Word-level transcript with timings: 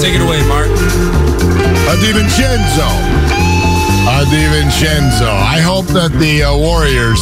Take 0.00 0.14
it 0.14 0.20
away, 0.20 0.46
Mark. 0.46 0.68
A 0.68 1.96
DiVincenzo. 1.98 2.88
A 4.06 4.24
DiVincenzo. 4.26 5.26
I 5.26 5.58
hope 5.58 5.86
that 5.86 6.12
the 6.12 6.44
uh, 6.44 6.56
Warriors, 6.56 7.18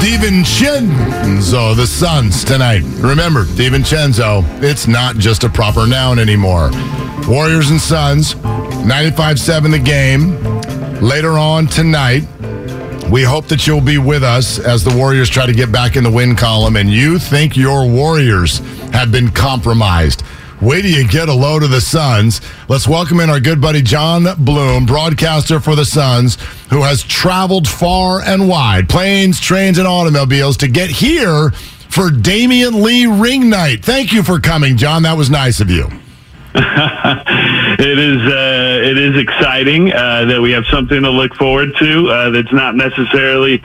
DiVincenzo, 0.00 1.74
the 1.74 1.88
Suns 1.88 2.44
tonight. 2.44 2.82
Remember, 2.98 3.46
DiVincenzo, 3.46 4.44
it's 4.62 4.86
not 4.86 5.16
just 5.16 5.42
a 5.42 5.48
proper 5.48 5.88
noun 5.88 6.20
anymore. 6.20 6.70
Warriors 7.26 7.70
and 7.70 7.80
Suns, 7.80 8.36
95-7 8.36 9.72
the 9.72 9.78
game. 9.80 10.38
Later 11.00 11.32
on 11.32 11.66
tonight, 11.66 12.22
we 13.10 13.24
hope 13.24 13.48
that 13.48 13.66
you'll 13.66 13.80
be 13.80 13.98
with 13.98 14.22
us 14.22 14.60
as 14.60 14.84
the 14.84 14.96
Warriors 14.96 15.28
try 15.28 15.46
to 15.46 15.52
get 15.52 15.72
back 15.72 15.96
in 15.96 16.04
the 16.04 16.10
win 16.12 16.36
column 16.36 16.76
and 16.76 16.90
you 16.90 17.18
think 17.18 17.56
your 17.56 17.88
Warriors 17.88 18.58
have 18.92 19.10
been 19.10 19.32
compromised. 19.32 20.22
Wait 20.60 20.82
till 20.82 20.90
you 20.90 21.06
get 21.08 21.28
a 21.28 21.34
load 21.34 21.62
of 21.62 21.70
the 21.70 21.80
Suns. 21.80 22.40
Let's 22.68 22.86
welcome 22.86 23.18
in 23.20 23.28
our 23.28 23.40
good 23.40 23.60
buddy 23.60 23.82
John 23.82 24.24
Bloom, 24.38 24.86
broadcaster 24.86 25.58
for 25.58 25.74
the 25.74 25.84
Suns, 25.84 26.36
who 26.70 26.82
has 26.82 27.02
traveled 27.02 27.66
far 27.66 28.20
and 28.20 28.48
wide, 28.48 28.88
planes, 28.88 29.40
trains, 29.40 29.78
and 29.78 29.86
automobiles 29.86 30.56
to 30.58 30.68
get 30.68 30.90
here 30.90 31.50
for 31.88 32.08
Damion 32.08 32.82
Lee 32.82 33.06
ring 33.06 33.50
night. 33.50 33.84
Thank 33.84 34.12
you 34.12 34.22
for 34.22 34.38
coming, 34.38 34.76
John. 34.76 35.02
That 35.02 35.16
was 35.16 35.28
nice 35.28 35.60
of 35.60 35.70
you. 35.70 35.84
it 36.54 37.98
is 37.98 38.32
uh, 38.32 38.80
it 38.84 38.96
is 38.96 39.16
exciting 39.16 39.92
uh, 39.92 40.24
that 40.26 40.40
we 40.40 40.52
have 40.52 40.64
something 40.66 41.02
to 41.02 41.10
look 41.10 41.34
forward 41.34 41.74
to. 41.80 42.08
Uh, 42.08 42.30
that's 42.30 42.52
not 42.52 42.76
necessarily 42.76 43.60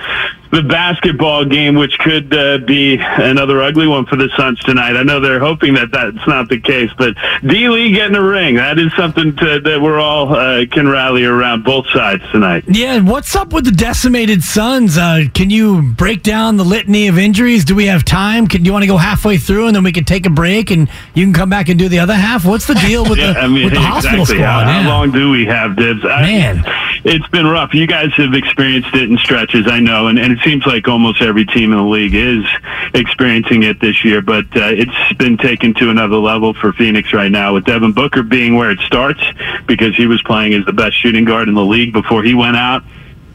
the 0.52 0.64
basketball 0.64 1.46
game, 1.46 1.76
which 1.76 1.98
could 2.00 2.34
uh, 2.34 2.58
be 2.60 2.98
another 3.00 3.62
ugly 3.62 3.88
one 3.88 4.06
for 4.06 4.16
the 4.16 4.30
Suns 4.36 4.60
tonight. 4.62 4.96
I 4.96 5.04
know 5.04 5.20
they're 5.20 5.40
hoping 5.40 5.76
that 5.76 5.92
that's 5.92 6.26
not 6.28 6.50
the 6.50 6.60
case, 6.60 6.90
but 6.98 7.16
D 7.46 7.70
Lee 7.70 7.92
getting 7.94 8.16
a 8.16 8.24
ring 8.24 8.56
that 8.56 8.80
is 8.80 8.92
something 8.96 9.36
to, 9.38 9.60
that 9.60 9.80
we're 9.82 10.00
all 10.00 10.34
uh, 10.36 10.66
can 10.72 10.88
rally 10.88 11.24
around 11.24 11.64
both 11.64 11.88
sides 11.90 12.24
tonight. 12.32 12.64
Yeah, 12.68 12.96
and 12.96 13.08
what's 13.08 13.36
up 13.36 13.54
with 13.54 13.66
the 13.66 13.72
decimated 13.72 14.42
Suns? 14.44 14.98
Uh, 14.98 15.26
can 15.34 15.50
you 15.50 15.82
break 15.82 16.24
down 16.24 16.58
the 16.58 16.66
litany 16.66 17.08
of 17.08 17.18
injuries? 17.20 17.64
Do 17.66 17.76
we 17.76 17.86
have 17.86 18.04
time? 18.04 18.48
Can 18.48 18.66
you 18.66 18.72
want 18.74 18.84
to 18.84 18.88
go 18.88 18.98
halfway 18.98 19.38
through 19.38 19.68
and 19.68 19.76
then 19.76 19.84
we 19.84 19.92
can 19.92 20.04
take 20.06 20.26
a 20.26 20.30
break 20.32 20.72
and 20.72 20.90
you 21.14 21.26
can 21.26 21.34
come 21.34 21.50
back 21.50 21.70
and 21.70 21.78
do 21.78 21.90
the 21.90 22.00
other 22.00 22.16
half? 22.16 22.44
What's 22.46 22.66
the 22.68 22.74
deal 22.76 23.04
with 23.08 23.20
yeah, 23.20 23.34
the, 23.34 23.40
I 23.40 23.48
mean, 23.48 23.66
with 23.66 23.74
the 23.74 23.82
hospital 23.82 24.22
exactly. 24.22 24.38
squad? 24.44 24.64
How, 24.64 24.70
Yeah. 24.70 24.82
how 24.84 24.90
long 24.90 25.12
do 25.12 25.30
we 25.32 25.46
have, 25.46 25.76
Dibs? 25.76 26.04
I- 26.06 26.22
Man. 26.22 26.89
It's 27.04 27.28
been 27.30 27.48
rough. 27.48 27.74
You 27.74 27.88
guys 27.88 28.14
have 28.14 28.34
experienced 28.34 28.94
it 28.94 29.10
in 29.10 29.18
stretches, 29.18 29.68
I 29.68 29.80
know, 29.80 30.08
and, 30.08 30.20
and 30.20 30.34
it 30.34 30.40
seems 30.44 30.66
like 30.66 30.88
almost 30.88 31.22
every 31.22 31.46
team 31.46 31.72
in 31.72 31.78
the 31.78 31.84
league 31.84 32.16
is 32.16 32.46
experiencing 32.94 33.64
it 33.64 33.80
this 33.80 34.04
year. 34.04 34.22
But 34.22 34.46
uh, 34.56 34.72
it's 34.74 35.14
been 35.18 35.38
taken 35.38 35.74
to 35.76 35.90
another 35.90 36.18
level 36.18 36.54
for 36.54 36.74
Phoenix 36.74 37.14
right 37.14 37.32
now, 37.32 37.54
with 37.54 37.66
Devin 37.66 37.94
Booker 37.94 38.24
being 38.24 38.56
where 38.56 38.72
it 38.72 38.80
starts 38.80 39.22
because 39.66 39.96
he 39.96 40.08
was 40.08 40.22
playing 40.24 40.54
as 40.54 40.66
the 40.66 40.74
best 40.74 40.98
shooting 40.98 41.26
guard 41.26 41.48
in 41.48 41.54
the 41.54 41.66
league 41.66 41.94
before 41.94 42.24
he 42.24 42.34
went 42.34 42.58
out. 42.58 42.84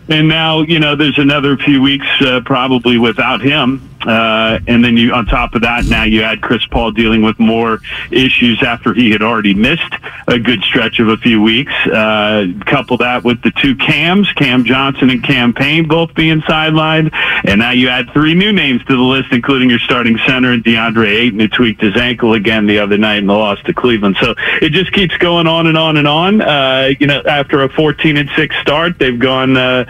And 0.08 0.28
now, 0.28 0.60
you 0.60 0.81
know, 0.81 0.96
there's 0.96 1.19
another 1.19 1.56
few 1.56 1.81
weeks 1.81 2.06
uh, 2.20 2.42
probably 2.44 2.98
without 2.98 3.41
him. 3.41 3.88
Uh, 4.06 4.59
and 4.66 4.84
then 4.84 4.97
you, 4.97 5.12
on 5.12 5.26
top 5.26 5.54
of 5.54 5.62
that, 5.62 5.84
now 5.87 6.04
you 6.04 6.22
add 6.22 6.41
Chris 6.42 6.65
Paul 6.66 6.92
dealing 6.92 7.22
with 7.22 7.38
more 7.38 7.81
issues 8.10 8.62
after 8.62 8.94
he 8.94 9.10
had 9.10 9.22
already 9.22 9.54
missed 9.54 9.94
a 10.28 10.38
good 10.38 10.62
stretch 10.62 10.98
of 10.98 11.09
a 11.09 11.16
few 11.16 11.41
weeks. 11.41 11.72
Uh, 11.87 12.47
couple 12.66 12.97
that 12.98 13.25
with 13.25 13.43
the 13.43 13.50
two 13.53 13.75
Cams, 13.76 14.31
Cam 14.32 14.64
Johnson 14.64 15.10
and 15.10 15.22
Cam 15.22 15.53
Payne 15.53 15.87
both 15.87 16.14
being 16.14 16.41
sidelined. 16.43 17.10
And 17.44 17.60
now 17.60 17.70
you 17.70 17.88
add 17.88 18.10
three 18.12 18.34
new 18.34 18.53
names 18.53 18.84
to 18.84 18.97
the 18.97 19.03
list, 19.03 19.32
including 19.32 19.70
your 19.70 19.78
starting 19.78 20.19
center 20.26 20.53
and 20.53 20.64
DeAndre 20.64 21.09
Ayton, 21.09 21.41
who 21.41 21.48
tweaked 21.48 21.81
his 21.81 21.97
ankle 21.97 22.34
again 22.34 22.66
the 22.66 22.78
other 22.78 22.98
night 22.98 23.19
in 23.19 23.26
the 23.26 23.34
loss 23.34 23.60
to 23.62 23.75
Cleveland. 23.75 24.16
So 24.20 24.34
it 24.60 24.70
just 24.70 24.93
keeps 24.93 25.16
going 25.19 25.47
on 25.47 25.66
and 25.66 25.76
on 25.76 25.97
and 25.97 26.09
on. 26.09 26.41
Uh, 26.41 26.91
you 26.98 27.06
know, 27.06 27.22
after 27.22 27.62
a 27.62 27.69
14 27.69 28.16
and 28.16 28.31
6 28.37 28.56
start, 28.60 28.98
they've 28.98 29.19
gone, 29.19 29.56
uh, 29.56 29.84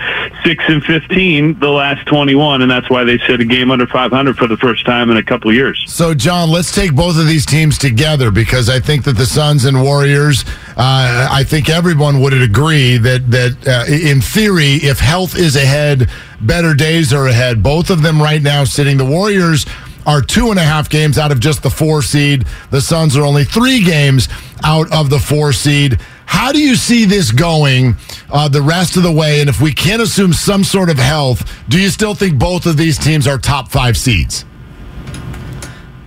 6 0.45 0.65
and 0.69 0.85
15 0.85 1.59
the 1.59 1.71
last 1.71 2.07
21. 2.07 2.63
And 2.63 2.71
that's 2.71 2.89
why 2.91 3.05
they 3.05 3.19
set 3.19 3.41
a 3.41 3.45
game 3.45 3.71
under 3.71 3.87
500 4.11 4.37
for 4.37 4.47
the 4.47 4.57
first 4.59 4.85
time 4.85 5.11
in 5.11 5.17
a 5.17 5.23
couple 5.23 5.53
years. 5.53 5.83
So, 5.87 6.13
John, 6.13 6.51
let's 6.51 6.75
take 6.75 6.95
both 6.95 7.17
of 7.19 7.27
these 7.27 7.47
teams 7.47 7.79
together 7.79 8.31
because 8.31 8.69
I 8.69 8.79
think 8.79 9.05
that 9.05 9.17
the 9.17 9.25
Suns 9.25 9.65
and 9.65 9.83
Warriors, 9.83 10.45
uh, 10.77 11.29
I 11.31 11.43
think 11.43 11.71
everyone 11.71 12.21
would 12.21 12.35
agree 12.35 12.99
that 12.99 13.31
that 13.31 13.67
uh, 13.67 13.91
in 13.91 14.21
theory, 14.21 14.75
if 14.75 14.99
health 14.99 15.37
is 15.39 15.57
ahead, 15.57 16.11
better 16.43 16.75
days 16.75 17.15
are 17.15 17.27
ahead. 17.27 17.63
Both 17.63 17.89
of 17.89 18.03
them 18.03 18.21
right 18.21 18.43
now 18.43 18.65
sitting. 18.65 18.99
The 18.99 19.07
Warriors 19.07 19.65
are 20.07 20.21
two 20.21 20.51
and 20.51 20.59
a 20.59 20.63
half 20.63 20.91
games 20.91 21.17
out 21.17 21.33
of 21.33 21.41
just 21.41 21.63
the 21.63 21.71
four 21.71 22.03
seed. 22.03 22.45
The 22.71 22.83
Suns 22.83 23.17
are 23.17 23.25
only 23.25 23.45
three 23.45 23.83
games 23.83 24.29
out 24.63 24.93
of 24.93 25.09
the 25.09 25.19
four 25.19 25.55
seed. 25.55 25.99
How 26.27 26.53
do 26.53 26.61
you 26.61 26.75
see 26.77 27.05
this 27.05 27.31
going 27.31 27.97
uh, 28.31 28.49
the 28.49 28.63
rest 28.63 28.97
of 28.97 29.03
the 29.03 29.13
way? 29.13 29.41
And 29.41 29.49
if 29.49 29.61
we 29.61 29.73
can't 29.73 30.03
assume 30.03 30.33
some 30.33 30.65
sort 30.65 30.91
of 30.91 30.99
health, 30.99 31.51
do 31.69 31.81
you 31.81 31.89
still 31.89 32.15
think 32.15 32.39
both 32.39 32.67
of 32.67 32.77
these 32.77 32.99
teams 32.99 33.27
are 33.27 33.39
top 33.39 33.71
five 33.71 33.97
seeds? 33.97 34.45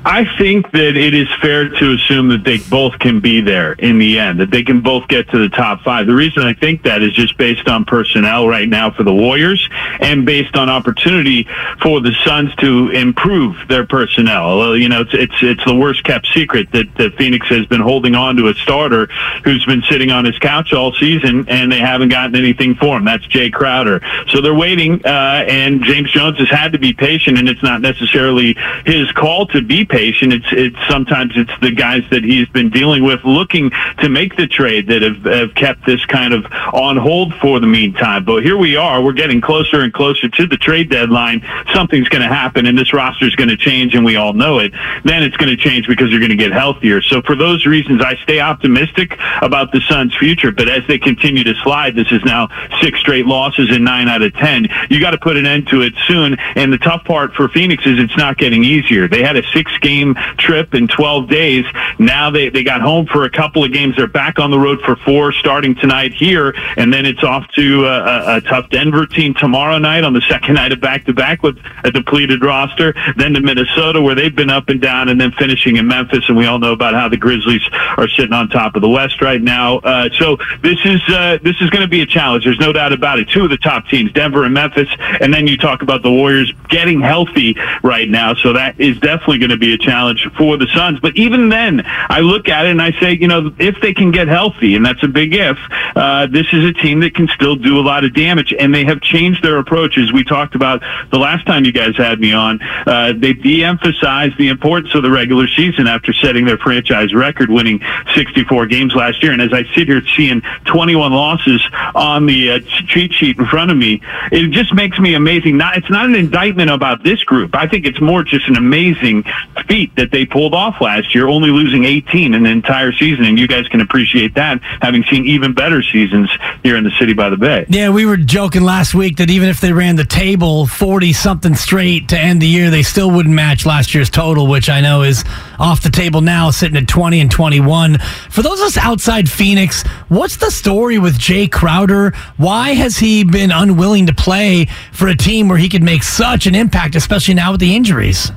I 0.09 0.23
think 0.37 0.71
that 0.71 0.95
it 0.95 1.13
is 1.13 1.27
fair 1.41 1.67
to 1.67 1.91
assume 1.91 2.29
that 2.29 2.45
they 2.45 2.59
both 2.59 2.97
can 2.97 3.19
be 3.19 3.41
there 3.41 3.73
in 3.73 3.99
the 3.99 4.17
end, 4.17 4.39
that 4.39 4.51
they 4.51 4.63
can 4.63 4.79
both 4.79 5.05
get 5.09 5.29
to 5.31 5.37
the 5.37 5.49
top 5.49 5.81
five. 5.81 6.07
The 6.07 6.15
reason 6.15 6.43
I 6.43 6.53
think 6.53 6.83
that 6.83 7.01
is 7.01 7.11
just 7.11 7.37
based 7.37 7.67
on 7.67 7.83
personnel 7.83 8.47
right 8.47 8.69
now 8.69 8.89
for 8.89 9.03
the 9.03 9.13
Warriors 9.13 9.67
and 9.99 10.25
based 10.25 10.55
on 10.55 10.69
opportunity 10.69 11.45
for 11.81 11.99
the 11.99 12.13
Suns 12.23 12.55
to 12.55 12.89
improve 12.91 13.57
their 13.67 13.85
personnel. 13.85 14.77
You 14.77 14.87
know, 14.87 15.01
it's 15.01 15.13
it's 15.13 15.35
it's 15.41 15.65
the 15.65 15.75
worst 15.75 16.05
kept 16.05 16.27
secret 16.27 16.71
that, 16.71 16.87
that 16.95 17.17
Phoenix 17.17 17.45
has 17.47 17.65
been 17.65 17.81
holding 17.81 18.15
on 18.15 18.37
to 18.37 18.47
a 18.47 18.53
starter 18.53 19.07
who's 19.43 19.65
been 19.65 19.83
sitting 19.89 20.09
on 20.09 20.23
his 20.23 20.39
couch 20.39 20.71
all 20.71 20.93
season 20.93 21.49
and 21.49 21.69
they 21.69 21.79
haven't 21.79 22.09
gotten 22.09 22.37
anything 22.37 22.75
for 22.75 22.95
him. 22.95 23.03
That's 23.03 23.27
Jae 23.27 23.51
Crowder. 23.51 23.99
So 24.29 24.39
they're 24.39 24.55
waiting, 24.55 25.05
uh, 25.05 25.43
and 25.49 25.83
James 25.83 26.09
Jones 26.11 26.37
has 26.37 26.49
had 26.49 26.71
to 26.71 26.79
be 26.79 26.93
patient, 26.93 27.37
and 27.37 27.49
it's 27.49 27.61
not 27.61 27.81
necessarily 27.81 28.55
his 28.85 29.11
call 29.11 29.47
to 29.47 29.61
be 29.61 29.83
patient. 29.83 29.96
It's 29.97 30.45
it's 30.51 30.77
sometimes 30.87 31.33
it's 31.35 31.51
the 31.61 31.71
guys 31.71 32.03
that 32.11 32.23
he's 32.23 32.47
been 32.49 32.69
dealing 32.69 33.03
with 33.03 33.23
looking 33.23 33.71
to 33.99 34.09
make 34.09 34.37
the 34.37 34.47
trade 34.47 34.87
that 34.87 35.01
have, 35.01 35.23
have 35.23 35.55
kept 35.55 35.85
this 35.85 36.05
kind 36.05 36.33
of 36.33 36.45
on 36.73 36.97
hold 36.97 37.33
for 37.35 37.59
the 37.59 37.67
meantime. 37.67 38.23
But 38.23 38.43
here 38.43 38.57
we 38.57 38.75
are. 38.75 39.01
We're 39.01 39.13
getting 39.13 39.41
closer 39.41 39.81
and 39.81 39.91
closer 39.91 40.29
to 40.29 40.47
the 40.47 40.57
trade 40.57 40.89
deadline. 40.89 41.41
Something's 41.73 42.09
going 42.09 42.21
to 42.21 42.27
happen, 42.27 42.65
and 42.67 42.77
this 42.77 42.93
roster 42.93 43.25
is 43.25 43.35
going 43.35 43.49
to 43.49 43.57
change, 43.57 43.95
and 43.95 44.05
we 44.05 44.15
all 44.15 44.33
know 44.33 44.59
it. 44.59 44.71
Then 45.03 45.23
it's 45.23 45.37
going 45.37 45.49
to 45.49 45.57
change 45.57 45.87
because 45.87 46.11
you're 46.11 46.19
going 46.19 46.29
to 46.29 46.35
get 46.35 46.51
healthier. 46.51 47.01
So 47.01 47.21
for 47.21 47.35
those 47.35 47.65
reasons, 47.65 48.01
I 48.03 48.15
stay 48.17 48.39
optimistic 48.39 49.17
about 49.41 49.71
the 49.71 49.81
Suns' 49.81 50.15
future. 50.15 50.51
But 50.51 50.69
as 50.69 50.83
they 50.87 50.99
continue 50.99 51.43
to 51.43 51.55
slide, 51.63 51.95
this 51.95 52.11
is 52.11 52.23
now 52.23 52.49
six 52.81 52.99
straight 52.99 53.25
losses 53.25 53.69
and 53.71 53.83
nine 53.83 54.07
out 54.07 54.21
of 54.21 54.33
ten. 54.33 54.67
You 54.89 54.99
got 54.99 55.11
to 55.11 55.17
put 55.17 55.37
an 55.37 55.45
end 55.45 55.67
to 55.69 55.81
it 55.81 55.93
soon. 56.07 56.35
And 56.55 56.71
the 56.71 56.77
tough 56.77 57.03
part 57.03 57.33
for 57.33 57.49
Phoenix 57.49 57.85
is 57.85 57.99
it's 57.99 58.17
not 58.17 58.37
getting 58.37 58.63
easier. 58.63 59.07
They 59.07 59.23
had 59.23 59.35
a 59.35 59.43
six 59.53 59.76
game 59.81 60.15
trip 60.37 60.73
in 60.73 60.87
12 60.87 61.29
days. 61.29 61.65
Now 61.99 62.29
they, 62.29 62.49
they 62.49 62.63
got 62.63 62.81
home 62.81 63.05
for 63.07 63.25
a 63.25 63.29
couple 63.29 63.63
of 63.63 63.71
games. 63.71 63.95
They're 63.95 64.07
back 64.07 64.39
on 64.39 64.51
the 64.51 64.59
road 64.59 64.81
for 64.81 64.95
four 64.97 65.31
starting 65.31 65.75
tonight 65.75 66.13
here. 66.13 66.53
And 66.77 66.93
then 66.93 67.05
it's 67.05 67.23
off 67.23 67.47
to 67.55 67.85
a, 67.85 68.37
a, 68.37 68.41
tough 68.41 68.69
Denver 68.69 69.05
team 69.05 69.33
tomorrow 69.33 69.77
night 69.77 70.03
on 70.03 70.13
the 70.13 70.21
second 70.21 70.55
night 70.55 70.71
of 70.71 70.79
back 70.79 71.05
to 71.05 71.13
back 71.13 71.43
with 71.43 71.57
a 71.83 71.91
depleted 71.91 72.43
roster. 72.43 72.93
Then 73.15 73.33
to 73.33 73.41
Minnesota 73.41 74.01
where 74.01 74.15
they've 74.15 74.35
been 74.35 74.49
up 74.49 74.69
and 74.69 74.81
down 74.81 75.09
and 75.09 75.19
then 75.19 75.31
finishing 75.33 75.77
in 75.77 75.87
Memphis. 75.87 76.23
And 76.27 76.37
we 76.37 76.45
all 76.45 76.59
know 76.59 76.73
about 76.73 76.93
how 76.93 77.09
the 77.09 77.17
Grizzlies 77.17 77.67
are 77.97 78.07
sitting 78.07 78.33
on 78.33 78.49
top 78.49 78.75
of 78.75 78.81
the 78.81 78.89
West 78.89 79.21
right 79.21 79.41
now. 79.41 79.77
Uh, 79.79 80.09
so 80.17 80.37
this 80.61 80.79
is, 80.85 81.01
uh, 81.09 81.37
this 81.41 81.55
is 81.61 81.69
going 81.69 81.81
to 81.81 81.87
be 81.87 82.01
a 82.01 82.05
challenge. 82.05 82.43
There's 82.43 82.59
no 82.59 82.71
doubt 82.71 82.93
about 82.93 83.19
it. 83.19 83.29
Two 83.29 83.43
of 83.43 83.49
the 83.49 83.57
top 83.57 83.87
teams, 83.87 84.11
Denver 84.13 84.43
and 84.45 84.53
Memphis. 84.53 84.89
And 85.19 85.33
then 85.33 85.47
you 85.47 85.57
talk 85.57 85.81
about 85.81 86.03
the 86.03 86.11
Warriors 86.11 86.53
getting 86.69 87.01
healthy 87.01 87.57
right 87.83 88.09
now. 88.09 88.33
So 88.35 88.53
that 88.53 88.79
is 88.79 88.99
definitely 88.99 89.39
going 89.39 89.51
to 89.51 89.57
be 89.57 89.66
a 89.73 89.77
challenge 89.77 90.27
for 90.37 90.57
the 90.57 90.67
Suns. 90.67 90.99
But 90.99 91.17
even 91.17 91.49
then, 91.49 91.83
I 91.85 92.19
look 92.19 92.49
at 92.49 92.65
it 92.65 92.71
and 92.71 92.81
I 92.81 92.91
say, 92.99 93.13
you 93.13 93.27
know, 93.27 93.53
if 93.59 93.79
they 93.81 93.93
can 93.93 94.11
get 94.11 94.27
healthy, 94.27 94.75
and 94.75 94.85
that's 94.85 95.03
a 95.03 95.07
big 95.07 95.33
if, 95.33 95.57
uh, 95.95 96.27
this 96.27 96.47
is 96.53 96.63
a 96.65 96.73
team 96.73 96.99
that 97.01 97.15
can 97.15 97.27
still 97.29 97.55
do 97.55 97.79
a 97.79 97.81
lot 97.81 98.03
of 98.03 98.13
damage. 98.13 98.53
And 98.57 98.73
they 98.73 98.85
have 98.85 99.01
changed 99.01 99.43
their 99.43 99.57
approaches. 99.57 100.11
We 100.11 100.23
talked 100.23 100.55
about 100.55 100.81
the 101.11 101.17
last 101.19 101.45
time 101.45 101.65
you 101.65 101.71
guys 101.71 101.95
had 101.95 102.19
me 102.19 102.33
on. 102.33 102.59
Uh, 102.61 103.13
they 103.15 103.33
de-emphasized 103.33 104.37
the 104.37 104.49
importance 104.49 104.93
of 104.95 105.03
the 105.03 105.11
regular 105.11 105.47
season 105.47 105.87
after 105.87 106.13
setting 106.13 106.45
their 106.45 106.57
franchise 106.57 107.13
record, 107.13 107.49
winning 107.49 107.81
64 108.15 108.67
games 108.67 108.93
last 108.93 109.21
year. 109.23 109.31
And 109.31 109.41
as 109.41 109.53
I 109.53 109.63
sit 109.75 109.87
here 109.87 110.01
seeing 110.15 110.41
21 110.65 111.11
losses 111.11 111.63
on 111.95 112.25
the 112.25 112.51
uh, 112.51 112.59
cheat 112.87 113.13
sheet 113.13 113.37
in 113.37 113.45
front 113.45 113.71
of 113.71 113.77
me, 113.77 114.01
it 114.31 114.51
just 114.51 114.73
makes 114.73 114.99
me 114.99 115.15
amazing. 115.15 115.57
Not, 115.57 115.77
it's 115.77 115.89
not 115.89 116.05
an 116.05 116.15
indictment 116.15 116.69
about 116.69 117.03
this 117.03 117.23
group. 117.23 117.55
I 117.55 117.67
think 117.67 117.85
it's 117.85 118.01
more 118.01 118.23
just 118.23 118.47
an 118.47 118.55
amazing 118.55 119.23
feat 119.65 119.95
that 119.95 120.11
they 120.11 120.25
pulled 120.25 120.53
off 120.53 120.79
last 120.81 121.13
year, 121.13 121.27
only 121.27 121.49
losing 121.49 121.83
18 121.85 122.33
in 122.33 122.43
the 122.43 122.49
entire 122.49 122.91
season. 122.91 123.25
And 123.25 123.39
you 123.39 123.47
guys 123.47 123.67
can 123.67 123.81
appreciate 123.81 124.35
that, 124.35 124.61
having 124.81 125.03
seen 125.05 125.25
even 125.25 125.53
better 125.53 125.81
seasons 125.81 126.29
here 126.63 126.77
in 126.77 126.83
the 126.83 126.91
city 126.91 127.13
by 127.13 127.29
the 127.29 127.37
bay. 127.37 127.65
Yeah, 127.69 127.89
we 127.89 128.05
were 128.05 128.17
joking 128.17 128.63
last 128.63 128.93
week 128.93 129.17
that 129.17 129.29
even 129.29 129.49
if 129.49 129.61
they 129.61 129.73
ran 129.73 129.95
the 129.95 130.05
table 130.05 130.65
40 130.67 131.13
something 131.13 131.55
straight 131.55 132.09
to 132.09 132.19
end 132.19 132.41
the 132.41 132.47
year, 132.47 132.69
they 132.69 132.83
still 132.83 133.11
wouldn't 133.11 133.33
match 133.33 133.65
last 133.65 133.93
year's 133.93 134.09
total, 134.09 134.47
which 134.47 134.69
I 134.69 134.81
know 134.81 135.03
is 135.03 135.23
off 135.59 135.81
the 135.81 135.89
table 135.89 136.21
now, 136.21 136.51
sitting 136.51 136.77
at 136.77 136.87
20 136.87 137.19
and 137.19 137.31
21. 137.31 137.97
For 138.29 138.41
those 138.41 138.59
of 138.59 138.67
us 138.67 138.77
outside 138.77 139.29
Phoenix, 139.29 139.83
what's 140.07 140.37
the 140.37 140.51
story 140.51 140.97
with 140.97 141.17
Jae 141.17 141.51
Crowder? 141.51 142.11
Why 142.37 142.73
has 142.73 142.97
he 142.97 143.23
been 143.23 143.51
unwilling 143.51 144.07
to 144.07 144.13
play 144.13 144.67
for 144.91 145.07
a 145.07 145.15
team 145.15 145.47
where 145.47 145.57
he 145.57 145.69
could 145.69 145.83
make 145.83 146.03
such 146.03 146.47
an 146.47 146.55
impact, 146.55 146.95
especially 146.95 147.33
now 147.33 147.51
with 147.51 147.59
the 147.59 147.75
injuries? 147.75 148.31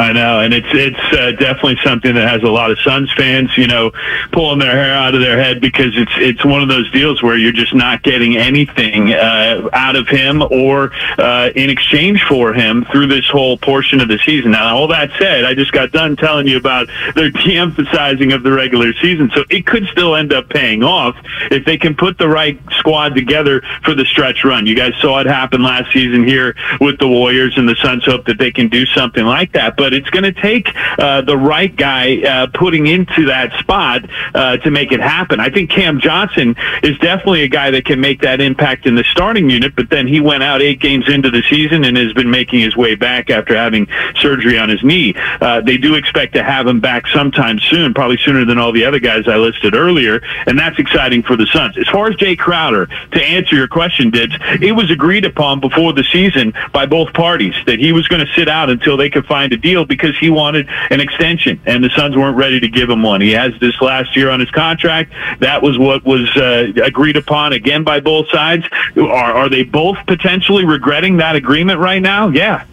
I 0.00 0.12
know, 0.12 0.40
and 0.40 0.54
it's 0.54 0.66
it's 0.70 0.98
uh, 1.12 1.32
definitely 1.32 1.76
something 1.84 2.14
that 2.14 2.26
has 2.26 2.42
a 2.42 2.50
lot 2.50 2.70
of 2.70 2.78
Suns 2.80 3.12
fans, 3.12 3.54
you 3.58 3.66
know, 3.66 3.92
pulling 4.32 4.58
their 4.58 4.72
hair 4.72 4.94
out 4.94 5.14
of 5.14 5.20
their 5.20 5.38
head 5.38 5.60
because 5.60 5.94
it's 5.94 6.12
it's 6.14 6.42
one 6.42 6.62
of 6.62 6.68
those 6.68 6.90
deals 6.90 7.22
where 7.22 7.36
you're 7.36 7.52
just 7.52 7.74
not 7.74 8.02
getting 8.02 8.34
anything 8.38 9.12
uh, 9.12 9.68
out 9.74 9.96
of 9.96 10.08
him 10.08 10.40
or 10.40 10.90
uh, 11.18 11.50
in 11.54 11.68
exchange 11.68 12.22
for 12.22 12.54
him 12.54 12.86
through 12.90 13.08
this 13.08 13.28
whole 13.28 13.58
portion 13.58 14.00
of 14.00 14.08
the 14.08 14.18
season. 14.24 14.52
Now, 14.52 14.74
all 14.74 14.88
that 14.88 15.10
said, 15.18 15.44
I 15.44 15.52
just 15.52 15.70
got 15.70 15.92
done 15.92 16.16
telling 16.16 16.46
you 16.46 16.56
about 16.56 16.88
their 17.14 17.30
de-emphasizing 17.44 18.32
of 18.32 18.42
the 18.42 18.52
regular 18.52 18.94
season, 19.02 19.30
so 19.34 19.44
it 19.50 19.66
could 19.66 19.86
still 19.88 20.16
end 20.16 20.32
up 20.32 20.48
paying 20.48 20.82
off 20.82 21.14
if 21.50 21.66
they 21.66 21.76
can 21.76 21.94
put 21.94 22.16
the 22.16 22.28
right 22.28 22.58
squad 22.78 23.10
together 23.14 23.62
for 23.84 23.94
the 23.94 24.06
stretch 24.06 24.44
run. 24.44 24.66
You 24.66 24.76
guys 24.76 24.94
saw 25.02 25.20
it 25.20 25.26
happen 25.26 25.62
last 25.62 25.92
season 25.92 26.26
here 26.26 26.56
with 26.80 26.98
the 26.98 27.06
Warriors, 27.06 27.58
and 27.58 27.68
the 27.68 27.76
Suns 27.82 28.06
hope 28.06 28.24
that 28.24 28.38
they 28.38 28.50
can 28.50 28.68
do 28.68 28.86
something 28.86 29.26
like 29.26 29.52
that, 29.52 29.76
but 29.76 29.89
but 29.90 29.96
it's 29.96 30.10
going 30.10 30.22
to 30.22 30.40
take 30.40 30.68
uh, 31.00 31.20
the 31.22 31.36
right 31.36 31.74
guy 31.74 32.22
uh, 32.22 32.46
putting 32.54 32.86
into 32.86 33.26
that 33.26 33.52
spot 33.58 34.02
uh, 34.34 34.56
to 34.58 34.70
make 34.70 34.92
it 34.92 35.00
happen. 35.00 35.40
I 35.40 35.50
think 35.50 35.68
Cam 35.68 36.00
Johnson 36.00 36.54
is 36.84 36.96
definitely 36.98 37.42
a 37.42 37.48
guy 37.48 37.72
that 37.72 37.84
can 37.84 38.00
make 38.00 38.20
that 38.20 38.40
impact 38.40 38.86
in 38.86 38.94
the 38.94 39.02
starting 39.02 39.50
unit, 39.50 39.74
but 39.74 39.90
then 39.90 40.06
he 40.06 40.20
went 40.20 40.44
out 40.44 40.62
eight 40.62 40.80
games 40.80 41.08
into 41.08 41.28
the 41.28 41.42
season 41.50 41.82
and 41.84 41.96
has 41.96 42.12
been 42.12 42.30
making 42.30 42.60
his 42.60 42.76
way 42.76 42.94
back 42.94 43.30
after 43.30 43.56
having 43.56 43.88
surgery 44.14 44.58
on 44.58 44.68
his 44.68 44.82
knee. 44.84 45.12
Uh, 45.40 45.60
they 45.60 45.76
do 45.76 45.96
expect 45.96 46.34
to 46.34 46.44
have 46.44 46.68
him 46.68 46.78
back 46.78 47.08
sometime 47.08 47.58
soon, 47.58 47.92
probably 47.92 48.18
sooner 48.18 48.44
than 48.44 48.58
all 48.58 48.70
the 48.70 48.84
other 48.84 49.00
guys 49.00 49.26
I 49.26 49.38
listed 49.38 49.74
earlier, 49.74 50.22
and 50.46 50.56
that's 50.56 50.78
exciting 50.78 51.24
for 51.24 51.36
the 51.36 51.46
Suns. 51.46 51.76
As 51.78 51.88
far 51.88 52.06
as 52.06 52.14
Jae 52.14 52.38
Crowder, 52.38 52.86
to 52.86 53.24
answer 53.24 53.56
your 53.56 53.66
question, 53.66 54.10
Dibs, 54.10 54.36
it 54.60 54.72
was 54.72 54.88
agreed 54.88 55.24
upon 55.24 55.58
before 55.58 55.92
the 55.92 56.04
season 56.04 56.54
by 56.72 56.86
both 56.86 57.12
parties 57.12 57.56
that 57.66 57.80
he 57.80 57.92
was 57.92 58.06
going 58.06 58.24
to 58.24 58.32
sit 58.34 58.48
out 58.48 58.70
until 58.70 58.96
they 58.96 59.10
could 59.10 59.26
find 59.26 59.52
a 59.52 59.56
deal 59.56 59.69
deal 59.70 59.84
because 59.84 60.18
he 60.18 60.30
wanted 60.30 60.68
an 60.90 61.00
extension, 61.00 61.60
and 61.66 61.82
the 61.82 61.90
Suns 61.90 62.16
weren't 62.16 62.36
ready 62.36 62.60
to 62.60 62.68
give 62.68 62.90
him 62.90 63.02
one. 63.02 63.20
He 63.20 63.30
has 63.32 63.52
this 63.60 63.80
last 63.80 64.16
year 64.16 64.30
on 64.30 64.40
his 64.40 64.50
contract. 64.50 65.12
That 65.40 65.62
was 65.62 65.78
what 65.78 66.04
was 66.04 66.28
uh, 66.36 66.72
agreed 66.82 67.16
upon 67.16 67.52
again 67.52 67.84
by 67.84 68.00
both 68.00 68.28
sides. 68.30 68.64
Are, 68.96 69.32
are 69.32 69.48
they 69.48 69.62
both 69.62 69.96
potentially 70.06 70.64
regretting 70.64 71.18
that 71.18 71.36
agreement 71.36 71.78
right 71.78 72.02
now? 72.02 72.28
Yeah. 72.28 72.66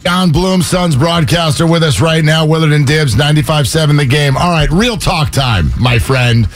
John 0.00 0.32
Bloom, 0.32 0.60
Suns 0.60 0.96
broadcaster, 0.96 1.66
with 1.66 1.82
us 1.82 2.00
right 2.00 2.22
now. 2.22 2.44
Willard 2.44 2.72
and 2.72 2.86
Dibs, 2.86 3.14
95.7 3.14 3.96
the 3.96 4.04
game. 4.04 4.36
All 4.36 4.50
right, 4.50 4.70
real 4.70 4.98
talk 4.98 5.30
time, 5.30 5.70
my 5.80 5.98
friend. 5.98 6.46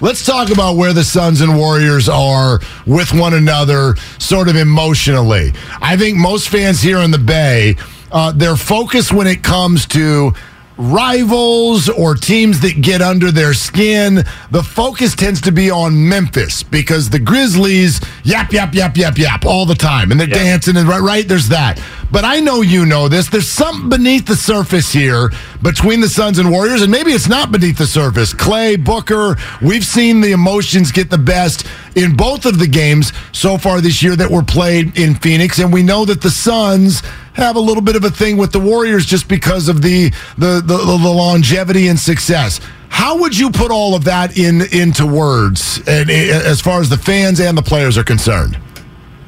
Let's 0.00 0.24
talk 0.24 0.52
about 0.52 0.76
where 0.76 0.92
the 0.92 1.02
Suns 1.02 1.40
and 1.40 1.56
Warriors 1.56 2.08
are 2.08 2.60
with 2.86 3.12
one 3.12 3.34
another, 3.34 3.96
sort 4.18 4.48
of 4.48 4.56
emotionally. 4.56 5.52
I 5.80 5.96
think 5.96 6.16
most 6.16 6.50
fans 6.50 6.80
here 6.80 6.98
in 6.98 7.10
the 7.10 7.18
Bay 7.18 7.76
uh, 8.10 8.32
their 8.32 8.56
focus 8.56 9.12
when 9.12 9.26
it 9.26 9.42
comes 9.42 9.86
to 9.86 10.32
rivals 10.78 11.88
or 11.88 12.14
teams 12.14 12.60
that 12.60 12.80
get 12.80 13.02
under 13.02 13.32
their 13.32 13.52
skin, 13.52 14.24
the 14.52 14.62
focus 14.62 15.14
tends 15.14 15.40
to 15.40 15.52
be 15.52 15.70
on 15.70 16.08
Memphis 16.08 16.62
because 16.62 17.10
the 17.10 17.18
Grizzlies 17.18 18.00
yap, 18.22 18.52
yap, 18.52 18.72
yap, 18.74 18.96
yap, 18.96 19.18
yap 19.18 19.44
all 19.44 19.66
the 19.66 19.74
time. 19.74 20.12
And 20.12 20.20
they're 20.20 20.28
yep. 20.28 20.38
dancing 20.38 20.76
and 20.76 20.88
right, 20.88 21.00
right, 21.00 21.26
there's 21.26 21.48
that. 21.48 21.82
But 22.10 22.24
I 22.24 22.40
know 22.40 22.62
you 22.62 22.86
know 22.86 23.08
this. 23.08 23.28
There's 23.28 23.48
something 23.48 23.90
beneath 23.90 24.26
the 24.26 24.36
surface 24.36 24.92
here 24.92 25.30
between 25.62 26.00
the 26.00 26.08
Suns 26.08 26.38
and 26.38 26.50
Warriors, 26.50 26.80
and 26.80 26.90
maybe 26.90 27.10
it's 27.10 27.28
not 27.28 27.52
beneath 27.52 27.76
the 27.76 27.86
surface. 27.86 28.32
Klay, 28.32 28.82
Booker, 28.82 29.36
we've 29.60 29.84
seen 29.84 30.20
the 30.20 30.32
emotions 30.32 30.90
get 30.90 31.10
the 31.10 31.18
best 31.18 31.66
in 31.96 32.16
both 32.16 32.46
of 32.46 32.58
the 32.58 32.66
games 32.66 33.12
so 33.32 33.58
far 33.58 33.80
this 33.80 34.02
year 34.02 34.16
that 34.16 34.30
were 34.30 34.44
played 34.44 34.96
in 34.96 35.16
Phoenix, 35.16 35.58
and 35.58 35.70
we 35.72 35.82
know 35.82 36.04
that 36.06 36.22
the 36.22 36.30
Suns 36.30 37.02
have 37.38 37.56
a 37.56 37.60
little 37.60 37.82
bit 37.82 37.96
of 37.96 38.04
a 38.04 38.10
thing 38.10 38.36
with 38.36 38.52
the 38.52 38.60
Warriors 38.60 39.06
just 39.06 39.28
because 39.28 39.68
of 39.68 39.80
the 39.80 40.10
the, 40.36 40.60
the, 40.64 40.76
the 40.76 41.08
longevity 41.08 41.88
and 41.88 41.98
success. 41.98 42.60
How 42.88 43.18
would 43.20 43.36
you 43.36 43.50
put 43.50 43.70
all 43.70 43.94
of 43.94 44.04
that 44.04 44.36
in 44.36 44.62
into 44.72 45.06
words, 45.06 45.80
and, 45.86 46.10
as 46.10 46.60
far 46.60 46.80
as 46.80 46.88
the 46.88 46.98
fans 46.98 47.40
and 47.40 47.56
the 47.56 47.62
players 47.62 47.96
are 47.96 48.04
concerned? 48.04 48.58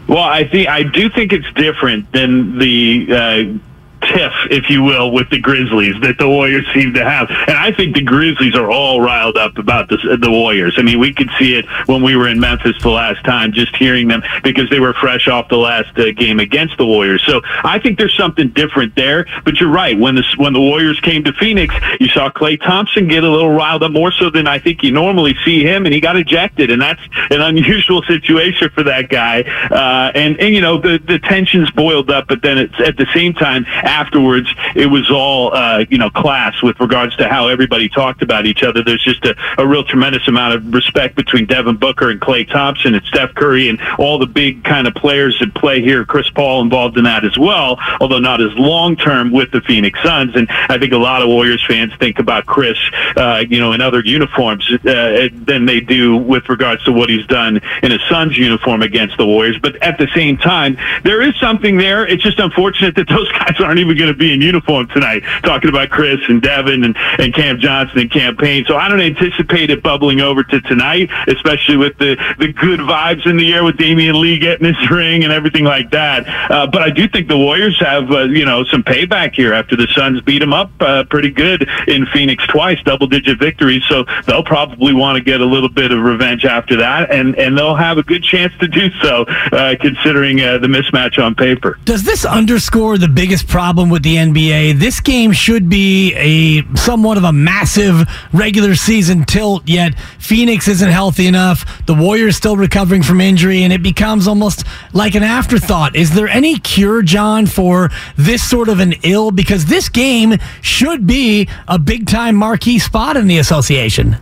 Well, 0.08 0.18
I 0.18 0.44
think 0.44 0.68
I 0.68 0.82
do 0.82 1.08
think 1.08 1.32
it's 1.32 1.50
different 1.54 2.10
than 2.12 2.58
the 2.58 3.06
uh, 3.10 3.69
tiff, 4.12 4.32
if 4.50 4.70
you 4.70 4.82
will, 4.82 5.10
with 5.10 5.30
the 5.30 5.38
Grizzlies 5.38 5.94
that 6.02 6.18
the 6.18 6.28
Warriors 6.28 6.66
seem 6.74 6.94
to 6.94 7.04
have. 7.04 7.28
And 7.30 7.56
I 7.56 7.72
think 7.72 7.94
the 7.94 8.02
Grizzlies 8.02 8.54
are 8.54 8.70
all 8.70 9.00
riled 9.00 9.36
up 9.36 9.58
about 9.58 9.88
this, 9.88 10.00
the 10.02 10.30
Warriors. 10.30 10.74
I 10.78 10.82
mean, 10.82 10.98
we 10.98 11.12
could 11.12 11.30
see 11.38 11.54
it 11.54 11.66
when 11.86 12.02
we 12.02 12.16
were 12.16 12.28
in 12.28 12.38
Memphis 12.40 12.76
the 12.82 12.90
last 12.90 13.24
time, 13.24 13.52
just 13.52 13.74
hearing 13.76 14.08
them 14.08 14.22
because 14.42 14.68
they 14.70 14.80
were 14.80 14.94
fresh 14.94 15.28
off 15.28 15.48
the 15.48 15.56
last 15.56 15.96
uh, 15.98 16.12
game 16.12 16.40
against 16.40 16.76
the 16.78 16.86
Warriors. 16.86 17.22
So 17.26 17.40
I 17.64 17.78
think 17.78 17.98
there's 17.98 18.16
something 18.16 18.50
different 18.50 18.94
there. 18.96 19.26
But 19.44 19.60
you're 19.60 19.70
right. 19.70 19.98
When 19.98 20.14
the 20.14 20.24
when 20.36 20.52
the 20.52 20.60
Warriors 20.60 21.00
came 21.00 21.24
to 21.24 21.32
Phoenix, 21.34 21.74
you 21.98 22.08
saw 22.08 22.30
Klay 22.30 22.60
Thompson 22.60 23.08
get 23.08 23.24
a 23.24 23.30
little 23.30 23.50
riled 23.50 23.82
up 23.82 23.92
more 23.92 24.12
so 24.12 24.30
than 24.30 24.46
I 24.46 24.58
think 24.58 24.82
you 24.82 24.92
normally 24.92 25.36
see 25.44 25.62
him, 25.62 25.86
and 25.86 25.94
he 25.94 26.00
got 26.00 26.16
ejected, 26.16 26.70
and 26.70 26.80
that's 26.80 27.00
an 27.30 27.40
unusual 27.40 28.02
situation 28.08 28.70
for 28.70 28.82
that 28.84 29.08
guy. 29.08 29.42
Uh, 29.70 30.12
and 30.14 30.38
and 30.40 30.54
you 30.54 30.60
know 30.60 30.78
the 30.78 30.98
the 30.98 31.18
tensions 31.18 31.70
boiled 31.70 32.10
up, 32.10 32.26
but 32.28 32.42
then 32.42 32.58
it's 32.58 32.78
at 32.80 32.96
the 32.96 33.06
same 33.14 33.34
time 33.34 33.64
afterwards, 34.00 34.48
it 34.74 34.86
was 34.86 35.10
all, 35.10 35.54
uh, 35.54 35.84
you 35.90 35.98
know, 35.98 36.10
class 36.10 36.62
with 36.62 36.78
regards 36.80 37.14
to 37.16 37.28
how 37.28 37.48
everybody 37.48 37.88
talked 37.88 38.22
about 38.22 38.46
each 38.46 38.62
other. 38.62 38.82
There's 38.82 39.02
just 39.02 39.24
a, 39.26 39.34
a 39.58 39.66
real 39.66 39.84
tremendous 39.84 40.26
amount 40.26 40.54
of 40.54 40.72
respect 40.72 41.16
between 41.16 41.46
Devin 41.46 41.76
Booker 41.76 42.10
and 42.10 42.20
Klay 42.20 42.48
Thompson 42.48 42.94
and 42.94 43.04
Steph 43.04 43.34
Curry 43.34 43.68
and 43.68 43.78
all 43.98 44.18
the 44.18 44.26
big 44.26 44.64
kind 44.64 44.86
of 44.86 44.94
players 44.94 45.38
that 45.40 45.54
play 45.54 45.82
here. 45.82 46.04
Chris 46.04 46.30
Paul 46.30 46.62
involved 46.62 46.96
in 46.96 47.04
that 47.04 47.24
as 47.24 47.36
well, 47.38 47.78
although 48.00 48.18
not 48.18 48.40
as 48.40 48.52
long 48.54 48.96
term 48.96 49.32
with 49.32 49.50
the 49.50 49.60
Phoenix 49.62 50.02
Suns. 50.02 50.34
And 50.34 50.48
I 50.50 50.78
think 50.78 50.92
a 50.92 50.98
lot 50.98 51.22
of 51.22 51.28
Warriors 51.28 51.64
fans 51.66 51.92
think 51.98 52.18
about 52.18 52.46
Chris, 52.46 52.78
uh, 53.16 53.44
you 53.48 53.58
know, 53.58 53.72
in 53.72 53.80
other 53.80 54.02
uniforms 54.04 54.70
uh, 54.72 55.28
than 55.32 55.66
they 55.66 55.80
do 55.80 56.16
with 56.16 56.48
regards 56.48 56.82
to 56.84 56.92
what 56.92 57.10
he's 57.10 57.26
done 57.26 57.60
in 57.82 57.92
a 57.92 57.98
Suns 58.08 58.38
uniform 58.38 58.82
against 58.82 59.16
the 59.18 59.26
Warriors. 59.26 59.58
But 59.58 59.76
at 59.82 59.98
the 59.98 60.08
same 60.14 60.36
time, 60.36 60.78
there 61.02 61.22
is 61.22 61.38
something 61.38 61.76
there. 61.76 62.06
It's 62.06 62.22
just 62.22 62.38
unfortunate 62.38 62.94
that 62.96 63.08
those 63.08 63.30
guys 63.32 63.60
aren't 63.60 63.79
aren't 63.80 63.90
even 63.90 63.98
going 63.98 64.12
to 64.12 64.18
be 64.18 64.32
in 64.32 64.40
uniform 64.40 64.88
tonight. 64.88 65.22
Talking 65.42 65.70
about 65.70 65.90
Chris 65.90 66.20
and 66.28 66.42
Devin 66.42 66.84
and, 66.84 66.96
and 67.18 67.34
Cam 67.34 67.58
Johnson 67.58 67.98
and 67.98 68.10
Cam 68.10 68.36
Payne. 68.36 68.64
So 68.66 68.76
I 68.76 68.88
don't 68.88 69.00
anticipate 69.00 69.70
it 69.70 69.82
bubbling 69.82 70.20
over 70.20 70.42
to 70.44 70.60
tonight, 70.62 71.10
especially 71.26 71.76
with 71.76 71.96
the, 71.98 72.16
the 72.38 72.52
good 72.52 72.80
vibes 72.80 73.26
in 73.26 73.36
the 73.36 73.52
air 73.52 73.64
with 73.64 73.76
Damion 73.76 74.20
Lee 74.20 74.38
getting 74.38 74.72
his 74.72 74.90
ring 74.90 75.24
and 75.24 75.32
everything 75.32 75.64
like 75.64 75.90
that. 75.90 76.26
Uh, 76.50 76.66
but 76.66 76.82
I 76.82 76.90
do 76.90 77.08
think 77.08 77.28
the 77.28 77.38
Warriors 77.38 77.78
have, 77.80 78.10
uh, 78.10 78.24
you 78.24 78.44
know, 78.44 78.64
some 78.64 78.82
payback 78.82 79.34
here 79.34 79.52
after 79.52 79.76
the 79.76 79.86
Suns 79.88 80.20
beat 80.22 80.40
them 80.40 80.52
up 80.52 80.70
uh, 80.80 81.04
pretty 81.04 81.30
good 81.30 81.68
in 81.86 82.06
Phoenix 82.06 82.46
twice, 82.46 82.78
double 82.84 83.06
digit 83.06 83.38
victories. 83.38 83.82
So 83.88 84.04
they'll 84.26 84.44
probably 84.44 84.92
want 84.92 85.16
to 85.16 85.24
get 85.24 85.40
a 85.40 85.44
little 85.44 85.68
bit 85.68 85.92
of 85.92 86.00
revenge 86.00 86.44
after 86.44 86.76
that, 86.76 87.10
and, 87.10 87.36
and 87.36 87.56
they'll 87.56 87.74
have 87.74 87.98
a 87.98 88.02
good 88.02 88.22
chance 88.22 88.52
to 88.60 88.68
do 88.68 88.90
so, 89.02 89.24
uh, 89.52 89.74
considering 89.80 90.40
uh, 90.40 90.58
the 90.58 90.66
mismatch 90.66 91.22
on 91.22 91.34
paper. 91.34 91.78
Does 91.84 92.02
this 92.02 92.24
underscore 92.24 92.98
the 92.98 93.08
biggest 93.08 93.48
problem 93.48 93.69
with 93.76 94.02
the 94.02 94.16
NBA? 94.16 94.78
This 94.78 95.00
game 95.00 95.32
should 95.32 95.68
be 95.68 96.14
a 96.14 96.76
somewhat 96.76 97.16
of 97.16 97.24
a 97.24 97.32
massive 97.32 98.08
regular 98.32 98.74
season 98.74 99.24
tilt, 99.24 99.62
yet 99.66 99.98
Phoenix 100.18 100.66
isn't 100.68 100.90
healthy 100.90 101.26
enough. 101.26 101.86
The 101.86 101.94
Warriors 101.94 102.36
still 102.36 102.56
recovering 102.56 103.02
from 103.02 103.20
injury, 103.20 103.62
and 103.62 103.72
it 103.72 103.82
becomes 103.82 104.26
almost 104.26 104.64
like 104.92 105.14
an 105.14 105.22
afterthought. 105.22 105.94
Is 105.94 106.14
there 106.14 106.28
any 106.28 106.58
cure, 106.58 107.02
John, 107.02 107.46
for 107.46 107.90
this 108.16 108.48
sort 108.48 108.68
of 108.68 108.80
an 108.80 108.94
ill? 109.02 109.30
Because 109.30 109.66
this 109.66 109.88
game 109.88 110.38
should 110.60 111.06
be 111.06 111.48
a 111.68 111.78
big 111.78 112.06
time 112.06 112.34
marquee 112.34 112.78
spot 112.78 113.16
in 113.16 113.26
the 113.26 113.38
association. 113.38 114.16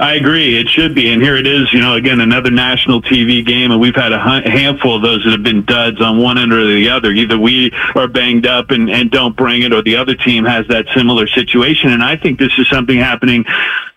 I 0.00 0.14
agree. 0.14 0.58
It 0.58 0.66
should 0.66 0.94
be. 0.94 1.12
And 1.12 1.20
here 1.20 1.36
it 1.36 1.46
is, 1.46 1.70
you 1.74 1.78
know, 1.78 1.94
again, 1.94 2.20
another 2.20 2.50
national 2.50 3.02
TV 3.02 3.44
game. 3.44 3.70
And 3.70 3.78
we've 3.78 3.94
had 3.94 4.12
a 4.12 4.18
handful 4.18 4.96
of 4.96 5.02
those 5.02 5.22
that 5.24 5.32
have 5.32 5.42
been 5.42 5.62
duds 5.66 6.00
on 6.00 6.16
one 6.16 6.38
end 6.38 6.54
or 6.54 6.64
the 6.64 6.88
other. 6.88 7.12
Either 7.12 7.38
we 7.38 7.70
are 7.94 8.08
banged 8.08 8.46
up 8.46 8.70
and, 8.70 8.88
and 8.88 9.10
don't 9.10 9.36
bring 9.36 9.60
it, 9.60 9.74
or 9.74 9.82
the 9.82 9.96
other 9.96 10.14
team 10.14 10.46
has 10.46 10.66
that 10.68 10.86
similar 10.94 11.26
situation. 11.26 11.92
And 11.92 12.02
I 12.02 12.16
think 12.16 12.38
this 12.38 12.52
is 12.58 12.66
something 12.70 12.96
happening 12.96 13.44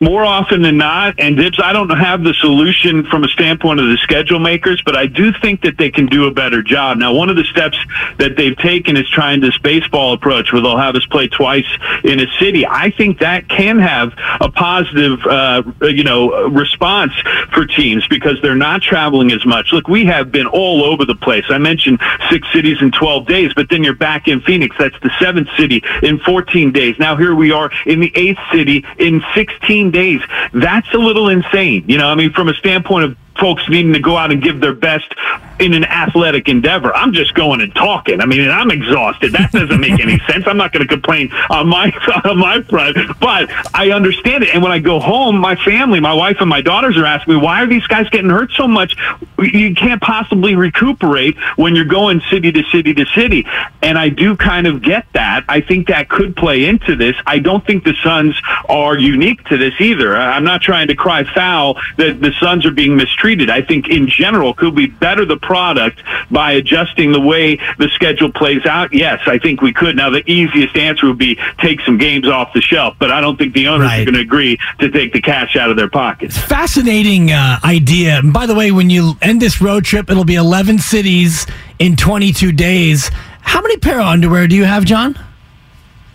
more 0.04 0.24
often 0.26 0.62
than 0.62 0.78
not. 0.78 1.16
And 1.18 1.38
Dibs, 1.38 1.60
I 1.64 1.72
don't 1.72 1.90
have 1.90 2.24
the 2.24 2.34
solution 2.34 3.06
from 3.06 3.24
a 3.24 3.28
standpoint 3.30 3.80
of 3.80 3.88
the 3.88 3.98
schedule 3.98 4.40
makers, 4.40 4.82
but 4.86 4.96
I 4.96 5.08
do 5.08 5.32
think 5.42 5.62
that 5.62 5.78
they 5.78 5.90
can 5.90 6.08
do 6.08 6.26
a 6.26 6.32
better 6.32 6.62
job. 6.62 6.98
Now, 6.98 7.14
one 7.14 7.30
of 7.30 7.36
the 7.36 7.46
steps 7.46 7.78
that 8.18 8.36
they've 8.36 8.58
taken 8.58 8.98
is 8.98 9.10
trying 9.10 9.40
this 9.40 9.58
baseball 9.60 10.14
approach 10.14 10.52
where 10.52 10.62
they'll 10.62 10.78
have 10.78 10.96
us 10.96 11.06
play 11.06 11.28
twice 11.28 11.68
in 12.04 12.20
a 12.20 12.28
city. 12.40 12.66
I 12.68 12.92
think 12.92 13.20
that 13.20 13.48
can 13.48 13.80
have 13.80 14.14
a 14.42 14.52
positive, 14.52 15.20
uh, 15.26 15.64
you 15.82 16.04
know, 16.04 16.50
response 16.50 17.14
for 17.54 17.66
teams 17.66 18.06
because 18.08 18.42
they're 18.42 18.56
not 18.56 18.82
traveling 18.82 19.32
as 19.32 19.46
much. 19.46 19.72
Look, 19.72 19.88
we 19.88 20.06
have 20.06 20.32
been 20.32 20.48
all 20.48 20.84
over 20.84 21.06
the 21.06 21.16
place. 21.16 21.46
I 21.50 21.58
mentioned 21.58 22.00
six 22.30 22.52
cities 22.52 22.78
in 22.82 22.92
12 22.92 23.26
days, 23.26 23.54
but 23.54 23.70
then 23.70 23.84
you're 23.84 23.96
back 23.96 24.28
in 24.28 24.42
Phoenix. 24.42 24.76
That's 24.78 25.00
the 25.02 25.12
seventh 25.20 25.48
city 25.58 25.82
in 26.02 26.20
14 26.20 26.72
days. 26.72 27.00
Now 27.00 27.16
here 27.16 27.36
we 27.36 27.52
are 27.52 27.72
in 27.86 28.00
the 28.02 28.12
eighth 28.16 28.40
city 28.52 28.84
in 28.98 29.24
16 29.34 29.93
days. 29.94 30.22
That's 30.54 30.94
a 30.94 30.98
little 30.98 31.30
insane. 31.30 31.86
You 31.88 31.98
know, 31.98 32.08
I 32.08 32.16
mean, 32.16 32.34
from 32.34 32.50
a 32.50 32.54
standpoint 32.56 33.06
of 33.06 33.18
folks 33.40 33.68
needing 33.70 33.94
to 33.94 34.00
go 34.00 34.18
out 34.18 34.32
and 34.32 34.42
give 34.44 34.60
their 34.60 34.74
best 34.74 35.14
in 35.60 35.74
an 35.74 35.86
athletic 35.86 36.50
endeavor. 36.50 36.94
I'm 36.96 37.14
just 37.14 37.34
going 37.34 37.62
and 37.62 37.74
talking. 37.76 38.22
I 38.22 38.26
mean, 38.26 38.50
I'm 38.50 38.72
exhausted. 38.72 39.34
That 39.34 39.52
doesn't 39.52 39.80
make 39.80 40.00
any 40.00 40.20
sense. 40.28 40.46
I'm 40.48 40.58
not 40.58 40.72
going 40.72 40.86
to 40.86 40.88
complain 40.88 41.32
on 41.50 41.68
my 41.68 41.92
on 42.26 42.38
my 42.38 42.62
front, 42.64 42.98
but 43.20 43.50
I 43.74 43.92
understand 43.92 44.44
it. 44.44 44.54
And 44.54 44.64
when 44.64 44.72
I 44.72 44.80
go 44.80 45.00
home, 45.00 45.38
my 45.38 45.56
family, 45.56 46.00
my 46.00 46.14
wife 46.14 46.38
and 46.40 46.50
my 46.50 46.62
daughters 46.62 46.98
are 46.98 47.06
asking 47.06 47.36
me, 47.36 47.40
"Why 47.40 47.64
are 47.64 47.68
these 47.68 47.86
guys 47.88 48.10
getting 48.10 48.30
hurt 48.30 48.52
so 48.52 48.68
much? 48.68 48.96
You 49.40 49.76
can't 49.76 50.02
possibly 50.02 50.56
recuperate 50.56 51.38
when 51.56 51.76
you're 51.76 51.86
going 51.86 52.22
city 52.30 52.52
to 52.52 52.64
city 52.72 52.94
to 52.94 53.06
city." 53.08 53.46
And 53.82 53.98
I 53.98 54.10
do 54.10 54.36
kind 54.36 54.68
of 54.68 54.82
get 54.82 55.06
that. 55.14 55.44
I 55.48 55.62
think 55.62 55.88
that 55.88 56.10
could 56.10 56.36
play 56.36 56.66
into 56.66 56.96
this. 56.96 57.16
I 57.26 57.40
don't 57.40 57.66
think 57.66 57.84
the 57.84 57.96
Suns 58.04 58.40
are 58.70 58.98
unique 58.98 59.44
to 59.46 59.58
this 59.58 59.74
either. 59.80 60.16
I'm 60.16 60.44
not 60.44 60.62
trying 60.62 60.88
to 60.88 60.96
cry 60.96 61.24
foul 61.24 61.80
that 61.98 62.22
the 62.22 62.32
Suns 62.40 62.66
are 62.66 62.72
being 62.72 62.96
mistreated. 62.96 63.50
I 63.50 63.62
think 63.62 63.90
in 63.90 64.08
general 64.08 64.54
could 64.54 64.76
we 64.76 64.88
better 64.88 65.26
the 65.26 65.38
product 65.44 66.02
by 66.32 66.54
adjusting 66.54 67.12
the 67.12 67.20
way 67.20 67.58
the 67.78 67.90
schedule 67.90 68.32
plays 68.32 68.66
out? 68.66 68.94
Yes, 68.94 69.22
I 69.28 69.38
think 69.38 69.62
we 69.62 69.74
could. 69.74 69.96
Now, 69.96 70.10
the 70.10 70.30
easiest 70.30 70.76
answer 70.76 71.08
would 71.08 71.18
be 71.18 71.38
take 71.60 71.82
some 71.82 71.98
games 71.98 72.28
off 72.28 72.54
the 72.54 72.62
shelf, 72.62 72.96
but 73.00 73.12
I 73.12 73.22
don't 73.22 73.38
think 73.38 73.54
the 73.54 73.68
owners 73.68 73.88
right. 73.88 74.02
are 74.02 74.06
going 74.06 74.16
to 74.16 74.22
agree 74.22 74.58
to 74.80 74.90
take 74.90 75.14
the 75.14 75.22
cash 75.22 75.56
out 75.56 75.70
of 75.70 75.78
their 75.78 75.90
pockets. 75.90 76.38
Fascinating 76.38 77.32
uh, 77.32 77.60
idea. 77.64 78.18
And 78.18 78.34
by 78.34 78.46
the 78.46 78.56
way, 78.56 78.72
when 78.72 78.90
you 78.90 79.14
end 79.22 79.42
this 79.42 79.62
road 79.62 79.86
trip, 79.86 80.10
it'll 80.10 80.26
be 80.26 80.36
11 80.36 80.80
cities 80.80 81.46
in 81.80 81.96
22 81.96 82.52
days. 82.52 83.10
How 83.42 83.62
many 83.62 83.78
pair 83.78 84.00
of 84.00 84.08
underwear 84.08 84.48
do 84.48 84.56
you 84.56 84.64
have, 84.64 84.86
John? 84.86 85.18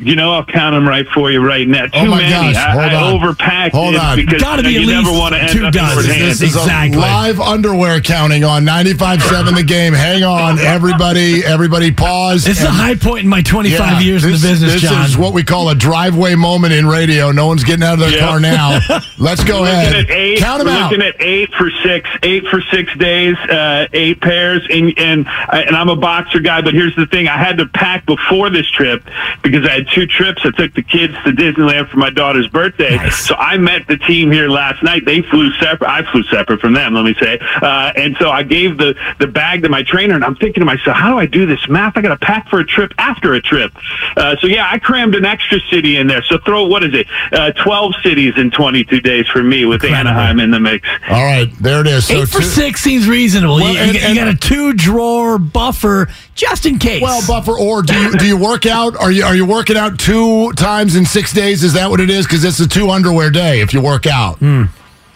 You 0.01 0.15
know, 0.15 0.33
I'll 0.33 0.45
count 0.45 0.75
them 0.75 0.87
right 0.87 1.07
for 1.09 1.31
you 1.31 1.41
right 1.45 1.67
now. 1.67 1.85
Oh, 1.93 2.05
Too 2.05 2.13
oh 2.13 2.17
many. 2.17 2.31
Gosh. 2.53 2.55
Hold 2.73 2.85
I, 2.85 2.95
on. 2.95 3.03
I 3.03 3.19
overpacked 3.33 3.71
Hold 3.73 3.97
on. 3.97 4.17
because 4.17 4.41
Gotta 4.41 4.63
you, 4.63 4.69
be 4.81 4.87
know, 4.87 4.93
at 4.93 4.97
you 4.97 5.03
least 5.03 5.07
never 5.09 5.19
want 5.19 5.35
to 5.35 5.41
end 5.41 5.51
two 5.51 5.67
up 5.67 5.73
dozens. 5.75 6.05
in 6.15 6.21
This 6.21 6.41
is 6.41 6.55
Exactly. 6.55 6.97
a 6.99 7.01
live 7.01 7.41
underwear 7.41 8.01
counting 8.01 8.45
on 8.45 8.65
95.7 8.65 9.57
the 9.57 9.65
game. 9.65 9.93
Hang 9.95 10.23
on, 10.23 10.59
everybody. 10.61 11.45
Everybody 11.45 11.91
pause. 11.91 12.45
This 12.45 12.59
is 12.61 12.65
a 12.67 12.71
high 12.71 12.95
point 12.95 13.25
in 13.25 13.29
my 13.29 13.43
25 13.43 13.79
Yeah, 13.81 13.99
years 14.01 14.25
in 14.25 14.31
the 14.31 14.39
business, 14.39 14.73
This 14.75 14.83
John. 14.83 15.05
is 15.05 15.19
what 15.19 15.33
we 15.33 15.43
call 15.43 15.69
a 15.71 15.75
driveway 15.75 16.37
moment 16.37 16.73
in 16.75 16.87
radio. 16.87 17.33
No 17.33 17.49
one's 17.49 17.65
getting 17.65 17.83
out 17.85 17.95
of 17.95 17.99
their 18.01 18.11
Yep. 18.11 18.21
car 18.21 18.39
now. 18.41 18.79
Let's 19.19 19.43
go 19.43 19.63
We're 19.63 19.69
ahead. 19.69 19.97
looking 19.97 20.11
at 20.13 20.17
eight. 20.17 20.39
Count 20.39 20.59
them 20.59 20.69
we're 20.69 20.81
out. 20.81 20.93
looking 20.93 21.05
at 21.05 21.17
eight 21.21 21.53
for 21.55 21.71
six. 21.83 22.09
Eight 22.23 22.47
for 22.47 22.61
six 22.71 22.95
days. 22.99 23.37
Uh, 23.37 23.89
eight 23.93 24.21
pairs. 24.21 24.65
And 24.71 24.97
and 24.97 25.27
I- 25.29 25.65
and 25.67 25.75
I'm 25.77 25.89
a 25.89 25.97
boxer 25.97 26.39
guy, 26.39 26.61
but 26.61 26.73
here's 26.73 26.95
the 26.95 27.07
thing: 27.07 27.27
I 27.27 27.37
had 27.37 27.59
to 27.59 27.67
pack 27.67 28.07
before 28.07 28.49
this 28.49 28.69
trip 28.71 29.03
because 29.43 29.67
I 29.67 29.71
had 29.73 29.88
two 29.95 30.07
trips. 30.07 30.43
I 30.45 30.51
took 30.51 30.75
the 30.75 30.83
kids 30.83 31.15
to 31.25 31.31
Disneyland 31.33 31.89
for 31.91 31.97
my 31.97 32.11
daughter's 32.11 32.49
birthday. 32.49 32.97
Nice. 32.97 33.27
So 33.27 33.35
I 33.37 33.57
met 33.59 33.87
the 33.87 33.97
team 33.97 34.31
here 34.31 34.49
last 34.49 34.83
night. 34.83 35.05
They 35.05 35.23
flew 35.23 35.51
separate. 35.55 35.89
I 35.89 36.11
flew 36.11 36.23
separate 36.25 36.61
from 36.61 36.73
them. 36.75 36.95
Let 36.95 37.05
me 37.05 37.15
say. 37.21 37.39
Uh, 37.63 37.93
and 37.97 38.17
so 38.21 38.31
I 38.31 38.43
gave 38.43 38.79
the 38.79 38.95
the 39.19 39.27
bag 39.27 39.63
to 39.63 39.69
my 39.69 39.83
trainer, 39.83 40.15
and 40.15 40.25
I'm 40.25 40.37
thinking 40.37 40.61
to 40.61 40.65
myself, 40.65 40.97
how 40.97 41.11
do 41.13 41.19
I 41.19 41.27
do 41.27 41.47
this 41.47 41.69
math? 41.69 41.97
I 41.97 42.03
got 42.03 42.19
to 42.19 42.25
pack 42.27 42.49
for 42.49 42.61
a 42.61 42.65
trip 42.67 42.93
after 42.99 43.35
a 43.35 43.41
trip. 43.41 43.73
Uh, 44.17 44.37
so 44.41 44.47
yeah, 44.47 44.69
I 44.71 44.79
crammed 44.79 45.15
an 45.15 45.25
extra 45.25 45.59
city 45.71 45.97
in 45.97 46.07
there. 46.07 46.23
So 46.23 46.39
throw 46.39 46.67
what 46.67 46.83
is 46.85 46.95
it? 46.95 47.07
Uh, 47.33 47.53
Twelve 47.53 47.95
cities 48.03 48.35
in 48.37 48.51
22 48.51 49.01
days 49.01 49.27
for 49.29 49.43
me 49.43 49.65
with 49.65 49.83
Incredible. 49.85 50.11
Anaheim 50.11 50.41
in 50.41 50.51
the 50.51 50.61
mix. 50.61 50.89
All 51.09 51.25
right, 51.25 51.49
there 51.61 51.81
it 51.81 51.87
is. 51.87 52.07
So 52.07 52.23
Eight 52.23 52.29
for 52.29 52.39
two- 52.39 52.45
six 52.45 52.81
seems 52.81 53.09
reasonable. 53.09 53.57
Well, 53.57 53.73
you, 53.75 53.79
and- 53.81 53.95
you 53.95 54.01
and- 54.01 54.17
got 54.17 54.29
a 54.29 54.37
two 54.37 54.73
drawer 54.75 55.39
buffer 55.39 56.09
just 56.39 56.65
in 56.67 56.79
case. 56.79 57.03
Well, 57.03 57.21
buffer 57.27 57.59
or 57.59 57.83
do 57.83 57.95
you 58.01 58.17
do 58.17 58.27
you 58.27 58.37
work 58.37 58.65
out? 58.65 58.97
Are 58.97 59.11
you 59.11 59.25
are 59.25 59.35
you 59.35 59.45
working 59.45 59.77
out 59.77 59.99
two 59.99 60.53
times 60.53 60.95
in 60.95 61.05
six 61.05 61.33
days? 61.33 61.65
Is 61.65 61.73
that 61.75 61.91
what 61.91 62.01
it 62.01 62.09
is? 62.09 62.27
Because 62.27 62.45
it's 62.45 62.61
a 62.61 62.69
two 62.69 62.91
underwear 62.91 63.31
day 63.31 63.61
if 63.61 63.75
you 63.75 63.83
work 63.83 64.07
out. 64.07 64.39
Hmm. 64.39 64.65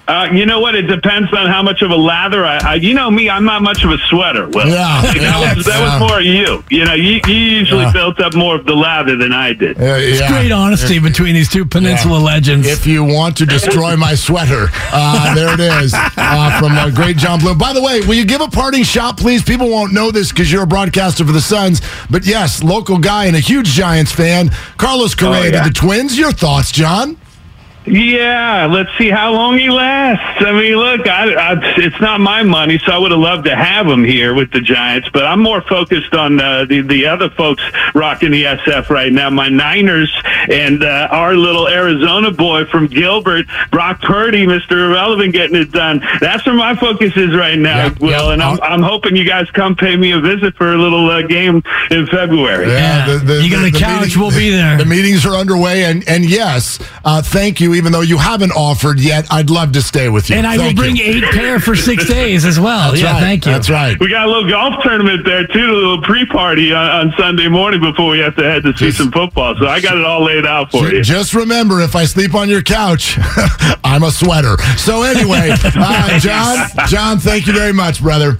Uh, 0.09 0.29
you 0.33 0.45
know 0.47 0.59
what? 0.59 0.75
It 0.75 0.83
depends 0.83 1.33
on 1.33 1.47
how 1.47 1.63
much 1.63 1.81
of 1.81 1.91
a 1.93 1.97
lather 1.97 2.45
I, 2.45 2.59
I. 2.59 2.75
You 2.75 2.93
know 2.93 3.09
me, 3.11 3.31
I'm 3.31 3.45
not 3.45 3.63
much 3.63 3.85
of 3.85 3.91
a 3.93 3.99
sweater. 4.09 4.49
Well, 4.49 4.67
Yeah, 4.69 5.01
that, 5.03 5.17
yeah, 5.17 5.55
was, 5.55 5.65
that 5.65 5.79
yeah. 5.79 6.01
was 6.01 6.11
more 6.11 6.21
you. 6.21 6.65
You 6.71 6.85
know, 6.85 6.95
you, 6.95 7.21
you 7.27 7.35
usually 7.35 7.85
Yeah. 7.85 7.93
built 7.93 8.19
up 8.21 8.35
more 8.35 8.57
of 8.57 8.67
the 8.67 8.75
lather 8.75 9.17
than 9.17 9.33
I 9.33 9.53
did. 9.53 9.81
Uh, 9.81 9.95
yeah. 9.97 10.29
Great 10.29 10.51
honesty 10.51 10.99
between 10.99 11.35
these 11.35 11.49
two 11.49 11.65
Peninsula 11.65 12.19
Yeah. 12.19 12.25
legends. 12.25 12.67
If 12.67 12.85
you 12.85 13.05
want 13.05 13.37
to 13.37 13.47
destroy 13.47 13.97
my 13.97 14.17
sweater, 14.17 14.67
uh, 14.93 15.35
there 15.37 15.55
it 15.55 15.61
is 15.61 15.95
uh, 15.95 16.59
from 16.59 16.73
uh, 16.73 16.91
great 16.91 17.17
John 17.17 17.39
Bloom. 17.39 17.57
By 17.57 17.73
the 17.73 17.81
way, 17.83 18.01
will 18.01 18.15
you 18.15 18.25
give 18.25 18.41
a 18.41 18.49
parting 18.49 18.83
shot, 18.83 19.17
please? 19.17 19.43
People 19.45 19.71
won't 19.71 19.93
know 19.93 20.11
this 20.11 20.31
because 20.33 20.51
you're 20.51 20.65
a 20.65 20.67
broadcaster 20.67 21.25
for 21.25 21.33
the 21.33 21.41
Suns, 21.41 21.81
but 22.11 22.27
yes, 22.27 22.63
local 22.65 22.99
guy 22.99 23.27
and 23.27 23.37
a 23.37 23.41
huge 23.41 23.69
Giants 23.69 24.11
fan, 24.11 24.51
Carlos 24.79 25.15
Correa 25.15 25.41
Oh, 25.41 25.45
yeah. 25.45 25.63
to 25.63 25.69
the 25.69 25.75
Twins. 25.75 26.19
Your 26.19 26.33
thoughts, 26.33 26.73
John? 26.73 27.17
Yeah, 27.85 28.67
let's 28.71 28.91
see 28.97 29.11
how 29.11 29.33
long 29.33 29.59
he 29.59 29.69
lasts. 29.69 30.45
I 30.45 30.53
mean, 30.53 30.77
look, 30.77 31.07
I, 31.09 31.33
I, 31.35 31.57
it's 31.79 32.01
not 32.01 32.21
my 32.21 32.43
money, 32.45 32.79
so 32.79 32.93
I 32.93 32.99
would 32.99 33.11
have 33.11 33.19
loved 33.21 33.45
to 33.47 33.57
have 33.57 33.87
him 33.89 34.05
here 34.05 34.35
with 34.35 34.53
the 34.53 34.61
Giants, 34.61 35.09
but 35.13 35.25
I'm 35.27 35.41
more 35.41 35.61
focused 35.63 36.15
on 36.15 36.41
uh, 36.41 36.65
the 36.65 36.83
the 36.83 37.07
other 37.07 37.29
folks 37.31 37.63
rocking 37.95 38.31
the 38.31 38.45
SF 38.45 38.89
right 38.89 39.13
now. 39.13 39.31
My 39.31 39.49
Niners 39.49 40.13
and 40.49 40.85
uh, 40.85 41.09
our 41.11 41.35
little 41.35 41.69
Arizona 41.69 42.31
boy 42.31 42.67
from 42.67 42.87
Gilbert, 42.87 43.47
Brock 43.71 44.01
Purdy, 44.01 44.47
Mr. 44.47 44.73
Irrelevant, 44.73 45.33
getting 45.33 45.57
it 45.57 45.73
done. 45.73 46.03
That's 46.21 46.47
where 46.47 46.55
my 46.55 46.77
focus 46.77 47.17
is 47.17 47.35
right 47.35 47.59
now, 47.59 47.87
Yep, 47.87 48.01
Will, 48.01 48.11
yep. 48.11 48.33
and 48.35 48.43
I'm, 48.43 48.61
I'm 48.63 48.83
hoping 48.83 49.17
you 49.17 49.25
guys 49.25 49.51
come 49.51 49.75
pay 49.75 49.97
me 49.97 50.13
a 50.13 50.21
visit 50.21 50.55
for 50.55 50.73
a 50.73 50.77
little 50.77 51.11
uh, 51.11 51.23
game 51.23 51.63
in 51.91 52.07
February. 52.07 52.69
Yeah. 52.69 53.23
You 53.41 53.51
got 53.51 53.67
a 53.67 53.73
couch, 53.77 54.17
we'll 54.17 54.31
be 54.31 54.51
there. 54.51 54.79
The 54.79 54.85
meetings 54.87 55.27
are 55.27 55.35
underway, 55.35 55.85
and 55.85 56.07
and 56.09 56.25
yes, 56.25 56.79
uh, 57.05 57.23
thank 57.23 57.61
you. 57.61 57.72
Even 57.75 57.93
though 57.93 58.01
you 58.03 58.19
haven't 58.19 58.53
offered 58.53 59.01
yet, 59.01 59.27
I'd 59.31 59.51
love 59.51 59.73
to 59.73 59.83
stay 59.83 60.09
with 60.09 60.31
you. 60.31 60.37
and 60.37 60.47
I 60.47 60.57
will 60.59 60.75
bring 60.75 60.97
you. 60.97 61.05
eight 61.05 61.25
pair 61.25 61.59
for 61.61 61.75
six 61.75 62.07
days 62.09 62.45
as 62.45 62.59
well. 62.61 62.91
That's 62.91 63.03
yeah, 63.03 63.13
right. 63.13 63.21
thank 63.21 63.47
you. 63.47 63.53
That's 63.53 63.71
right. 63.71 63.99
We 64.01 64.09
got 64.11 64.27
a 64.27 64.31
little 64.31 64.49
golf 64.49 64.83
tournament 64.83 65.25
there 65.25 65.47
too, 65.47 65.59
a 65.71 65.73
little 65.73 66.03
pre-party 66.03 66.73
on, 66.73 66.91
on 67.09 67.15
Sunday 67.19 67.49
morning 67.49 67.81
before 67.81 68.11
we 68.11 68.19
have 68.21 68.37
to 68.37 68.43
head 68.43 68.63
to 68.65 68.73
see 68.77 68.87
Just- 68.87 68.99
some 68.99 69.11
football. 69.13 69.55
So 69.59 69.67
I 69.67 69.81
got 69.81 69.97
it 69.97 70.05
all 70.05 70.23
laid 70.25 70.47
out 70.47 70.71
for 70.71 70.89
Ju- 70.89 70.97
you. 70.97 71.03
Just 71.03 71.35
remember, 71.35 71.81
if 71.81 71.95
I 71.97 72.05
sleep 72.05 72.35
on 72.35 72.49
your 72.49 72.63
couch, 72.63 73.19
I'm 73.85 74.03
a 74.03 74.11
sweater. 74.11 74.57
So 74.77 75.03
anyway, 75.03 75.51
uh, 75.65 76.19
John, 76.19 76.69
John, 76.89 77.19
thank 77.19 77.47
you 77.47 77.53
very 77.53 77.73
much, 77.73 78.03
brother. 78.03 78.37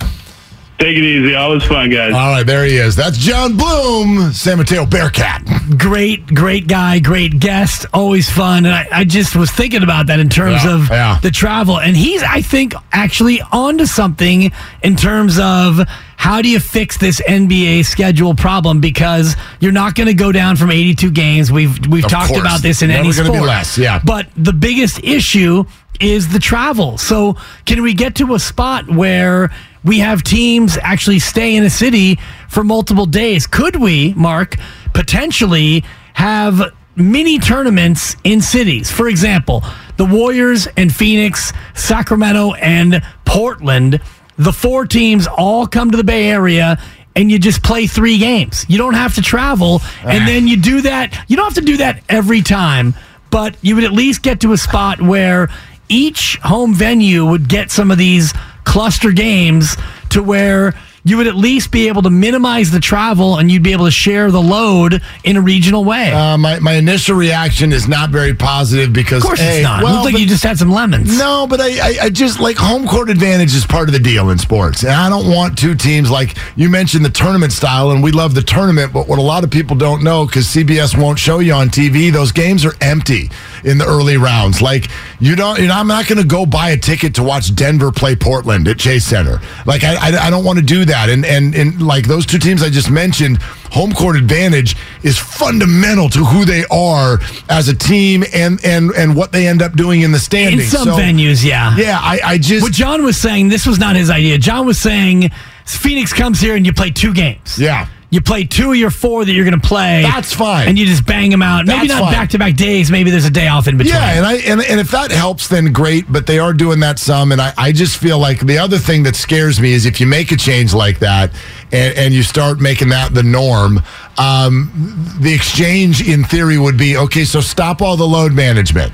Take 0.83 0.97
it 0.97 1.05
easy. 1.05 1.37
Always 1.37 1.63
fun, 1.63 1.91
guys. 1.91 2.13
All 2.13 2.33
right, 2.33 2.45
there 2.45 2.65
he 2.65 2.77
is. 2.77 2.97
That's 2.97 3.17
John 3.17 3.57
Bloom, 3.57 4.33
San 4.33 4.59
Mateo 4.59 4.85
Bearcat. 4.85 5.45
Great, 5.79 6.27
great 6.35 6.67
guy, 6.67 6.99
great 6.99 7.39
guest, 7.39 7.87
always 7.95 8.29
fun. 8.29 8.67
And 8.67 8.75
I, 8.75 8.89
I 8.91 9.05
just 9.05 9.37
was 9.37 9.49
thinking 9.53 9.85
about 9.85 10.09
that 10.09 10.19
in 10.19 10.29
terms 10.29 10.65
Yeah, 10.65 10.75
of 10.75 10.89
yeah. 10.91 11.21
the 11.23 11.31
travel. 11.31 11.79
And 11.79 11.97
he's, 11.97 12.25
I 12.25 12.43
think, 12.43 12.75
actually 12.91 13.41
onto 13.53 13.87
something 13.87 14.51
in 14.83 14.97
terms 14.97 15.39
of 15.39 15.79
how 16.17 16.43
do 16.43 16.49
you 16.49 16.59
fix 16.59 16.97
this 16.99 17.21
NBA 17.29 17.85
schedule 17.85 18.35
problem 18.35 18.81
because 18.81 19.37
you're 19.61 19.71
not 19.71 19.95
going 19.95 20.09
to 20.09 20.15
go 20.15 20.33
down 20.33 20.57
from 20.57 20.73
82 20.73 21.13
games. 21.13 21.53
We've 21.53 21.79
we've 21.87 22.05
Of 22.05 22.11
talked 22.11 22.31
course. 22.31 22.41
about 22.41 22.61
this 22.61 22.83
in 22.83 22.89
Never 22.89 23.05
any 23.05 23.13
gonna 23.13 23.27
sport. 23.27 23.41
be 23.41 23.47
less, 23.47 23.79
yeah. 23.79 24.01
But 24.05 24.27
the 24.37 24.53
biggest 24.53 24.99
issue 25.05 25.65
is 26.01 26.33
the 26.33 26.41
travel. 26.41 26.99
So 26.99 27.37
can 27.67 27.83
we 27.83 27.95
get 27.95 28.17
to 28.17 28.35
a 28.35 28.41
spot 28.41 28.89
where 28.91 29.51
we 29.85 29.99
have 29.99 30.23
teams 30.23 30.79
actually 30.81 31.19
stay 31.19 31.57
in 31.57 31.65
a 31.65 31.71
city 31.71 32.19
for 32.49 32.65
multiple 32.65 33.07
days? 33.07 33.47
Could 33.47 33.77
we, 33.77 34.15
Mark, 34.15 34.57
potentially 34.95 35.85
have 36.15 36.73
mini 36.97 37.39
tournaments 37.39 38.17
in 38.25 38.41
cities? 38.41 38.91
For 38.91 39.09
example, 39.09 39.63
the 39.97 40.05
Warriors 40.05 40.69
and 40.77 40.95
Phoenix, 40.95 41.53
Sacramento 41.75 42.55
and 42.55 43.03
Portland, 43.25 44.01
the 44.37 44.53
four 44.53 44.87
teams 44.87 45.27
all 45.27 45.67
come 45.67 45.91
to 45.91 45.97
the 45.97 46.05
Bay 46.05 46.31
Area 46.31 46.79
and 47.15 47.31
you 47.31 47.39
just 47.39 47.63
play 47.63 47.87
three 47.87 48.19
games. 48.19 48.65
You 48.69 48.79
don't 48.79 48.95
have 48.95 49.15
to 49.17 49.23
travel 49.23 49.83
and 50.03 50.23
ah. 50.23 50.27
then 50.27 50.49
you 50.49 50.57
do 50.57 50.81
that. 50.83 51.25
You 51.29 51.37
don't 51.37 51.45
have 51.45 51.55
to 51.55 51.61
do 51.61 51.77
that 51.79 52.03
every 52.09 52.41
time, 52.41 52.95
but 53.31 53.57
you 53.63 53.75
would 53.75 53.85
at 53.85 53.93
least 53.93 54.23
get 54.23 54.41
to 54.41 54.53
a 54.53 54.57
spot 54.57 55.03
where 55.03 55.49
each 55.89 56.39
home 56.43 56.73
venue 56.73 57.27
would 57.27 57.49
get 57.49 57.71
some 57.71 57.91
of 57.91 57.99
these 57.99 58.33
cluster 58.65 59.13
games 59.13 59.77
to 60.11 60.23
where 60.23 60.75
you 61.05 61.17
would 61.17 61.27
at 61.27 61.35
least 61.35 61.73
be 61.73 61.89
able 61.89 62.03
to 62.03 62.11
minimize 62.11 62.71
the 62.71 62.79
travel 62.79 63.39
and 63.39 63.51
you'd 63.51 63.63
be 63.63 63.73
able 63.73 63.87
to 63.87 63.91
share 63.91 64.31
the 64.31 64.41
load 64.41 65.03
in 65.25 65.37
a 65.37 65.41
regional 65.41 65.85
way. 65.85 66.13
Uh, 66.13 66.39
my, 66.39 66.61
my 66.61 66.75
initial 66.75 67.17
reaction 67.17 67.73
is 67.73 67.89
not 67.89 68.11
very 68.11 68.35
positive 68.35 68.93
because 68.93 69.19
of 69.23 69.27
course 69.27 69.41
it's 69.43 69.63
not. 69.63 69.83
Well, 69.83 70.03
Looks 70.03 70.13
like 70.13 70.21
you 70.21 70.29
just 70.29 70.45
had 70.45 70.59
some 70.59 70.71
lemons. 70.71 71.19
No, 71.19 71.47
but 71.49 71.61
I, 71.61 71.71
I, 71.71 71.97
I 72.03 72.09
just 72.11 72.39
like 72.39 72.57
home 72.57 72.87
court 72.87 73.11
advantage 73.11 73.55
is 73.55 73.67
part 73.67 73.89
of 73.89 73.93
the 73.93 73.99
deal 73.99 74.31
in 74.31 74.39
sports. 74.39 74.85
And 74.85 74.93
I 74.93 75.09
don't 75.09 75.29
want 75.29 75.59
two 75.59 75.75
teams 75.75 76.09
like 76.09 76.37
you 76.55 76.69
mentioned 76.69 77.05
the 77.05 77.11
tournament 77.11 77.53
style, 77.53 77.91
and 77.91 78.03
we 78.03 78.13
love 78.13 78.35
the 78.35 78.43
tournament. 78.43 78.93
But 78.93 79.09
what 79.09 79.19
a 79.19 79.23
lot 79.23 79.43
of 79.43 79.51
people 79.51 79.75
don't 79.75 80.05
know 80.05 80.25
because 80.25 80.47
CBS 80.47 80.97
won't 80.97 81.19
show 81.19 81.41
you 81.41 81.53
on 81.53 81.69
TV, 81.69 82.13
those 82.13 82.31
games 82.31 82.65
are 82.65 82.75
empty 82.81 83.29
in 83.65 83.79
the 83.79 83.85
early 83.87 84.17
rounds. 84.17 84.61
Like 84.63 84.89
you 85.21 85.37
don't, 85.37 85.59
you 85.61 85.69
know, 85.69 85.75
I'm 85.75 85.87
not 85.87 86.07
going 86.09 86.21
to 86.21 86.27
go 86.27 86.47
buy 86.47 86.71
a 86.71 86.77
ticket 86.77 87.15
to 87.17 87.23
watch 87.23 87.55
Denver 87.55 87.93
play 87.93 88.17
Portland 88.17 88.67
at 88.69 88.79
Chase 88.79 89.05
Center. 89.05 89.41
Like 89.67 89.85
I, 89.85 89.95
I, 90.11 90.27
I 90.27 90.31
don't 90.31 90.45
want 90.45 90.59
to 90.59 90.65
do 90.65 90.85
that. 90.85 91.09
And 91.09 91.25
and 91.25 91.55
and 91.55 91.81
like 91.83 92.07
those 92.07 92.27
two 92.27 92.39
teams 92.39 92.63
I 92.63 92.71
just 92.71 92.91
mentioned, 92.91 93.39
home 93.71 93.93
court 93.93 94.17
advantage 94.17 94.77
is 95.03 95.19
fundamental 95.19 96.09
to 96.11 96.25
who 96.25 96.45
they 96.45 96.65
are 96.71 97.19
as 97.49 97.69
a 97.69 97.75
team 97.75 98.25
and 98.35 98.65
and 98.65 98.91
and 98.93 99.17
what 99.17 99.33
they 99.33 99.47
end 99.47 99.63
up 99.63 99.73
doing 99.75 100.03
in 100.03 100.13
the 100.13 100.19
standings. 100.19 100.65
in 100.65 100.71
some 100.71 100.85
So- 100.89 100.97
venues, 100.97 101.45
yeah. 101.45 101.77
yeah, 101.77 101.99
I, 102.01 102.21
I 102.25 102.39
just 102.39 102.63
What 102.63 102.73
John 102.73 103.05
was 103.05 103.17
saying, 103.17 103.49
this 103.49 103.67
was 103.67 103.79
not 103.79 103.97
his 103.97 104.11
idea. 104.11 104.39
John 104.39 104.67
was 104.67 104.79
saying 104.79 105.31
Phoenix 105.67 106.13
comes 106.13 106.41
here 106.41 106.55
and 106.57 106.67
you 106.67 106.73
play 106.73 106.91
two 106.91 107.15
games. 107.15 107.59
Yeah. 107.59 107.87
You 108.13 108.21
play 108.21 108.45
two 108.45 108.73
of 108.73 108.77
your 108.77 108.91
four 108.91 109.25
that 109.25 109.33
you're 109.33 109.47
going 109.47 109.59
to 109.59 109.67
play. 109.67 110.03
That's 110.03 110.35
fine. 110.35 110.69
And 110.69 110.79
you 110.79 110.85
just 110.85 111.07
bang 111.07 111.31
them 111.31 111.41
out. 111.41 111.65
Maybe 111.65 111.89
not 111.89 112.13
back 112.13 112.29
to 112.31 112.39
back 112.39 112.57
days. 112.57 112.91
Maybe 112.91 113.11
there's 113.11 113.25
a 113.25 113.31
day 113.31 113.49
off 113.49 113.69
in 113.69 113.79
between. 113.79 113.95
Yeah, 113.95 114.19
and 114.19 114.27
I 114.27 114.35
and, 114.35 114.61
and 114.61 114.79
if 114.79 114.91
that 114.91 115.11
helps, 115.11 115.49
then 115.49 115.73
great. 115.73 116.05
But 116.13 116.27
they 116.27 116.39
are 116.39 116.53
doing 116.53 116.79
that 116.81 116.99
some, 116.99 117.33
and 117.33 117.41
I, 117.41 117.55
I 117.57 117.73
just 117.73 117.97
feel 117.97 118.19
like 118.19 118.41
the 118.41 118.59
other 118.59 118.77
thing 118.77 119.03
that 119.05 119.17
scares 119.17 119.59
me 119.61 119.73
is 119.73 119.87
if 119.87 119.99
you 119.99 120.07
make 120.07 120.31
a 120.31 120.37
change 120.37 120.75
like 120.75 120.99
that, 120.99 121.33
and, 121.73 121.97
and 121.97 122.13
you 122.13 122.23
start 122.23 122.61
making 122.61 122.91
that 122.91 123.15
the 123.15 123.23
norm. 123.23 123.81
Um, 124.19 125.17
the 125.19 125.33
exchange, 125.33 126.07
in 126.07 126.23
theory, 126.23 126.59
would 126.59 126.77
be 126.77 126.99
okay. 126.99 127.25
So 127.25 127.41
stop 127.41 127.81
all 127.81 127.97
the 127.97 128.07
load 128.07 128.35
management. 128.35 128.93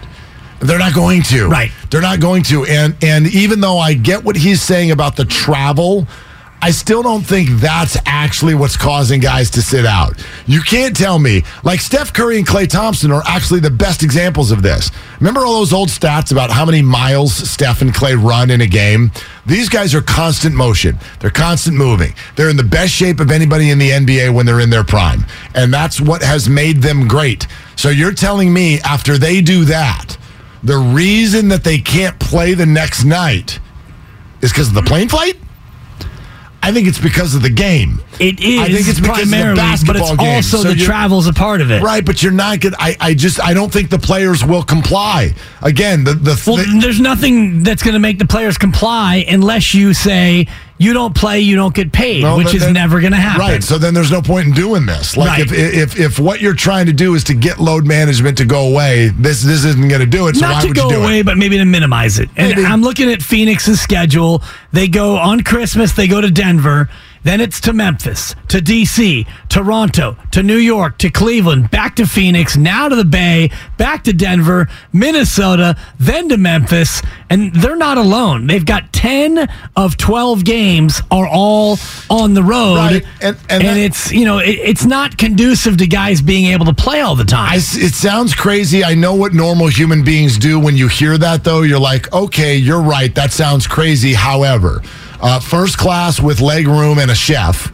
They're 0.61 0.79
not 0.79 0.95
going 0.95 1.23
to. 1.25 1.49
Right. 1.49 1.73
They're 1.91 2.01
not 2.01 2.21
going 2.21 2.45
to. 2.45 2.67
And 2.67 2.97
and 3.03 3.27
even 3.35 3.61
though 3.61 3.79
I 3.79 3.95
get 3.95 4.23
what 4.23 4.37
he's 4.37 4.63
saying 4.63 4.93
about 4.93 5.17
the 5.17 5.25
travel, 5.25 6.07
I 6.61 6.73
still 6.73 7.03
don't 7.03 7.23
think 7.23 7.50
that's 7.61 7.97
actually 8.05 8.57
what's 8.57 8.77
causing 8.77 9.21
guys 9.21 9.49
to 9.50 9.62
sit 9.62 9.87
out. 9.87 10.23
You 10.47 10.61
can't 10.61 10.97
tell 10.97 11.19
me 11.19 11.45
like 11.62 11.81
Steph 11.81 12.12
Curry 12.12 12.37
and 12.38 12.47
Klay 12.47 12.69
Thompson 12.69 13.12
are 13.12 13.23
actually 13.27 13.61
the 13.61 13.71
best 13.71 14.03
examples 14.03 14.50
of 14.50 14.62
this. 14.62 14.91
Remember 15.21 15.47
all 15.47 15.61
those 15.61 15.73
old 15.73 15.88
stats 15.88 16.33
about 16.33 16.50
how 16.50 16.65
many 16.65 16.83
miles 16.83 17.33
Steph 17.33 17.81
and 17.81 17.95
Klay 17.95 18.21
run 18.21 18.50
in 18.50 18.61
a 18.61 18.67
game? 18.67 19.12
These 19.47 19.69
guys 19.69 19.95
are 19.95 20.03
constant 20.03 20.55
motion. 20.55 20.99
They're 21.21 21.31
constant 21.31 21.77
moving. 21.77 22.12
They're 22.35 22.50
in 22.50 22.57
the 22.57 22.65
best 22.65 22.93
shape 22.93 23.21
of 23.21 23.31
anybody 23.31 23.71
in 23.71 23.79
the 23.79 23.91
NBA 23.91 24.35
when 24.35 24.45
they're 24.45 24.61
in 24.61 24.71
their 24.71 24.85
prime. 24.85 25.27
And 25.55 25.73
that's 25.73 26.00
what 26.00 26.23
has 26.23 26.49
made 26.49 26.79
them 26.79 27.07
great. 27.07 27.47
So 27.77 27.88
you're 27.88 28.12
telling 28.12 28.53
me 28.53 28.81
after 28.81 29.17
they 29.17 29.41
do 29.41 29.65
that, 29.67 30.17
the 30.65 30.79
reason 30.79 31.49
that 31.49 31.62
they 31.62 31.79
can't 31.79 32.19
play 32.19 32.55
the 32.55 32.67
next 32.67 33.05
night 33.05 33.61
is 34.43 34.50
because 34.50 34.69
of 34.69 34.75
the 34.75 34.83
plane 34.83 35.09
flight? 35.09 35.37
I 36.69 36.73
think 36.73 36.87
it's 36.87 36.99
because 37.01 37.35
of 37.35 37.41
the 37.41 37.49
game. 37.49 37.99
It 38.21 38.41
is 38.41 38.61
I 38.61 38.67
think 38.67 38.89
it's 38.89 39.01
because 39.01 39.23
of 39.23 39.31
the 39.31 39.37
primarily, 39.37 39.63
but 39.87 39.97
it's 39.97 40.11
game. 40.11 40.21
also 40.21 40.59
So 40.59 40.63
the 40.65 40.75
travel's 40.77 41.27
a 41.27 41.33
part 41.33 41.63
of 41.63 41.71
it. 41.71 41.83
Right, 41.83 42.05
but 42.05 42.23
you're 42.23 42.31
not 42.31 42.61
good. 42.61 42.75
I, 42.79 42.95
I 43.01 43.15
just 43.15 43.41
I 43.43 43.54
don't 43.54 43.73
think 43.73 43.89
the 43.89 43.99
players 43.99 44.45
will 44.45 44.63
comply. 44.63 45.33
Again, 45.63 46.04
the 46.04 46.13
the, 46.13 46.43
Well, 46.47 46.57
the- 46.57 46.78
there's 46.78 47.00
nothing 47.00 47.63
that's 47.63 47.83
going 47.83 47.95
to 47.95 48.00
make 48.00 48.19
the 48.19 48.26
players 48.26 48.59
comply 48.59 49.25
unless 49.26 49.73
you 49.73 49.95
say 49.95 50.47
you 50.78 50.93
don't 50.93 51.14
play, 51.14 51.41
you 51.41 51.56
don't 51.56 51.75
get 51.75 51.93
paid, 51.93 52.23
No, 52.23 52.36
which 52.38 52.54
is 52.54 52.62
then- 52.62 52.73
never 52.75 53.00
going 53.00 53.12
to 53.12 53.19
happen. 53.19 53.41
Right. 53.41 53.62
So 53.62 53.78
then 53.78 53.95
there's 53.95 54.10
no 54.12 54.23
point 54.23 54.47
in 54.47 54.52
doing 54.54 54.86
this. 54.86 55.17
Like 55.17 55.28
Right. 55.28 55.41
if, 55.41 55.52
if 55.52 55.99
if 56.00 56.19
what 56.19 56.41
you're 56.41 56.54
trying 56.54 56.86
to 56.86 56.93
do 56.93 57.14
is 57.14 57.25
to 57.25 57.34
get 57.34 57.58
load 57.58 57.84
management 57.86 58.38
to 58.38 58.45
go 58.45 58.69
away, 58.69 59.08
this 59.19 59.43
this 59.43 59.64
isn't 59.64 59.88
going 59.88 60.00
to 60.00 60.06
do 60.06 60.28
it. 60.28 60.36
So 60.36 60.47
why 60.47 60.52
Not 60.52 60.60
to 60.62 60.69
would 60.69 60.76
go 60.76 60.88
away, 60.91 61.21
it? 61.21 61.26
but 61.26 61.36
maybe 61.36 61.58
to 61.58 61.64
minimize 61.64 62.19
it. 62.19 62.28
And 62.36 62.54
Maybe. 62.56 62.64
I'm 62.64 62.82
looking 62.82 63.10
at 63.10 63.23
Phoenix's 63.23 63.80
schedule. 63.80 64.43
They 64.73 64.88
go 64.88 65.17
on 65.17 65.43
Christmas, 65.43 65.93
they 65.93 66.06
go 66.08 66.21
to 66.21 66.30
Denver. 66.30 66.88
Then 67.25 67.41
it's 67.41 67.61
to 67.63 67.73
Memphis, 67.73 68.35
to 68.49 68.59
DC, 68.59 69.26
Toronto, 69.49 70.17
to 70.31 70.43
New 70.43 70.57
York, 70.57 70.99
to 70.99 71.11
Cleveland, 71.11 71.71
back 71.71 71.97
to 71.97 72.07
Phoenix, 72.07 72.57
now 72.57 72.89
to 72.89 72.97
the 72.97 73.04
Bay, 73.04 73.50
back 73.76 74.04
to 74.04 74.13
Denver, 74.13 74.69
Minnesota, 74.93 75.76
then 75.99 76.28
to 76.28 76.37
Memphis. 76.37 77.02
And 77.31 77.52
they're 77.54 77.76
not 77.76 77.99
alone. 77.99 78.47
They've 78.47 78.65
got 78.65 78.93
10 78.93 79.49
of 79.76 79.97
12 79.97 80.45
games 80.45 81.00
are 81.11 81.26
all 81.26 81.78
on 82.11 82.35
the 82.35 82.43
road. 82.43 82.76
Right. 82.76 83.04
And- 83.21 83.37
and 83.50 83.63
that- 83.65 83.76
it's, 83.76 84.13
you 84.13 84.25
know, 84.25 84.39
it, 84.39 84.50
it's 84.59 84.85
not 84.85 85.17
conducive 85.19 85.76
to 85.78 85.87
guys 85.87 86.21
being 86.23 86.47
able 86.47 86.67
to 86.67 86.73
play 86.75 87.00
all 87.00 87.15
the 87.17 87.25
time. 87.25 87.50
I, 87.52 87.57
it 87.57 87.95
sounds 87.95 88.35
crazy. 88.35 88.85
I 88.85 88.95
know 88.95 89.15
what 89.15 89.35
normal 89.35 89.69
human 89.69 90.02
beings 90.04 90.39
do 90.39 90.59
when 90.59 90.76
you 90.76 90.89
hear 90.89 91.19
that, 91.19 91.45
though. 91.45 91.63
You're 91.63 91.78
like, 91.78 92.13
okay, 92.13 92.57
you're 92.57 92.83
right. 92.83 93.15
That 93.15 93.33
sounds 93.33 93.67
crazy. 93.67 94.15
However, 94.15 94.83
uh, 95.21 95.41
first 95.41 95.78
class 95.78 96.21
with 96.21 96.41
leg 96.41 96.67
room 96.67 96.99
and 96.99 97.11
a 97.11 97.15
chef 97.15 97.73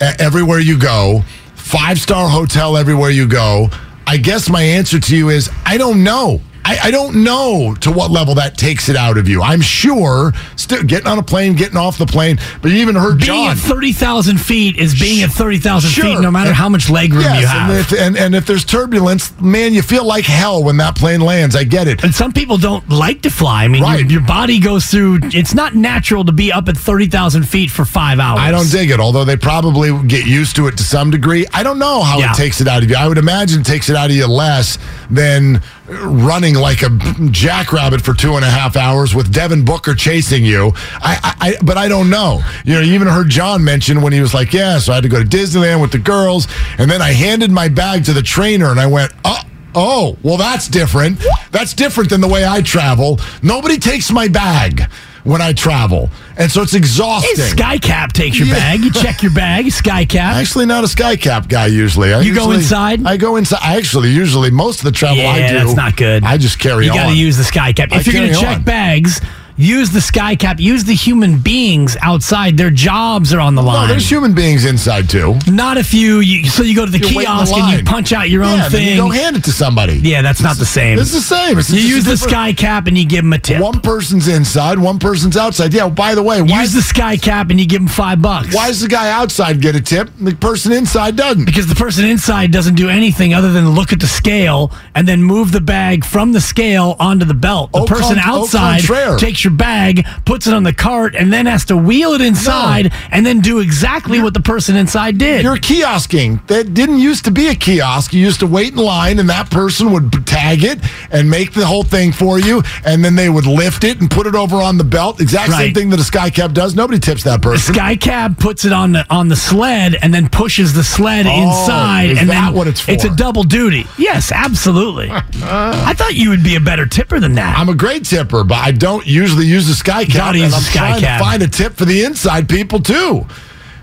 everywhere 0.00 0.58
you 0.58 0.78
go, 0.78 1.22
five 1.54 1.98
star 1.98 2.28
hotel 2.28 2.76
everywhere 2.76 3.10
you 3.10 3.26
go. 3.28 3.68
I 4.06 4.16
guess 4.16 4.48
my 4.48 4.62
answer 4.62 4.98
to 4.98 5.16
you 5.16 5.28
is 5.28 5.50
I 5.64 5.76
don't 5.78 6.02
know. 6.02 6.40
I, 6.64 6.78
I 6.84 6.90
don't 6.90 7.24
know 7.24 7.74
to 7.80 7.90
what 7.90 8.10
level 8.10 8.34
that 8.36 8.56
takes 8.56 8.88
it 8.88 8.96
out 8.96 9.16
of 9.18 9.28
you. 9.28 9.42
I'm 9.42 9.60
sure 9.60 10.32
still 10.56 10.82
getting 10.82 11.06
on 11.06 11.18
a 11.18 11.22
plane, 11.22 11.54
getting 11.54 11.76
off 11.76 11.98
the 11.98 12.06
plane, 12.06 12.38
but 12.62 12.70
you 12.70 12.78
even 12.78 12.94
heard 12.94 13.18
being 13.18 13.26
John. 13.26 13.50
at 13.52 13.56
30,000 13.58 14.38
feet 14.38 14.76
is 14.76 14.98
being 14.98 15.22
at 15.22 15.30
30,000 15.30 15.90
Sure. 15.90 16.04
feet 16.04 16.20
no 16.20 16.30
matter 16.30 16.48
And- 16.50 16.56
how 16.56 16.68
much 16.68 16.90
leg 16.90 17.12
room 17.12 17.22
Yes, 17.22 17.40
you 17.40 17.46
have. 17.46 17.70
And 17.70 17.78
if, 17.78 17.92
and, 17.92 18.16
and 18.16 18.34
if 18.34 18.46
there's 18.46 18.64
turbulence, 18.64 19.32
man, 19.40 19.74
you 19.74 19.82
feel 19.82 20.04
like 20.04 20.24
hell 20.24 20.62
when 20.62 20.76
that 20.78 20.94
plane 20.96 21.20
lands. 21.20 21.56
I 21.56 21.64
get 21.64 21.88
it. 21.88 22.02
and 22.04 22.14
some 22.14 22.32
people 22.32 22.56
don't 22.58 22.88
like 22.88 23.22
to 23.22 23.30
fly. 23.30 23.64
I 23.64 23.68
mean, 23.68 23.82
Right. 23.82 24.00
your, 24.00 24.10
your 24.10 24.20
body 24.20 24.58
goes 24.60 24.86
through, 24.86 25.20
it's 25.24 25.54
not 25.54 25.74
natural 25.74 26.24
to 26.24 26.32
be 26.32 26.52
up 26.52 26.68
at 26.68 26.76
30,000 26.76 27.44
feet 27.44 27.70
for 27.70 27.84
five 27.84 28.18
hours. 28.20 28.40
I 28.40 28.50
don't 28.50 28.70
dig 28.70 28.90
it, 28.90 29.00
although 29.00 29.24
they 29.24 29.36
probably 29.36 29.90
get 30.06 30.26
used 30.26 30.56
to 30.56 30.66
it 30.68 30.76
to 30.76 30.82
some 30.84 31.10
degree. 31.10 31.46
I 31.52 31.62
don't 31.62 31.78
know 31.78 32.02
how 32.02 32.18
Yeah. 32.18 32.32
it 32.32 32.36
takes 32.36 32.60
it 32.60 32.68
out 32.68 32.82
of 32.82 32.90
you. 32.90 32.96
I 32.96 33.08
would 33.08 33.18
imagine 33.18 33.60
it 33.62 33.66
takes 33.66 33.88
it 33.88 33.96
out 33.96 34.10
of 34.10 34.16
you 34.16 34.26
less 34.26 34.78
than 35.10 35.62
running 35.90 36.54
like 36.54 36.82
a 36.82 36.90
jackrabbit 37.30 38.00
for 38.00 38.14
two 38.14 38.36
and 38.36 38.44
a 38.44 38.50
half 38.50 38.76
hours 38.76 39.14
with 39.14 39.32
Devin 39.32 39.64
Booker 39.64 39.94
chasing 39.94 40.44
you. 40.44 40.72
I, 41.00 41.34
I, 41.40 41.48
I 41.48 41.56
but 41.64 41.76
I 41.76 41.88
don't 41.88 42.10
know. 42.10 42.40
You 42.64 42.74
know, 42.74 42.80
you 42.80 42.94
even 42.94 43.08
heard 43.08 43.28
John 43.28 43.64
mention 43.64 44.00
when 44.02 44.12
he 44.12 44.20
was 44.20 44.32
like, 44.32 44.52
"Yeah, 44.52 44.78
so 44.78 44.92
I 44.92 44.96
had 44.96 45.04
to 45.04 45.08
go 45.08 45.22
to 45.22 45.28
Disneyland 45.28 45.80
with 45.80 45.92
the 45.92 45.98
girls, 45.98 46.46
and 46.78 46.90
then 46.90 47.02
I 47.02 47.12
handed 47.12 47.50
my 47.50 47.68
bag 47.68 48.04
to 48.04 48.12
the 48.12 48.22
trainer, 48.22 48.70
and 48.70 48.80
I 48.80 48.86
went, 48.86 49.12
oh." 49.24 49.42
Oh, 49.72 50.18
well, 50.24 50.36
that's 50.36 50.66
different. 50.66 51.24
That's 51.52 51.74
different 51.74 52.10
than 52.10 52.20
the 52.20 52.26
way 52.26 52.44
I 52.44 52.60
travel. 52.60 53.20
Nobody 53.40 53.78
takes 53.78 54.10
my 54.10 54.26
bag 54.26 54.90
when 55.24 55.40
I 55.42 55.52
travel. 55.52 56.10
And 56.36 56.50
so 56.50 56.62
it's 56.62 56.72
Hey, 56.72 56.78
exhausting. 56.78 57.36
Skycap 57.36 58.12
takes 58.12 58.38
your 58.38 58.48
Yeah. 58.48 58.54
bag. 58.54 58.80
You 58.80 58.90
check 58.92 59.22
your 59.22 59.32
bag, 59.32 59.66
Skycap. 59.80 60.16
Actually, 60.16 60.66
not 60.66 60.84
a 60.84 60.86
skycap 60.86 61.48
guy. 61.48 61.66
Usually, 61.66 62.12
I 62.14 62.20
You 62.20 62.34
go 62.34 62.52
inside? 62.52 63.04
I 63.06 63.16
go 63.16 63.36
inside. 63.36 63.60
I 63.62 63.76
actually 63.76 64.10
usually 64.10 64.50
most 64.50 64.78
of 64.80 64.84
the 64.84 64.92
travel 64.92 65.26
I 65.26 65.38
yeah, 65.38 65.52
do. 65.52 65.58
that's 65.58 65.74
not 65.76 65.96
good. 65.96 66.24
I 66.24 66.36
just 66.38 66.58
carry 66.58 66.86
You 66.86 66.92
on. 66.92 66.96
You 66.96 67.02
got 67.04 67.10
to 67.10 67.16
use 67.16 67.36
the 67.36 67.44
Skycap. 67.44 67.92
I 67.92 67.98
If 68.00 68.06
you're 68.06 68.14
going 68.22 68.32
to 68.32 68.38
check 68.40 68.56
on. 68.58 68.62
bags, 68.62 69.20
use 69.60 69.90
the 69.90 70.00
sky 70.00 70.34
cap, 70.36 70.58
use 70.58 70.84
the 70.84 70.94
human 70.94 71.38
beings 71.40 71.96
outside. 72.02 72.56
Their 72.56 72.70
jobs 72.70 73.32
are 73.34 73.40
on 73.40 73.54
the 73.54 73.62
line. 73.62 73.82
No, 73.86 73.92
there's 73.92 74.08
human 74.08 74.34
beings 74.34 74.64
inside 74.64 75.08
too. 75.08 75.36
Not 75.46 75.76
if 75.76 75.92
you, 75.94 76.20
you 76.20 76.48
so 76.48 76.62
you 76.62 76.74
go 76.74 76.84
to 76.86 76.90
the 76.90 76.98
You 76.98 77.16
wait 77.16 77.26
in 77.28 77.34
the 77.36 77.44
kiosk 77.44 77.54
and 77.56 77.78
you 77.78 77.84
punch 77.84 78.12
out 78.12 78.30
your 78.30 78.42
yeah, 78.44 78.52
own 78.52 78.58
then 78.60 78.70
thing. 78.70 78.88
you 78.88 78.96
go 78.96 79.10
hand 79.10 79.36
it 79.36 79.44
to 79.44 79.52
somebody. 79.52 79.94
yeah, 80.02 80.22
that's 80.22 80.40
not 80.40 80.56
the 80.56 80.64
same. 80.66 80.98
It's 80.98 81.12
the 81.12 81.20
same. 81.20 81.58
It's 81.58 81.70
you 81.70 81.76
just 81.80 81.86
a 81.86 81.88
use 81.96 82.04
the 82.04 82.10
different- 82.12 82.30
sky 82.30 82.52
cap 82.52 82.86
and 82.86 82.96
you 82.98 83.06
give 83.06 83.22
them 83.24 83.32
a 83.32 83.38
tip. 83.38 83.60
One 83.60 83.80
person's 83.80 84.28
inside, 84.28 84.78
one 84.78 84.98
person's 84.98 85.36
outside. 85.36 85.72
Yeah. 85.74 85.88
By 85.88 86.14
the 86.14 86.22
way, 86.22 86.40
why 86.42 86.62
use 86.62 86.72
the 86.72 86.82
sky 86.82 87.16
cap 87.16 87.50
and 87.50 87.60
you 87.60 87.66
give 87.66 87.80
them 87.80 87.88
five 87.88 88.22
bucks. 88.22 88.54
why 88.54 88.68
does 88.68 88.80
the 88.80 88.88
guy 88.88 89.10
outside 89.10 89.60
get 89.60 89.76
a 89.76 89.80
tip? 89.80 90.08
and 90.18 90.26
The 90.26 90.34
person 90.36 90.72
inside 90.72 91.16
doesn't. 91.16 91.44
Because 91.44 91.66
the 91.66 91.74
person 91.74 92.04
inside 92.04 92.50
doesn't 92.52 92.74
do 92.76 92.88
anything 92.88 93.34
other 93.34 93.52
than 93.52 93.70
look 93.70 93.92
at 93.92 94.00
the 94.00 94.06
scale 94.06 94.72
and 94.94 95.06
then 95.06 95.22
move 95.22 95.52
the 95.52 95.60
bag 95.60 96.04
from 96.04 96.32
the 96.32 96.40
scale 96.40 96.96
onto 96.98 97.24
the 97.24 97.34
belt. 97.34 97.72
The 97.72 97.80
Au 97.80 97.84
person 97.86 98.18
outside 98.18 98.80
takes 99.18 99.44
your 99.44 99.49
bag, 99.56 100.06
puts 100.24 100.46
it 100.46 100.54
on 100.54 100.62
the 100.62 100.72
cart, 100.72 101.14
and 101.14 101.32
then 101.32 101.46
has 101.46 101.64
to 101.66 101.76
wheel 101.76 102.12
it 102.12 102.20
inside 102.20 102.92
and 103.10 103.24
then 103.26 103.40
do 103.40 103.58
exactly 103.60 104.20
what 104.20 104.34
the 104.34 104.40
person 104.40 104.76
inside 104.76 105.18
did. 105.18 105.42
You're 105.42 105.56
kiosking. 105.56 106.46
That 106.48 106.74
didn't 106.74 106.98
used 106.98 107.24
to 107.26 107.30
be 107.30 107.48
a 107.48 107.54
kiosk. 107.54 108.12
You 108.12 108.20
used 108.20 108.40
to 108.40 108.46
wait 108.46 108.72
in 108.72 108.78
line, 108.78 109.18
and 109.18 109.28
that 109.30 109.50
person 109.50 109.92
would 109.92 110.26
tag 110.26 110.64
it 110.64 110.78
and 111.10 111.28
make 111.30 111.52
the 111.52 111.66
whole 111.66 111.82
thing 111.84 112.12
for 112.12 112.38
you, 112.38 112.62
and 112.84 113.04
then 113.04 113.14
they 113.16 113.28
would 113.28 113.46
lift 113.46 113.84
it 113.84 114.00
and 114.00 114.10
put 114.10 114.26
it 114.26 114.34
over 114.34 114.56
on 114.56 114.78
the 114.78 114.84
belt. 114.84 115.20
Exact 115.20 115.52
same 115.52 115.74
thing 115.74 115.90
that 115.90 116.00
a 116.00 116.04
sky 116.04 116.30
cap 116.30 116.52
does. 116.52 116.74
Nobody 116.74 116.98
tips 116.98 117.24
that 117.24 117.42
the 117.42 117.48
person. 117.50 117.74
sky 117.74 117.96
cap 117.96 118.38
puts 118.38 118.64
it 118.64 118.72
on 118.72 118.92
the 118.92 119.06
on 119.10 119.28
the 119.28 119.36
sled 119.36 119.96
and 120.02 120.12
then 120.12 120.28
pushes 120.28 120.72
the 120.72 120.84
sled 120.84 121.26
Oh, 121.26 121.42
inside 121.42 122.10
and 122.10 122.28
that 122.30 122.46
then 122.46 122.54
what 122.54 122.66
it's 122.68 122.80
for? 122.80 122.90
it's 122.92 123.04
a 123.04 123.14
double 123.14 123.42
duty. 123.44 123.86
Yes, 123.98 124.32
absolutely. 124.32 125.10
I 125.42 125.94
thought 125.94 126.14
you 126.14 126.30
would 126.30 126.42
be 126.44 126.56
a 126.56 126.60
better 126.60 126.86
tipper 126.86 127.20
than 127.20 127.34
that. 127.34 127.58
I'm 127.58 127.68
a 127.68 127.74
great 127.74 128.04
tipper, 128.04 128.44
but 128.44 128.58
I 128.58 128.72
don't 128.72 129.06
usually 129.06 129.29
use 129.38 129.66
the 129.66 129.74
sky 129.74 130.04
cap. 130.04 130.14
Gotta 130.16 130.38
use 130.38 130.54
I'm 130.54 130.72
trying 130.72 131.00
to 131.00 131.18
find 131.18 131.42
a 131.42 131.48
tip 131.48 131.74
for 131.74 131.84
the 131.84 132.04
inside 132.04 132.48
people 132.48 132.80
too. 132.80 133.26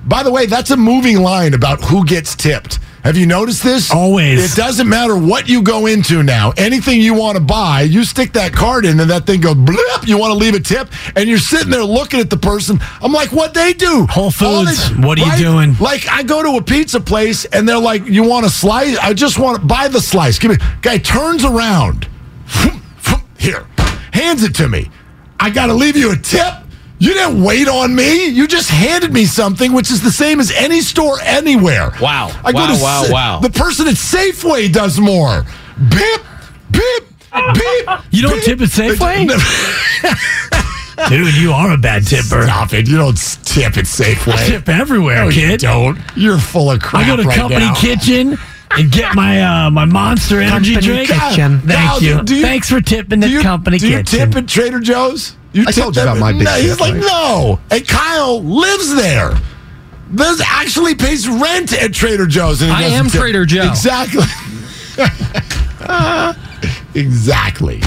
By 0.06 0.24
the 0.24 0.32
way, 0.32 0.46
that's 0.46 0.72
a 0.72 0.78
moving 0.78 1.22
line 1.22 1.54
about 1.54 1.82
who 1.84 2.06
gets 2.06 2.36
tipped. 2.36 2.80
Have 3.04 3.16
you 3.16 3.26
noticed 3.26 3.64
this? 3.64 3.90
Always. 3.90 4.52
It 4.52 4.58
doesn't 4.58 4.90
matter 4.90 5.16
what 5.18 5.48
you 5.48 5.62
go 5.62 5.86
into 5.86 6.24
now. 6.24 6.52
Anything 6.58 7.00
you 7.00 7.14
want 7.14 7.38
to 7.38 7.44
buy, 7.44 7.84
you 7.84 8.04
stick 8.04 8.34
that 8.34 8.52
card 8.52 8.86
in 8.86 9.00
and 9.00 9.10
that 9.10 9.26
thing 9.26 9.40
goes 9.40 9.56
blip. 9.56 10.06
You 10.06 10.18
want 10.18 10.32
to 10.32 10.38
leave 10.38 10.56
a 10.56 10.60
tip 10.60 10.90
and 11.16 11.30
you're 11.30 11.38
sitting 11.38 11.70
there 11.70 11.86
looking 11.86 12.20
at 12.20 12.30
the 12.30 12.38
person. 12.38 12.80
I'm 13.02 13.14
like, 13.14 13.32
what 13.32 13.54
they 13.54 13.72
do? 13.72 14.08
Whole 14.10 14.32
Foods, 14.32 14.92
what 14.98 15.20
are 15.20 15.38
you 15.38 15.38
doing? 15.44 15.78
Like 15.80 16.10
I 16.10 16.24
go 16.24 16.44
to 16.44 16.58
a 16.58 16.62
pizza 16.62 17.00
place 17.00 17.46
and 17.46 17.68
they're 17.68 17.80
like, 17.80 18.06
you 18.06 18.24
want 18.24 18.46
a 18.46 18.50
slice? 18.50 18.98
I 18.98 19.14
just 19.14 19.40
want 19.40 19.62
to 19.62 19.66
buy 19.66 19.88
the 19.88 20.02
slice. 20.02 20.38
Give 20.38 20.52
me. 20.52 20.58
Guy 20.82 20.98
turns 20.98 21.46
around. 21.46 22.10
Here, 23.40 23.68
hands 24.12 24.44
it 24.44 24.54
to 24.56 24.68
me. 24.68 24.90
I 25.40 25.50
got 25.50 25.68
to 25.68 25.74
leave 25.74 25.96
you 25.98 26.12
a 26.12 26.16
tip. 26.18 26.54
You 27.00 27.14
didn't 27.14 27.44
wait 27.44 27.68
on 27.68 27.94
me. 27.96 28.28
You 28.28 28.48
just 28.48 28.70
handed 28.72 29.14
me 29.14 29.26
something, 29.26 29.72
which 29.72 29.92
is 29.92 30.02
the 30.02 30.10
same 30.12 30.40
as 30.40 30.52
any 30.52 30.82
store 30.82 31.20
anywhere. 31.22 31.92
Wow. 32.02 32.32
I 32.44 32.52
go 32.52 32.60
Wow, 32.60 32.68
to 32.76 32.82
wow, 32.84 33.04
Sa- 33.04 33.14
wow. 33.14 33.40
The 33.40 33.52
person 33.52 33.88
at 33.88 33.94
Safeway 33.96 34.74
does 34.74 35.00
more. 35.00 35.44
Beep, 35.78 36.22
beep, 36.72 37.04
beep. 37.54 37.88
You 38.10 38.24
don't 38.24 38.34
beep. 38.38 38.44
tip 38.46 38.62
at 38.62 38.70
Safeway? 38.70 39.28
Dude, 41.10 41.36
you 41.36 41.52
are 41.52 41.72
a 41.74 41.78
bad 41.78 42.08
tipper. 42.08 42.42
Stop 42.44 42.74
it. 42.74 42.88
You 42.90 42.98
don't 42.98 43.16
tip 43.46 43.78
at 43.78 43.86
Safeway. 43.86 44.34
I 44.34 44.48
tip 44.48 44.68
everywhere, 44.68 45.26
No, 45.26 45.30
kid. 45.32 45.52
you 45.62 45.68
don't. 45.70 46.00
You're 46.16 46.40
full 46.40 46.72
of 46.72 46.82
crap 46.82 47.04
I 47.04 47.08
go 47.08 47.16
to 47.18 47.24
right 47.28 47.38
Company 47.38 47.66
now. 47.66 47.76
Kitchen 47.76 48.38
and 48.78 48.92
get 48.92 49.16
my 49.16 49.42
uh, 49.42 49.70
my 49.72 49.86
Monster 49.86 50.40
Energy 50.42 50.74
Company 50.74 51.06
drink. 51.06 51.10
Kitchen. 51.10 51.60
Thank 51.60 51.66
Now, 51.66 51.98
you. 51.98 52.24
do 52.24 52.36
you- 52.36 52.42
Thanks 52.44 52.70
for 52.70 52.82
tipping 52.82 53.20
the 53.20 53.28
do 53.28 53.34
you, 53.34 53.42
Company 53.42 53.78
do 53.78 53.88
you 53.90 53.98
Kitchen. 53.98 54.30
tip 54.32 54.36
at 54.36 54.48
Trader 54.48 54.80
Joe's? 54.80 55.36
You 55.54 55.66
I 55.68 55.72
told 55.72 55.96
you 55.96 56.02
about 56.04 56.18
my 56.20 56.34
big 56.34 56.44
no, 56.44 56.52
He's 56.56 56.80
like, 56.80 56.94
no. 56.96 57.60
And 57.72 57.88
Kyle 57.88 58.44
lives 58.44 58.94
there. 58.96 59.34
There's 60.10 60.40
actually 60.42 60.96
pays 60.96 61.28
rent 61.28 61.74
at 61.74 61.94
Trader 61.94 62.28
Joe's. 62.28 62.62
And 62.62 62.72
I 62.72 62.84
am 62.84 63.06
tip. 63.10 63.20
Trader 63.20 63.46
Joe. 63.46 63.68
Exactly. 63.70 64.24
exactly. 66.96 67.80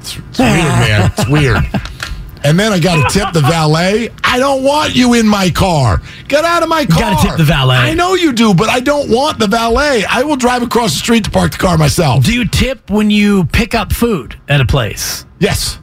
It's, 0.00 0.16
it's 0.18 0.38
weird, 0.38 0.64
man. 0.64 1.12
It's 1.16 1.28
weird. 1.28 1.64
And 2.44 2.58
then 2.58 2.72
I 2.72 2.78
got 2.78 3.10
to 3.10 3.18
tip 3.18 3.32
the 3.32 3.40
valet. 3.40 4.10
I 4.22 4.38
don't 4.38 4.62
want 4.62 4.94
you 4.94 5.14
in 5.14 5.26
my 5.26 5.50
car. 5.50 6.00
Get 6.28 6.44
out 6.44 6.62
of 6.62 6.68
my 6.68 6.84
car. 6.84 7.00
gotta 7.00 7.28
tip 7.28 7.36
the 7.38 7.44
valet. 7.44 7.76
I 7.76 7.94
know 7.94 8.14
you 8.14 8.32
do, 8.32 8.54
but 8.54 8.68
I 8.68 8.80
don't 8.80 9.10
want 9.10 9.38
the 9.38 9.46
valet. 9.46 10.04
I 10.04 10.22
will 10.22 10.36
drive 10.36 10.62
across 10.62 10.92
the 10.92 10.98
street 10.98 11.24
to 11.24 11.30
park 11.30 11.52
the 11.52 11.58
car 11.58 11.78
myself. 11.78 12.24
Do 12.24 12.34
you 12.34 12.46
tip 12.46 12.90
when 12.90 13.10
you 13.10 13.46
pick 13.46 13.74
up 13.74 13.92
food 13.92 14.38
at 14.48 14.60
a 14.60 14.66
place? 14.66 15.24
Yes, 15.38 15.78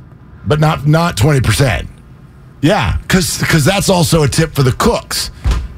but 0.45 0.59
not 0.59 0.87
not 0.87 1.17
twenty 1.17 1.41
percent. 1.41 1.89
Yeah, 2.61 2.97
because 3.01 3.39
because 3.39 3.65
that's 3.65 3.89
also 3.89 4.23
a 4.23 4.27
tip 4.27 4.53
for 4.53 4.63
the 4.63 4.71
cooks. 4.73 5.31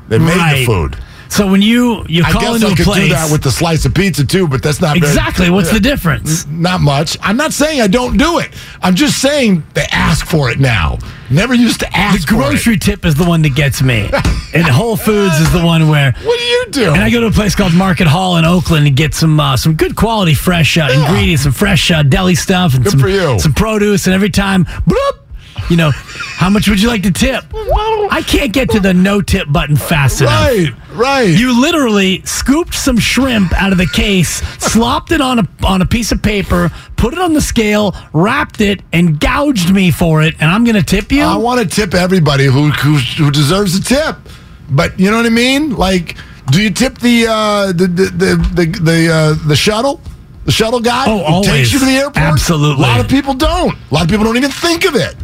They 0.08 0.20
made 0.20 0.36
the 0.36 0.66
food. 0.66 0.98
So 1.36 1.52
when 1.52 1.62
you 1.62 2.06
you 2.08 2.24
call 2.24 2.38
I 2.38 2.46
guess 2.46 2.56
into 2.56 2.68
I 2.68 2.72
a 2.72 2.76
could 2.76 2.86
place, 2.86 3.04
do 3.04 3.10
that 3.10 3.30
with 3.32 3.44
the 3.44 3.52
slice 3.52 3.86
of 3.86 3.94
pizza 3.94 4.26
too, 4.26 4.48
but 4.48 4.64
that's 4.64 4.80
not 4.80 4.98
very- 4.98 5.08
exactly. 5.10 5.50
What's 5.50 5.72
the 5.72 5.80
difference? 5.82 6.48
Not 6.48 6.80
much. 6.82 7.18
I'm 7.22 7.36
not 7.36 7.52
saying 7.52 7.82
I 7.82 7.88
don't 7.88 8.16
do 8.18 8.40
it. 8.40 8.52
I'm 8.82 8.96
just 8.96 9.20
saying 9.22 9.64
they 9.74 9.86
ask 9.92 10.26
for 10.26 10.50
it 10.50 10.60
now. 10.60 10.98
Never 11.30 11.54
used 11.54 11.80
to 11.82 11.88
The 11.88 11.98
ask 11.98 12.28
for 12.30 12.36
grocery 12.36 12.78
tip 12.78 13.04
is 13.04 13.16
the 13.16 13.26
one 13.26 13.42
that 13.42 13.56
gets 13.56 13.82
me, 13.82 14.10
and 14.54 14.64
Whole 14.66 14.96
Foods 14.96 15.38
is 15.40 15.52
the 15.52 15.62
one 15.66 15.90
where. 15.90 16.12
What 16.24 16.38
do 16.40 16.44
you 16.46 16.66
do? 16.70 16.94
And 16.94 17.02
I 17.04 17.10
go 17.10 17.20
to 17.20 17.28
a 17.28 17.32
place 17.32 17.56
called 17.56 17.74
Market 17.74 18.08
Hall 18.08 18.38
in 18.38 18.46
Oakland 18.46 18.88
and 18.88 18.96
get 18.96 19.14
some 19.16 19.40
uh, 19.40 19.58
some 19.58 19.74
good 19.74 19.96
quality 19.96 20.36
fresh 20.36 20.78
uh, 20.78 20.88
Yeah. 20.90 21.06
ingredients, 21.08 21.44
some 21.44 21.52
fresh 21.52 21.90
uh, 21.92 22.04
deli 22.04 22.36
stuff, 22.36 22.76
and 22.76 22.84
Good 22.86 22.92
some 22.92 23.40
some 23.40 23.54
produce. 23.54 24.06
And 24.06 24.14
every 24.14 24.30
time, 24.30 24.66
bloop, 24.66 25.18
you 25.70 25.78
know, 25.78 25.92
how 25.92 26.50
much 26.50 26.68
would 26.70 26.82
you 26.82 26.88
like 26.88 27.04
to 27.04 27.12
tip? 27.12 27.44
I 27.54 28.24
can't 28.26 28.54
get 28.54 28.70
to 28.72 28.80
the 28.80 28.94
no 28.94 29.22
tip 29.22 29.52
button 29.52 29.76
fast 29.76 30.22
enough. 30.22 30.32
right, 30.34 30.68
right. 30.94 31.24
You 31.38 31.60
literally 31.60 32.22
scooped 32.24 32.74
some 32.74 32.98
shrimp 33.00 33.52
out 33.62 33.72
of 33.72 33.78
the 33.78 33.88
case, 33.88 34.42
slopped 34.64 35.12
it 35.12 35.22
on 35.22 35.40
a 35.40 35.48
on 35.66 35.82
a 35.82 35.86
piece 35.86 36.12
of 36.12 36.22
paper, 36.22 36.70
put 36.98 37.14
it 37.14 37.20
on 37.20 37.34
the 37.34 37.42
scale, 37.42 37.96
wrapped 38.14 38.62
it, 38.62 38.82
and 38.94 39.20
gouged 39.20 39.72
me 39.74 39.92
for 39.92 40.22
it. 40.22 40.36
And 40.40 40.50
I'm 40.52 40.64
going 40.64 40.76
to 40.76 40.84
tip 40.84 41.12
you. 41.12 41.24
I 41.24 41.36
want 41.38 41.62
to 41.62 41.68
tip 41.68 41.94
everybody 41.94 42.46
who, 42.46 42.70
who 42.70 42.96
who 42.98 43.32
deserves 43.32 43.76
a 43.76 43.82
tip. 43.84 44.18
But 44.70 45.00
you 45.00 45.10
know 45.12 45.18
what 45.18 45.26
I 45.26 45.30
mean? 45.30 45.76
Like, 45.76 46.18
do 46.52 46.62
you 46.62 46.70
tip 46.70 46.98
the 47.00 47.28
uh, 47.28 47.68
the 47.68 47.88
the 47.88 48.04
the 48.06 48.36
the 48.54 48.80
the, 48.80 49.14
uh, 49.14 49.48
the 49.48 49.56
shuttle? 49.56 50.02
The 50.46 50.52
shuttle 50.52 50.80
guy 50.80 51.06
Oh, 51.08 51.18
who 51.18 51.24
always. 51.24 51.50
takes 51.50 51.74
you 51.74 51.80
to 51.80 51.86
the 51.86 51.92
airport. 51.94 52.18
Absolutely. 52.18 52.84
A 52.84 52.88
lot 52.88 53.00
of 53.00 53.08
people 53.08 53.34
don't. 53.34 53.74
A 53.90 53.94
lot 53.94 54.04
of 54.04 54.10
people 54.12 54.26
don't 54.26 54.38
even 54.38 54.52
think 54.52 54.86
of 54.86 54.94
it. 54.96 55.16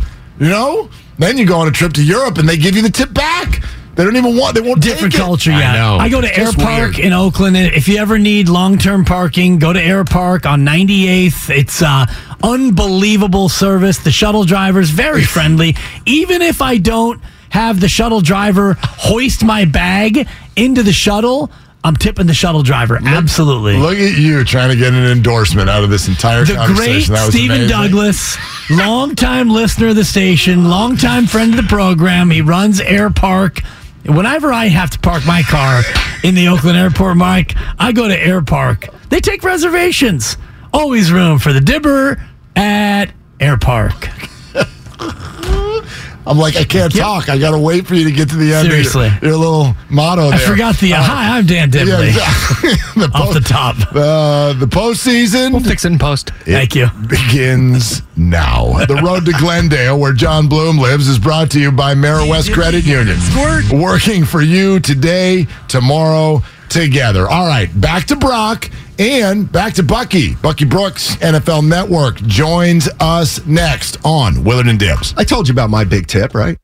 You 0.41 0.49
know. 0.49 0.89
Then 1.19 1.37
you 1.37 1.45
go 1.45 1.59
on 1.59 1.67
a 1.67 1.71
trip 1.71 1.93
to 1.93 2.03
Europe 2.03 2.39
and 2.39 2.49
they 2.49 2.57
give 2.57 2.75
you 2.75 2.81
the 2.81 2.89
tip 2.89 3.13
back. 3.13 3.63
They 3.93 4.03
don't 4.05 4.15
even 4.15 4.35
want. 4.37 4.55
They 4.55 4.61
won't 4.61 4.81
Different 4.81 5.13
take 5.13 5.19
it. 5.21 5.23
culture, 5.23 5.51
I 5.51 5.59
yeah. 5.59 5.73
know. 5.73 5.97
I, 5.97 6.09
go 6.09 6.19
to 6.21 6.27
It's 6.27 6.37
Air 6.39 6.51
Park 6.53 6.95
weird. 6.95 6.99
in 7.05 7.13
Oakland. 7.13 7.55
and 7.57 7.73
If 7.75 7.87
you 7.87 7.97
ever 7.97 8.17
need 8.17 8.49
long 8.49 8.77
term 8.79 9.05
parking, 9.05 9.59
go 9.59 9.71
to 9.71 9.79
Air 9.81 10.03
Park 10.03 10.45
on 10.47 10.61
98th. 10.65 11.49
It's 11.55 11.81
uh, 11.83 12.05
unbelievable 12.41 13.49
service. 13.49 13.99
The 13.99 14.11
shuttle 14.11 14.43
driver's 14.45 14.89
very 14.89 15.23
friendly. 15.25 15.75
Even 16.05 16.41
if 16.41 16.61
I 16.61 16.77
don't 16.77 17.21
have 17.49 17.79
the 17.79 17.89
shuttle 17.89 18.21
driver 18.21 18.77
hoist 18.81 19.43
my 19.43 19.65
bag 19.65 20.27
into 20.55 20.83
the 20.83 20.93
shuttle, 20.93 21.51
I'm 21.83 21.95
tipping 21.95 22.27
the 22.27 22.33
shuttle 22.33 22.61
driver. 22.61 22.99
Absolutely. 23.03 23.77
Look 23.77 23.97
at 23.97 24.17
you 24.17 24.43
trying 24.43 24.69
to 24.69 24.75
get 24.75 24.93
an 24.93 25.03
endorsement 25.05 25.69
out 25.69 25.83
of 25.83 25.89
this 25.89 26.07
entire 26.07 26.45
the 26.45 26.53
great. 26.75 27.07
That 27.07 27.25
was 27.25 27.33
Stephen 27.33 27.57
amazing. 27.63 27.69
Douglas, 27.69 28.37
longtime 28.69 29.49
listener 29.49 29.87
of 29.87 29.95
the 29.95 30.05
station, 30.05 30.69
longtime 30.69 31.25
friend 31.25 31.51
of 31.51 31.57
the 31.57 31.67
program. 31.67 32.29
He 32.29 32.41
runs 32.41 32.79
Air 32.79 33.09
Park. 33.09 33.61
Whenever 34.05 34.51
I 34.51 34.67
have 34.67 34.89
to 34.91 34.99
park 34.99 35.25
my 35.25 35.41
car 35.43 35.81
in 36.23 36.35
the 36.35 36.47
Oakland 36.47 36.77
Airport, 36.77 37.17
Mike, 37.17 37.55
I 37.79 37.91
go 37.91 38.07
to 38.07 38.17
Air 38.19 38.41
Park. 38.41 38.87
They 39.09 39.19
take 39.19 39.43
reservations. 39.43 40.37
Always 40.73 41.11
room 41.11 41.39
for 41.39 41.51
the 41.51 41.61
dibber 41.61 42.23
at 42.55 43.11
Air 43.39 43.57
Park. 43.57 44.09
I'm 46.31 46.37
like, 46.37 46.55
I 46.55 46.63
can't 46.63 46.93
Yep. 46.93 47.03
talk. 47.03 47.29
I 47.29 47.37
got 47.37 47.51
to 47.51 47.59
wait 47.59 47.85
for 47.85 47.93
you 47.95 48.05
to 48.05 48.11
get 48.11 48.29
to 48.29 48.35
the 48.37 48.53
end. 48.53 48.67
of 48.67 48.73
your- 48.73 48.83
Seriously. 48.85 49.11
your, 49.27 49.37
little 49.37 49.75
motto. 49.89 50.29
There. 50.31 50.33
I 50.33 50.37
forgot 50.39 50.77
the 50.77 50.93
uh, 50.93 51.03
hi. 51.03 51.37
I'm 51.37 51.45
Dan 51.45 51.71
Yeah, 51.71 51.83
Dibley. 51.85 52.07
exactly. 52.07 52.69
the 52.95 53.11
Off 53.13 53.33
the 53.33 53.41
top. 53.41 53.75
Uh, 53.93 54.53
the 54.53 54.65
postseason 54.65 55.51
We'll 55.51 55.61
fix 55.61 55.85
it 55.85 55.91
in 55.91 55.99
post. 55.99 56.31
Thank 56.45 56.75
you. 56.75 56.87
begins 57.07 58.01
now. 58.15 58.73
The 58.85 58.95
road 59.03 59.25
to 59.25 59.31
Glendale, 59.33 59.99
where 59.99 60.13
John 60.13 60.47
Bloom 60.47 60.77
lives, 60.77 61.07
is 61.07 61.19
brought 61.19 61.51
to 61.51 61.59
you 61.59 61.71
by 61.71 61.93
Meriwest 61.95 62.53
Credit 62.53 62.85
Union. 62.85 63.17
Squirt. 63.19 63.71
Working 63.71 64.25
for 64.25 64.41
you 64.41 64.79
today, 64.79 65.47
tomorrow, 65.67 66.41
together. 66.69 67.27
All 67.29 67.45
right, 67.47 67.69
back 67.79 68.05
to 68.05 68.15
Brock 68.15 68.69
and 69.01 69.51
back 69.51 69.73
to 69.73 69.83
Bucky. 69.83 70.35
Bucky 70.35 70.63
Brooks, 70.65 71.15
NFL 71.15 71.67
Network, 71.67 72.17
joins 72.17 72.87
us 72.99 73.43
next 73.47 73.97
on 74.05 74.43
Willard 74.43 74.67
and 74.67 74.79
Dibs. 74.79 75.15
I 75.17 75.23
told 75.23 75.47
you 75.47 75.53
about 75.53 75.71
my 75.71 75.83
big 75.83 76.05
tip, 76.05 76.35
right? 76.35 76.55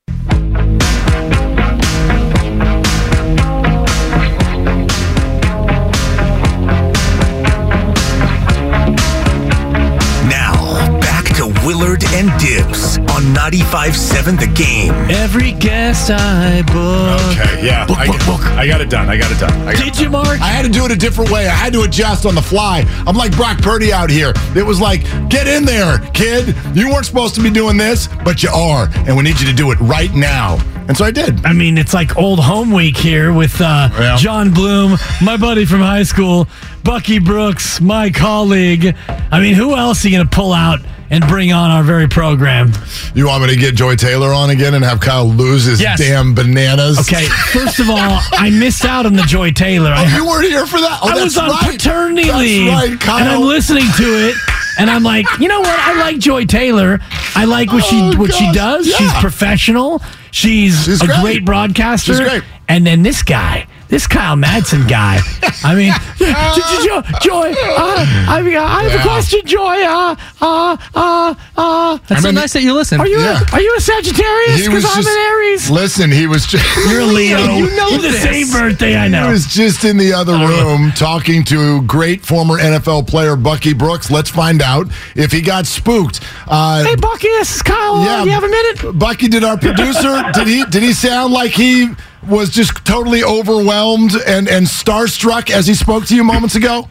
95.7 13.50 14.38
The 14.38 14.46
Game. 14.48 14.92
Every 15.10 15.52
guest 15.52 16.10
I 16.10 16.60
book. 16.66 17.18
Okay, 17.32 17.64
yeah. 17.66 17.86
Book, 17.86 17.96
I, 17.96 18.06
book, 18.06 18.18
book. 18.26 18.46
I 18.58 18.66
got 18.66 18.82
it 18.82 18.90
done. 18.90 19.08
I 19.08 19.16
got 19.16 19.30
it 19.32 19.40
done. 19.40 19.50
I 19.66 19.72
got 19.72 19.82
Did 19.84 19.98
you, 19.98 20.10
Mark? 20.10 20.38
I 20.42 20.48
had 20.48 20.66
to 20.66 20.68
do 20.70 20.84
it 20.84 20.90
a 20.90 20.96
different 20.96 21.30
way. 21.30 21.46
I 21.46 21.54
had 21.54 21.72
to 21.72 21.80
adjust 21.82 22.26
on 22.26 22.34
the 22.34 22.42
fly. 22.42 22.84
I'm 23.06 23.16
like 23.16 23.32
Brock 23.32 23.62
Purdy 23.62 23.90
out 23.90 24.10
here. 24.10 24.34
It 24.54 24.66
was 24.66 24.82
like, 24.82 25.02
get 25.30 25.46
in 25.46 25.64
there, 25.64 25.98
kid. 26.12 26.54
You 26.74 26.90
weren't 26.90 27.06
supposed 27.06 27.34
to 27.36 27.42
be 27.42 27.48
doing 27.50 27.78
this, 27.78 28.06
but 28.22 28.42
you 28.42 28.50
are. 28.50 28.86
And 29.06 29.16
we 29.16 29.22
need 29.22 29.40
you 29.40 29.46
to 29.46 29.54
do 29.54 29.70
it 29.70 29.80
right 29.80 30.12
now. 30.14 30.58
And 30.86 30.94
so 30.96 31.04
I 31.06 31.10
did. 31.10 31.44
I 31.46 31.54
mean, 31.54 31.78
it's 31.78 31.94
like 31.94 32.18
old 32.18 32.40
home 32.40 32.70
week 32.70 32.98
here 32.98 33.32
with 33.32 33.58
uh, 33.62 33.88
Yeah. 33.98 34.16
John 34.18 34.52
Bloom, 34.52 34.98
my 35.22 35.38
buddy 35.38 35.64
from 35.64 35.80
high 35.80 36.02
school, 36.02 36.46
Bucky 36.88 37.18
Brooks, 37.18 37.82
my 37.82 38.08
colleague. 38.08 38.96
I 39.30 39.40
mean, 39.40 39.54
who 39.54 39.76
else 39.76 40.02
are 40.04 40.08
you 40.08 40.16
going 40.16 40.26
to 40.26 40.34
pull 40.34 40.54
out 40.54 40.78
and 41.10 41.22
bring 41.26 41.52
on 41.52 41.70
our 41.70 41.82
very 41.82 42.08
program? 42.08 42.72
You 43.14 43.26
want 43.26 43.42
me 43.44 43.50
to 43.50 43.56
get 43.56 43.74
Joy 43.74 43.94
Taylor 43.94 44.32
on 44.32 44.48
again 44.48 44.72
and 44.72 44.82
have 44.82 44.98
Kyle 44.98 45.26
lose 45.28 45.64
his 45.64 45.82
Yes. 45.82 45.98
damn 45.98 46.34
bananas? 46.34 46.98
Okay, 47.00 47.26
first 47.52 47.78
of 47.78 47.90
all, 47.90 47.98
I 48.32 48.48
missed 48.50 48.86
out 48.86 49.04
on 49.04 49.16
the 49.16 49.22
Joy 49.24 49.50
Taylor. 49.50 49.90
Oh, 49.94 50.02
I, 50.02 50.16
you 50.16 50.26
weren't 50.26 50.46
here 50.46 50.64
for 50.64 50.80
that? 50.80 51.00
Oh, 51.02 51.08
I 51.10 51.14
that's 51.16 51.24
was 51.24 51.36
on 51.36 51.50
right. 51.50 51.72
paternity 51.72 52.24
That's 52.28 52.38
leave, 52.38 52.72
right, 52.72 52.98
Kyle. 53.00 53.18
and 53.18 53.28
I'm 53.28 53.42
listening 53.42 53.84
to 53.98 54.04
it, 54.28 54.34
and 54.78 54.88
I'm 54.88 55.02
like, 55.02 55.26
you 55.38 55.48
know 55.48 55.60
what? 55.60 55.78
I 55.78 55.98
like 56.00 56.18
Joy 56.18 56.46
Taylor. 56.46 57.00
I 57.34 57.44
like 57.44 57.70
what 57.70 57.84
she 57.84 58.00
Oh, 58.00 58.16
what 58.16 58.32
she 58.32 58.46
gosh, 58.46 58.54
does. 58.54 58.86
yeah. 58.88 58.96
She's 58.96 59.12
professional. 59.20 60.00
She's, 60.30 60.84
She's 60.86 61.02
a 61.02 61.06
great. 61.06 61.20
great 61.20 61.44
broadcaster. 61.44 62.14
She's 62.14 62.20
great. 62.26 62.42
And 62.66 62.86
then 62.86 63.02
this 63.02 63.22
guy, 63.22 63.66
this 63.88 64.06
Kyle 64.06 64.36
Madsen 64.36 64.88
guy. 64.88 65.18
I 65.64 65.74
mean, 65.74 65.92
Joy, 66.18 67.02
Joy 67.20 67.50
uh, 67.52 68.04
I, 68.28 68.42
mean, 68.42 68.56
I 68.56 68.82
have 68.84 68.92
Yeah. 68.92 69.00
a 69.00 69.02
question, 69.02 69.40
Joy. 69.44 69.82
Uh, 69.82 70.16
uh, 70.40 70.76
uh, 70.94 71.34
uh. 71.56 71.98
That's 72.06 72.22
so 72.22 72.28
mean, 72.28 72.34
nice 72.34 72.52
that 72.52 72.62
you 72.62 72.74
listen. 72.74 73.00
Are 73.00 73.06
you 73.06 73.18
Yeah. 73.18 73.40
a, 73.50 73.54
are 73.54 73.60
you 73.60 73.74
a 73.76 73.80
Sagittarius? 73.80 74.66
Because 74.66 74.84
I'm 74.84 75.02
just- 75.02 75.08
an 75.08 75.16
Aries. 75.18 75.70
Listen, 75.70 76.10
he 76.10 76.26
was 76.26 76.46
just. 76.46 76.64
You're 76.88 77.00
a 77.00 77.04
Leo. 77.04 77.38
You 77.58 77.70
know 77.76 77.90
the 77.90 78.08
this. 78.08 78.22
same 78.22 78.50
birthday. 78.50 78.96
I 78.96 79.08
know. 79.08 79.26
He 79.26 79.32
was 79.32 79.46
just 79.46 79.84
in 79.84 79.96
the 79.96 80.12
other 80.12 80.34
room 80.34 80.92
talking 80.92 81.42
to 81.44 81.82
great 81.82 82.24
former 82.24 82.58
NFL 82.58 83.06
player 83.08 83.36
Bucky 83.36 83.72
Brooks. 83.72 84.10
Let's 84.10 84.30
find 84.30 84.62
out 84.62 84.86
if 85.16 85.32
he 85.32 85.40
got 85.40 85.66
spooked. 85.66 86.20
Uh, 86.46 86.84
Hey, 86.84 86.94
Bucky, 86.96 87.28
this 87.28 87.56
is 87.56 87.62
Kyle. 87.62 88.04
yeah, 88.04 88.20
Uh, 88.20 88.24
you 88.24 88.30
have 88.32 88.44
a 88.44 88.48
minute? 88.48 88.98
Bucky, 88.98 89.28
did 89.28 89.44
our 89.44 89.56
producer 89.56 90.22
did 90.34 90.46
he 90.46 90.64
did 90.66 90.82
he 90.82 90.92
sound 90.92 91.32
like 91.32 91.50
he 91.52 91.88
was 92.26 92.50
just 92.50 92.84
totally 92.84 93.22
overwhelmed 93.22 94.12
and 94.26 94.48
and 94.48 94.66
starstruck 94.66 95.50
as 95.50 95.66
he 95.66 95.74
spoke 95.74 96.06
to 96.06 96.16
you 96.16 96.24
moments 96.24 96.54
ago? 96.54 96.88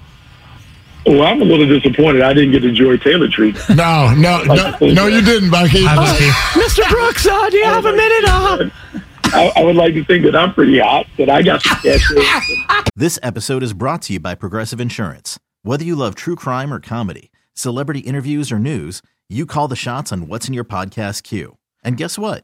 Well, 1.05 1.23
I'm 1.23 1.41
a 1.41 1.45
little 1.45 1.67
disappointed. 1.67 2.21
I 2.21 2.33
didn't 2.33 2.51
get 2.51 2.63
the 2.63 2.71
Joy 2.71 2.97
Taylor 2.97 3.29
treatment. 3.29 3.69
No, 3.69 4.13
no, 4.13 4.43
no, 4.43 4.77
no, 4.81 5.07
you 5.07 5.21
didn't, 5.21 5.49
Bucky. 5.49 5.83
Mr. 5.85 6.89
Brooks, 6.89 7.25
uh, 7.25 7.49
do 7.49 7.57
you 7.57 7.63
have 7.63 7.85
a 7.85 7.93
minute? 7.93 8.29
Uh, 8.29 8.69
I, 9.25 9.51
I 9.55 9.63
would 9.63 9.77
like 9.77 9.93
to 9.93 10.03
think 10.03 10.25
that 10.25 10.35
I'm 10.35 10.53
pretty 10.53 10.79
hot, 10.79 11.07
that 11.17 11.29
I 11.29 11.41
got 11.43 11.61
some 11.61 11.77
cash. 11.77 12.83
This 12.95 13.19
episode 13.21 13.61
is 13.63 13.73
brought 13.73 14.01
to 14.03 14.13
you 14.13 14.19
by 14.19 14.35
Progressive 14.35 14.81
Insurance. 14.81 15.39
Whether 15.61 15.85
you 15.85 15.95
love 15.95 16.15
true 16.15 16.35
crime 16.35 16.73
or 16.73 16.79
comedy, 16.79 17.31
celebrity 17.53 17.99
interviews 18.01 18.51
or 18.51 18.59
news, 18.59 19.01
you 19.29 19.45
call 19.45 19.67
the 19.67 19.75
shots 19.75 20.11
on 20.11 20.27
what's 20.27 20.47
in 20.47 20.53
your 20.53 20.65
podcast 20.65 21.23
queue. 21.23 21.57
And 21.83 21.95
guess 21.95 22.17
what? 22.17 22.43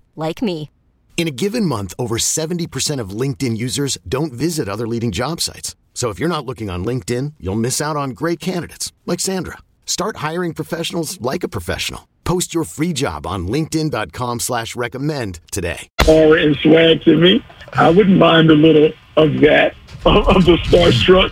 like 0.15 0.41
me. 0.41 0.71
In 1.17 1.27
a 1.27 1.37
given 1.43 1.65
month, 1.65 1.93
over 1.99 2.17
70% 2.17 2.99
of 2.99 3.11
LinkedIn 3.11 3.55
users 3.55 3.99
don't 4.07 4.33
visit 4.33 4.67
other 4.67 4.87
leading 4.87 5.11
job 5.11 5.39
sites. 5.39 5.75
So 5.93 6.09
if 6.09 6.17
you're 6.17 6.35
not 6.35 6.47
looking 6.47 6.71
on 6.71 6.83
LinkedIn, 6.83 7.33
you'll 7.39 7.55
miss 7.67 7.79
out 7.79 7.95
on 7.95 8.11
great 8.21 8.39
candidates 8.39 8.91
like 9.05 9.19
Sandra. 9.19 9.59
Start 9.85 10.17
hiring 10.17 10.55
professionals 10.55 11.21
like 11.21 11.43
a 11.43 11.49
professional. 11.49 12.07
Post 12.23 12.53
your 12.53 12.63
free 12.63 12.93
job 12.93 13.27
on 13.27 13.47
linkedin.com 13.47 14.39
slash 14.39 14.75
recommend 14.75 15.41
today. 15.51 15.89
aura 16.07 16.41
and 16.41 16.55
swag 16.57 17.03
to 17.03 17.17
me. 17.17 17.43
I 17.73 17.89
wouldn't 17.89 18.17
mind 18.17 18.49
a 18.49 18.55
little 18.55 18.91
of 19.17 19.39
that, 19.41 19.75
of, 20.05 20.27
of 20.27 20.45
the 20.45 20.57
starstruck 20.57 21.31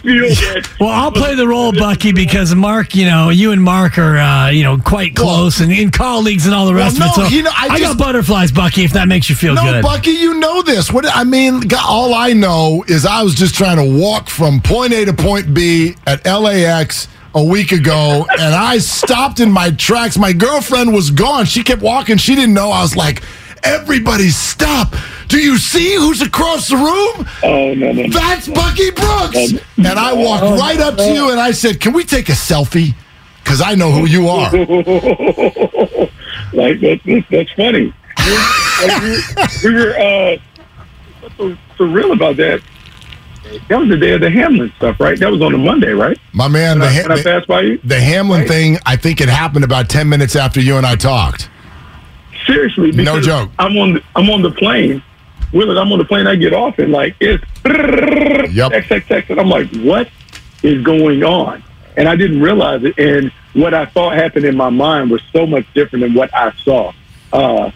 feel 0.00 0.66
well, 0.80 0.88
I'll 0.90 1.12
play 1.12 1.34
the 1.34 1.46
role, 1.46 1.72
Bucky, 1.78 2.12
because 2.12 2.54
Mark, 2.54 2.94
you 2.94 3.06
know, 3.06 3.30
you 3.30 3.52
and 3.52 3.62
Mark 3.62 3.98
are, 3.98 4.18
uh, 4.18 4.48
you 4.50 4.62
know, 4.64 4.78
quite 4.78 5.14
close 5.14 5.60
and 5.60 5.70
in 5.72 5.90
colleagues 5.90 6.46
and 6.46 6.54
all 6.54 6.66
the 6.66 6.74
rest 6.74 6.98
Well, 6.98 7.08
of 7.10 7.16
it. 7.18 7.20
no, 7.22 7.28
So 7.28 7.34
you 7.36 7.42
know, 7.44 7.50
I 7.56 7.66
I, 7.70 7.78
just- 7.78 7.98
got 7.98 8.04
butterflies, 8.06 8.50
Bucky, 8.52 8.84
if 8.84 8.92
that 8.94 9.08
makes 9.08 9.28
you 9.30 9.36
feel 9.36 9.54
No, 9.54 9.62
good. 9.62 9.72
No, 9.76 9.82
Bucky, 9.82 10.10
you 10.10 10.34
know 10.40 10.62
this. 10.62 10.92
What 10.92 11.06
I 11.06 11.24
mean, 11.24 11.62
all 11.86 12.14
I 12.14 12.32
know 12.32 12.84
is 12.88 13.06
I 13.06 13.22
was 13.22 13.34
just 13.34 13.54
trying 13.54 13.76
to 13.76 13.98
walk 14.00 14.28
from 14.28 14.60
point 14.60 14.92
A 14.92 15.04
to 15.04 15.12
point 15.12 15.54
B 15.54 15.94
at 16.06 16.24
LAX 16.26 17.08
a 17.34 17.42
week 17.42 17.72
ago, 17.72 18.26
and 18.38 18.54
I 18.54 18.76
stopped 18.78 19.40
in 19.40 19.50
my 19.50 19.70
tracks. 19.70 20.18
My 20.18 20.32
girlfriend 20.34 20.92
was 20.92 21.10
gone. 21.10 21.46
She 21.46 21.62
kept 21.62 21.80
walking. 21.80 22.18
She 22.18 22.34
didn't 22.34 22.52
know. 22.54 22.70
I 22.70 22.82
was 22.82 22.94
like, 22.94 23.22
"Everybody, 23.62 24.28
stop! 24.30 24.94
Do 25.28 25.38
you 25.38 25.56
see 25.58 25.94
who's 25.94 26.20
across 26.22 26.68
the 26.68 26.76
room? 26.76 27.26
Oh 27.42 27.74
no, 27.74 27.92
no, 27.92 28.02
no. 28.02 28.08
That's 28.08 28.48
Bucky 28.48 28.90
Brooks." 28.90 29.52
And 29.78 29.98
I 29.98 30.12
walked 30.12 30.60
right 30.60 30.78
up 30.80 30.96
to 30.96 31.12
you, 31.12 31.30
and 31.30 31.40
I 31.40 31.52
said, 31.52 31.80
"Can 31.80 31.92
we 31.92 32.04
take 32.04 32.28
a 32.28 32.32
selfie?" 32.32 32.94
Because 33.42 33.60
I 33.60 33.74
know 33.74 33.90
who 33.90 34.06
you 34.06 34.28
are. 34.28 34.50
like 36.52 36.80
that, 36.80 37.00
that, 37.04 37.24
that's 37.30 37.52
funny. 37.52 37.92
Like, 38.18 39.02
we, 39.02 39.18
we 39.68 39.74
were 39.74 39.94
uh, 39.98 40.36
what's 41.20 41.36
so, 41.36 41.56
so 41.76 41.84
real 41.86 42.12
about 42.12 42.36
that. 42.36 42.60
That 43.68 43.80
was 43.80 43.88
the 43.88 43.96
day 43.96 44.12
of 44.12 44.20
the 44.20 44.30
Hamlin 44.30 44.72
stuff, 44.76 45.00
right? 45.00 45.18
That 45.18 45.30
was 45.30 45.42
on 45.42 45.52
a 45.54 45.58
Monday, 45.58 45.90
right? 45.92 46.16
My 46.32 46.46
man, 46.48 46.78
the, 46.78 46.86
I, 46.86 46.92
Ha- 46.92 47.02
when 47.08 47.18
I 47.18 47.22
passed 47.22 47.48
by 47.48 47.60
you. 47.62 47.78
the 47.82 48.00
Hamlin 48.00 48.46
thing, 48.46 48.78
I 48.86 48.94
think 48.96 49.20
it 49.20 49.28
happened 49.28 49.64
about 49.64 49.88
10 49.88 50.08
minutes 50.08 50.36
after 50.36 50.60
you 50.60 50.76
and 50.76 50.86
I 50.86 50.94
talked. 50.94 51.50
Seriously, 52.52 52.92
No 52.92 53.20
joke. 53.20 53.50
I'm 53.58 53.76
on 53.78 53.94
the, 53.94 54.02
I'm 54.16 54.28
on 54.30 54.42
the 54.42 54.50
plane. 54.50 55.02
Willard, 55.52 55.76
I'm 55.76 55.92
on 55.92 55.98
the 55.98 56.04
plane. 56.04 56.26
I 56.26 56.36
get 56.36 56.52
off 56.52 56.78
and 56.78 56.92
like 56.92 57.14
it's 57.20 57.44
Yep. 57.64 58.72
text, 58.72 58.88
text, 58.88 59.08
text, 59.08 59.30
and 59.30 59.40
I'm 59.40 59.48
like, 59.48 59.68
what 59.76 60.08
is 60.62 60.82
going 60.82 61.22
on? 61.24 61.62
And 61.96 62.08
I 62.08 62.16
didn't 62.16 62.40
realize 62.40 62.82
it. 62.84 62.98
And 62.98 63.30
what 63.52 63.74
I 63.74 63.86
thought 63.86 64.14
happened 64.14 64.44
in 64.46 64.56
my 64.56 64.70
mind 64.70 65.10
was 65.10 65.20
so 65.32 65.46
much 65.46 65.66
different 65.74 66.02
than 66.04 66.14
what 66.14 66.34
I 66.34 66.52
saw. 66.64 66.92
Uh, 67.32 67.70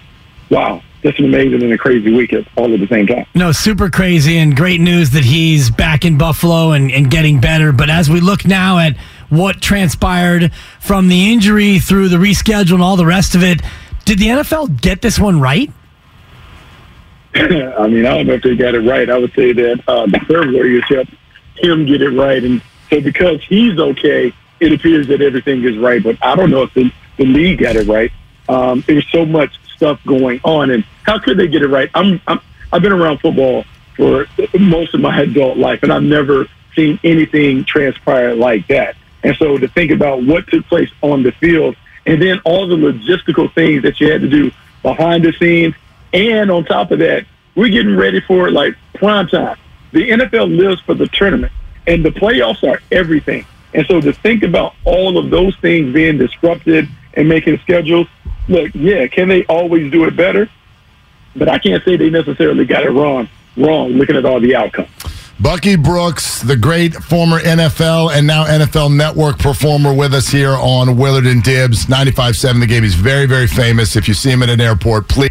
wow, 0.50 0.82
that's 1.02 1.18
an 1.18 1.26
amazing 1.26 1.62
and 1.62 1.72
a 1.72 1.78
crazy 1.78 2.14
weekend 2.14 2.48
all 2.56 2.72
at 2.72 2.80
the 2.80 2.86
same 2.88 3.06
time. 3.06 3.26
No, 3.34 3.52
super 3.52 3.90
crazy 3.90 4.38
and 4.38 4.56
great 4.56 4.80
news 4.80 5.10
that 5.10 5.24
he's 5.24 5.70
back 5.70 6.04
in 6.04 6.16
Buffalo 6.16 6.72
and, 6.72 6.90
and 6.90 7.10
getting 7.10 7.40
better. 7.40 7.72
But 7.72 7.90
as 7.90 8.08
we 8.08 8.20
look 8.20 8.46
now 8.46 8.78
at 8.78 8.96
what 9.28 9.60
transpired 9.60 10.50
from 10.80 11.08
the 11.08 11.30
injury 11.32 11.78
through 11.78 12.08
the 12.08 12.16
reschedule 12.16 12.74
and 12.74 12.82
all 12.82 12.96
the 12.96 13.06
rest 13.06 13.34
of 13.34 13.42
it, 13.42 13.60
did 14.06 14.20
the 14.20 14.28
NFL 14.28 14.80
get 14.80 15.02
this 15.02 15.18
one 15.18 15.40
right? 15.40 15.70
I 17.34 17.86
mean, 17.88 18.06
I 18.06 18.16
don't 18.16 18.28
know 18.28 18.34
if 18.34 18.42
they 18.42 18.56
got 18.56 18.74
it 18.74 18.80
right. 18.80 19.10
I 19.10 19.18
would 19.18 19.34
say 19.34 19.52
that 19.52 19.82
uh, 19.86 20.06
the 20.06 20.20
third 20.26 20.52
Warriors 20.52 20.84
helped 20.88 21.12
him 21.56 21.84
get 21.84 22.00
it 22.00 22.10
right. 22.10 22.42
And 22.42 22.62
so 22.88 23.00
because 23.00 23.42
he's 23.44 23.78
okay, 23.78 24.32
it 24.60 24.72
appears 24.72 25.08
that 25.08 25.20
everything 25.20 25.64
is 25.64 25.76
right. 25.76 26.02
But 26.02 26.16
I 26.22 26.36
don't 26.36 26.50
know 26.50 26.62
if 26.62 26.72
the, 26.72 26.90
the 27.18 27.26
league 27.26 27.58
got 27.58 27.76
it 27.76 27.86
right. 27.88 28.10
Um, 28.48 28.84
there's 28.86 29.06
so 29.10 29.26
much 29.26 29.58
stuff 29.74 30.00
going 30.06 30.40
on. 30.44 30.70
And 30.70 30.84
how 31.02 31.18
could 31.18 31.36
they 31.36 31.48
get 31.48 31.62
it 31.62 31.68
right? 31.68 31.90
I'm, 31.92 32.20
I'm, 32.28 32.40
I've 32.72 32.82
been 32.82 32.92
around 32.92 33.18
football 33.18 33.64
for 33.96 34.26
most 34.58 34.94
of 34.94 35.00
my 35.00 35.20
adult 35.22 35.58
life, 35.58 35.82
and 35.82 35.92
I've 35.92 36.02
never 36.02 36.46
seen 36.76 37.00
anything 37.02 37.64
transpire 37.64 38.34
like 38.34 38.68
that. 38.68 38.94
And 39.24 39.36
so 39.36 39.58
to 39.58 39.66
think 39.66 39.90
about 39.90 40.22
what 40.22 40.46
took 40.46 40.64
place 40.66 40.90
on 41.02 41.24
the 41.24 41.32
field 41.32 41.74
and 42.06 42.22
then 42.22 42.40
all 42.44 42.66
the 42.66 42.76
logistical 42.76 43.52
things 43.54 43.82
that 43.82 44.00
you 44.00 44.10
had 44.10 44.20
to 44.20 44.28
do 44.28 44.50
behind 44.82 45.24
the 45.24 45.32
scenes. 45.32 45.74
And 46.12 46.50
on 46.50 46.64
top 46.64 46.92
of 46.92 47.00
that, 47.00 47.26
we're 47.54 47.68
getting 47.68 47.96
ready 47.96 48.20
for 48.20 48.50
like 48.50 48.76
prime 48.94 49.28
time. 49.28 49.58
The 49.92 50.10
NFL 50.10 50.56
lives 50.56 50.80
for 50.82 50.94
the 50.94 51.06
tournament, 51.08 51.52
and 51.86 52.04
the 52.04 52.10
playoffs 52.10 52.62
are 52.68 52.80
everything. 52.92 53.44
And 53.74 53.86
so 53.86 54.00
to 54.00 54.12
think 54.12 54.42
about 54.42 54.74
all 54.84 55.18
of 55.18 55.30
those 55.30 55.56
things 55.56 55.92
being 55.92 56.18
disrupted 56.18 56.88
and 57.14 57.28
making 57.28 57.58
schedules, 57.58 58.06
look, 58.48 58.70
yeah, 58.74 59.06
can 59.06 59.28
they 59.28 59.44
always 59.46 59.90
do 59.90 60.04
it 60.04 60.16
better? 60.16 60.48
But 61.34 61.48
I 61.48 61.58
can't 61.58 61.84
say 61.84 61.96
they 61.96 62.10
necessarily 62.10 62.64
got 62.64 62.84
it 62.84 62.90
wrong. 62.90 63.28
Wrong, 63.56 63.90
looking 63.90 64.16
at 64.16 64.24
all 64.24 64.40
the 64.40 64.54
outcomes. 64.54 64.88
Bucky 65.38 65.76
Brooks, 65.76 66.40
the 66.40 66.56
great 66.56 66.94
former 66.94 67.38
NFL 67.38 68.10
and 68.16 68.26
now 68.26 68.46
NFL 68.46 68.96
Network 68.96 69.38
performer 69.38 69.92
with 69.92 70.14
us 70.14 70.28
here 70.28 70.54
on 70.54 70.96
Willard 70.96 71.26
and 71.26 71.42
Dibs, 71.42 71.86
95.7 71.86 72.60
The 72.60 72.66
Game. 72.66 72.82
He's 72.82 72.94
very, 72.94 73.26
very 73.26 73.46
famous. 73.46 73.96
If 73.96 74.08
you 74.08 74.14
see 74.14 74.30
him 74.30 74.42
at 74.42 74.48
an 74.48 74.62
airport, 74.62 75.08
please. 75.08 75.30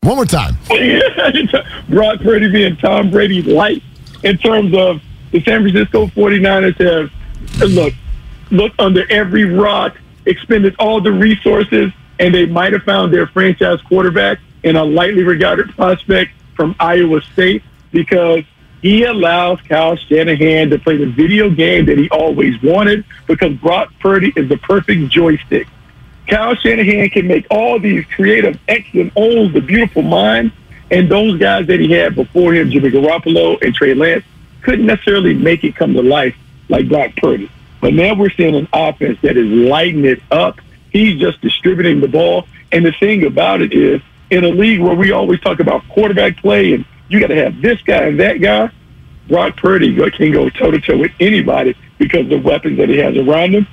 One 0.00 0.16
more 0.16 0.24
time. 0.24 0.56
Brock 1.90 2.20
Purdy 2.20 2.50
being 2.50 2.76
Tom 2.78 3.10
Brady's 3.10 3.44
light 3.44 3.82
in 4.24 4.38
terms 4.38 4.74
of 4.74 5.02
the 5.32 5.42
San 5.42 5.62
Francisco 5.62 6.06
49ers 6.06 7.10
have, 7.60 7.70
look, 7.70 7.92
looked 8.50 8.80
under 8.80 9.10
every 9.12 9.44
rock, 9.44 9.98
expended 10.24 10.74
all 10.78 11.02
the 11.02 11.12
resources, 11.12 11.92
and 12.18 12.34
they 12.34 12.46
might 12.46 12.72
have 12.72 12.84
found 12.84 13.12
their 13.12 13.26
franchise 13.26 13.82
quarterback 13.82 14.38
in 14.62 14.76
a 14.76 14.84
lightly 14.84 15.24
regarded 15.24 15.68
prospect 15.76 16.32
from 16.56 16.74
Iowa 16.80 17.20
State 17.20 17.62
because 17.92 18.44
he 18.82 19.04
allows 19.04 19.60
Kyle 19.62 19.96
Shanahan 19.96 20.70
to 20.70 20.78
play 20.78 20.96
the 20.96 21.06
video 21.06 21.48
game 21.48 21.86
that 21.86 21.96
he 21.96 22.10
always 22.10 22.60
wanted 22.62 23.04
because 23.28 23.54
Brock 23.54 23.92
Purdy 24.00 24.32
is 24.34 24.48
the 24.48 24.58
perfect 24.58 25.08
joystick. 25.08 25.68
Kyle 26.28 26.56
Shanahan 26.56 27.08
can 27.10 27.28
make 27.28 27.46
all 27.48 27.78
these 27.78 28.04
creative 28.06 28.58
X 28.66 28.86
and 28.94 29.12
O's, 29.16 29.52
the 29.52 29.60
beautiful 29.60 30.02
mind, 30.02 30.50
and 30.90 31.08
those 31.08 31.38
guys 31.38 31.68
that 31.68 31.78
he 31.78 31.92
had 31.92 32.16
before 32.16 32.52
him, 32.54 32.70
Jimmy 32.70 32.90
Garoppolo 32.90 33.62
and 33.62 33.72
Trey 33.74 33.94
Lance, 33.94 34.24
couldn't 34.62 34.86
necessarily 34.86 35.34
make 35.34 35.62
it 35.62 35.76
come 35.76 35.94
to 35.94 36.02
life 36.02 36.36
like 36.68 36.88
Brock 36.88 37.12
Purdy. 37.16 37.50
But 37.80 37.94
now 37.94 38.14
we're 38.14 38.30
seeing 38.30 38.54
an 38.54 38.68
offense 38.72 39.18
that 39.22 39.36
is 39.36 39.46
lighting 39.46 40.04
it 40.04 40.20
up. 40.30 40.60
He's 40.90 41.20
just 41.20 41.40
distributing 41.40 42.00
the 42.00 42.08
ball. 42.08 42.46
And 42.72 42.84
the 42.84 42.92
thing 42.92 43.24
about 43.24 43.62
it 43.62 43.72
is, 43.72 44.00
in 44.30 44.44
a 44.44 44.48
league 44.48 44.80
where 44.80 44.94
we 44.94 45.12
always 45.12 45.40
talk 45.40 45.60
about 45.60 45.86
quarterback 45.88 46.36
play 46.38 46.72
and 46.72 46.84
you 47.12 47.20
got 47.20 47.28
to 47.28 47.36
have 47.36 47.60
this 47.60 47.80
guy 47.82 48.04
and 48.04 48.20
that 48.20 48.40
guy, 48.40 48.70
Brock 49.28 49.56
Purdy 49.56 49.94
can 50.10 50.32
go 50.32 50.48
toe 50.50 50.70
to 50.70 50.80
toe 50.80 50.98
with 50.98 51.12
anybody 51.20 51.76
because 51.98 52.22
of 52.22 52.30
the 52.30 52.38
weapons 52.38 52.78
that 52.78 52.88
he 52.88 52.98
has 52.98 53.16
around 53.16 53.54
him. 53.54 53.66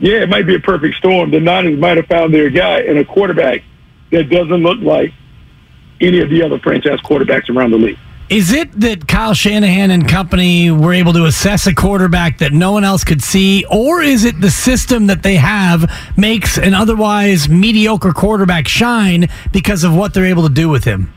Yeah, 0.00 0.22
it 0.22 0.28
might 0.28 0.46
be 0.46 0.54
a 0.54 0.60
perfect 0.60 0.96
storm. 0.96 1.30
The 1.30 1.40
Niners 1.40 1.78
might 1.78 1.96
have 1.96 2.06
found 2.06 2.32
their 2.32 2.50
guy 2.50 2.80
in 2.80 2.98
a 2.98 3.04
quarterback 3.04 3.62
that 4.10 4.30
doesn't 4.30 4.62
look 4.62 4.78
like 4.80 5.12
any 6.00 6.20
of 6.20 6.30
the 6.30 6.42
other 6.42 6.58
franchise 6.60 7.00
quarterbacks 7.00 7.48
around 7.50 7.72
the 7.72 7.78
league. 7.78 7.98
Is 8.30 8.52
it 8.52 8.78
that 8.80 9.08
Kyle 9.08 9.32
Shanahan 9.32 9.90
and 9.90 10.06
company 10.06 10.70
were 10.70 10.92
able 10.92 11.14
to 11.14 11.24
assess 11.24 11.66
a 11.66 11.74
quarterback 11.74 12.38
that 12.38 12.52
no 12.52 12.72
one 12.72 12.84
else 12.84 13.02
could 13.02 13.22
see, 13.22 13.64
or 13.70 14.02
is 14.02 14.24
it 14.24 14.38
the 14.40 14.50
system 14.50 15.06
that 15.06 15.22
they 15.22 15.36
have 15.36 15.90
makes 16.14 16.58
an 16.58 16.74
otherwise 16.74 17.48
mediocre 17.48 18.12
quarterback 18.12 18.68
shine 18.68 19.28
because 19.50 19.82
of 19.82 19.96
what 19.96 20.12
they're 20.12 20.26
able 20.26 20.46
to 20.46 20.52
do 20.52 20.68
with 20.68 20.84
him? 20.84 21.14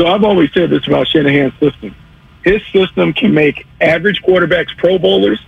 So 0.00 0.06
I've 0.06 0.24
always 0.24 0.50
said 0.54 0.70
this 0.70 0.86
about 0.86 1.08
Shanahan's 1.08 1.52
system. 1.60 1.94
His 2.42 2.62
system 2.72 3.12
can 3.12 3.34
make 3.34 3.66
average 3.82 4.22
quarterbacks 4.22 4.74
Pro 4.78 4.98
Bowlers. 4.98 5.38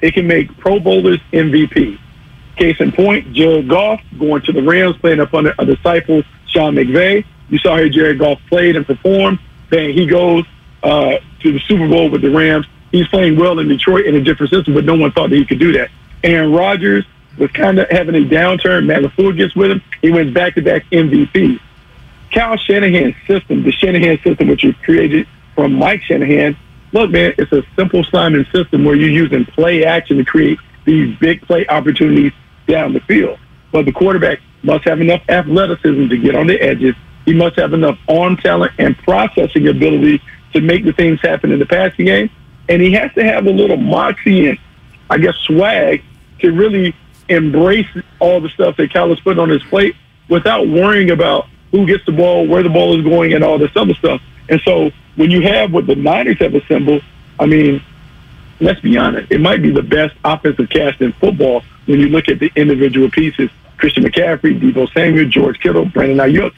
It 0.00 0.14
can 0.14 0.26
make 0.26 0.58
Pro 0.58 0.80
Bowlers 0.80 1.20
MVP. 1.32 1.96
Case 2.56 2.80
in 2.80 2.90
point, 2.90 3.32
Jared 3.32 3.68
Goff 3.68 4.00
going 4.18 4.42
to 4.42 4.52
the 4.52 4.64
Rams, 4.64 4.96
playing 4.96 5.20
up 5.20 5.32
under 5.32 5.54
a 5.60 5.64
disciple, 5.64 6.24
Sean 6.48 6.74
McVay. 6.74 7.24
You 7.50 7.58
saw 7.58 7.76
how 7.76 7.86
Jared 7.86 8.18
Goff 8.18 8.40
played 8.48 8.74
and 8.74 8.84
performed 8.84 9.38
then 9.68 9.92
he 9.92 10.06
goes 10.06 10.44
uh, 10.82 11.18
to 11.42 11.52
the 11.52 11.60
Super 11.68 11.86
Bowl 11.86 12.10
with 12.10 12.22
the 12.22 12.30
Rams. 12.30 12.66
He's 12.90 13.06
playing 13.06 13.38
well 13.38 13.60
in 13.60 13.68
Detroit 13.68 14.06
in 14.06 14.16
a 14.16 14.20
different 14.20 14.50
system, 14.50 14.74
but 14.74 14.84
no 14.84 14.96
one 14.96 15.12
thought 15.12 15.30
that 15.30 15.36
he 15.36 15.44
could 15.44 15.60
do 15.60 15.70
that. 15.74 15.88
Aaron 16.24 16.52
Rodgers 16.52 17.04
was 17.38 17.52
kind 17.52 17.78
of 17.78 17.88
having 17.90 18.16
a 18.16 18.28
downturn. 18.28 18.86
Matt 18.86 19.02
LaFleur 19.02 19.36
gets 19.36 19.54
with 19.54 19.70
him. 19.70 19.80
He 20.02 20.10
wins 20.10 20.34
back-to-back 20.34 20.86
MVP. 20.90 21.60
Kyle 22.32 22.56
Shanahan's 22.56 23.14
system, 23.26 23.62
the 23.62 23.72
Shanahan 23.72 24.18
system, 24.22 24.48
which 24.48 24.64
was 24.64 24.74
created 24.84 25.26
from 25.54 25.74
Mike 25.74 26.02
Shanahan, 26.02 26.56
look, 26.92 27.10
man, 27.10 27.34
it's 27.38 27.52
a 27.52 27.62
simple 27.76 28.04
Simon 28.04 28.46
system 28.52 28.84
where 28.84 28.94
you're 28.94 29.08
using 29.08 29.44
play 29.44 29.84
action 29.84 30.16
to 30.18 30.24
create 30.24 30.58
these 30.84 31.16
big 31.18 31.42
play 31.42 31.66
opportunities 31.66 32.32
down 32.66 32.92
the 32.92 33.00
field. 33.00 33.38
But 33.72 33.84
the 33.84 33.92
quarterback 33.92 34.40
must 34.62 34.84
have 34.84 35.00
enough 35.00 35.22
athleticism 35.28 36.08
to 36.08 36.16
get 36.18 36.34
on 36.34 36.46
the 36.46 36.60
edges 36.60 36.94
he 37.24 37.34
must 37.34 37.56
have 37.56 37.72
enough 37.72 37.98
arm 38.08 38.36
talent 38.36 38.72
and 38.78 38.96
processing 38.98 39.68
ability 39.68 40.20
to 40.52 40.60
make 40.60 40.84
the 40.84 40.92
things 40.92 41.20
happen 41.20 41.52
in 41.52 41.58
the 41.58 41.66
passing 41.66 42.06
game. 42.06 42.30
And 42.68 42.80
he 42.80 42.92
has 42.92 43.12
to 43.14 43.24
have 43.24 43.46
a 43.46 43.50
little 43.50 43.76
moxie 43.76 44.48
and, 44.48 44.58
I 45.08 45.18
guess, 45.18 45.36
swag 45.46 46.02
to 46.40 46.50
really 46.50 46.94
embrace 47.28 47.86
all 48.18 48.40
the 48.40 48.48
stuff 48.48 48.76
that 48.76 48.92
Kyle 48.92 49.08
has 49.08 49.20
put 49.20 49.38
on 49.38 49.48
his 49.48 49.62
plate 49.64 49.94
without 50.28 50.66
worrying 50.66 51.10
about 51.10 51.46
who 51.70 51.86
gets 51.86 52.04
the 52.06 52.12
ball, 52.12 52.46
where 52.46 52.62
the 52.62 52.68
ball 52.68 52.98
is 52.98 53.04
going, 53.04 53.32
and 53.32 53.44
all 53.44 53.58
this 53.58 53.70
other 53.76 53.94
stuff. 53.94 54.20
And 54.48 54.60
so 54.64 54.90
when 55.16 55.30
you 55.30 55.42
have 55.42 55.72
what 55.72 55.86
the 55.86 55.94
Niners 55.94 56.38
have 56.40 56.54
assembled, 56.54 57.02
I 57.38 57.46
mean, 57.46 57.82
let's 58.60 58.80
be 58.80 58.96
honest, 58.96 59.30
it 59.30 59.40
might 59.40 59.62
be 59.62 59.70
the 59.70 59.82
best 59.82 60.14
offensive 60.24 60.68
cast 60.68 61.00
in 61.00 61.12
football 61.14 61.62
when 61.86 62.00
you 62.00 62.08
look 62.08 62.28
at 62.28 62.38
the 62.38 62.50
individual 62.56 63.10
pieces. 63.10 63.50
Christian 63.76 64.04
McCaffrey, 64.04 64.60
Deebo 64.60 64.92
Samuel, 64.92 65.28
George 65.28 65.58
Kittle, 65.60 65.86
Brandon 65.86 66.18
Aiyuk. 66.18 66.52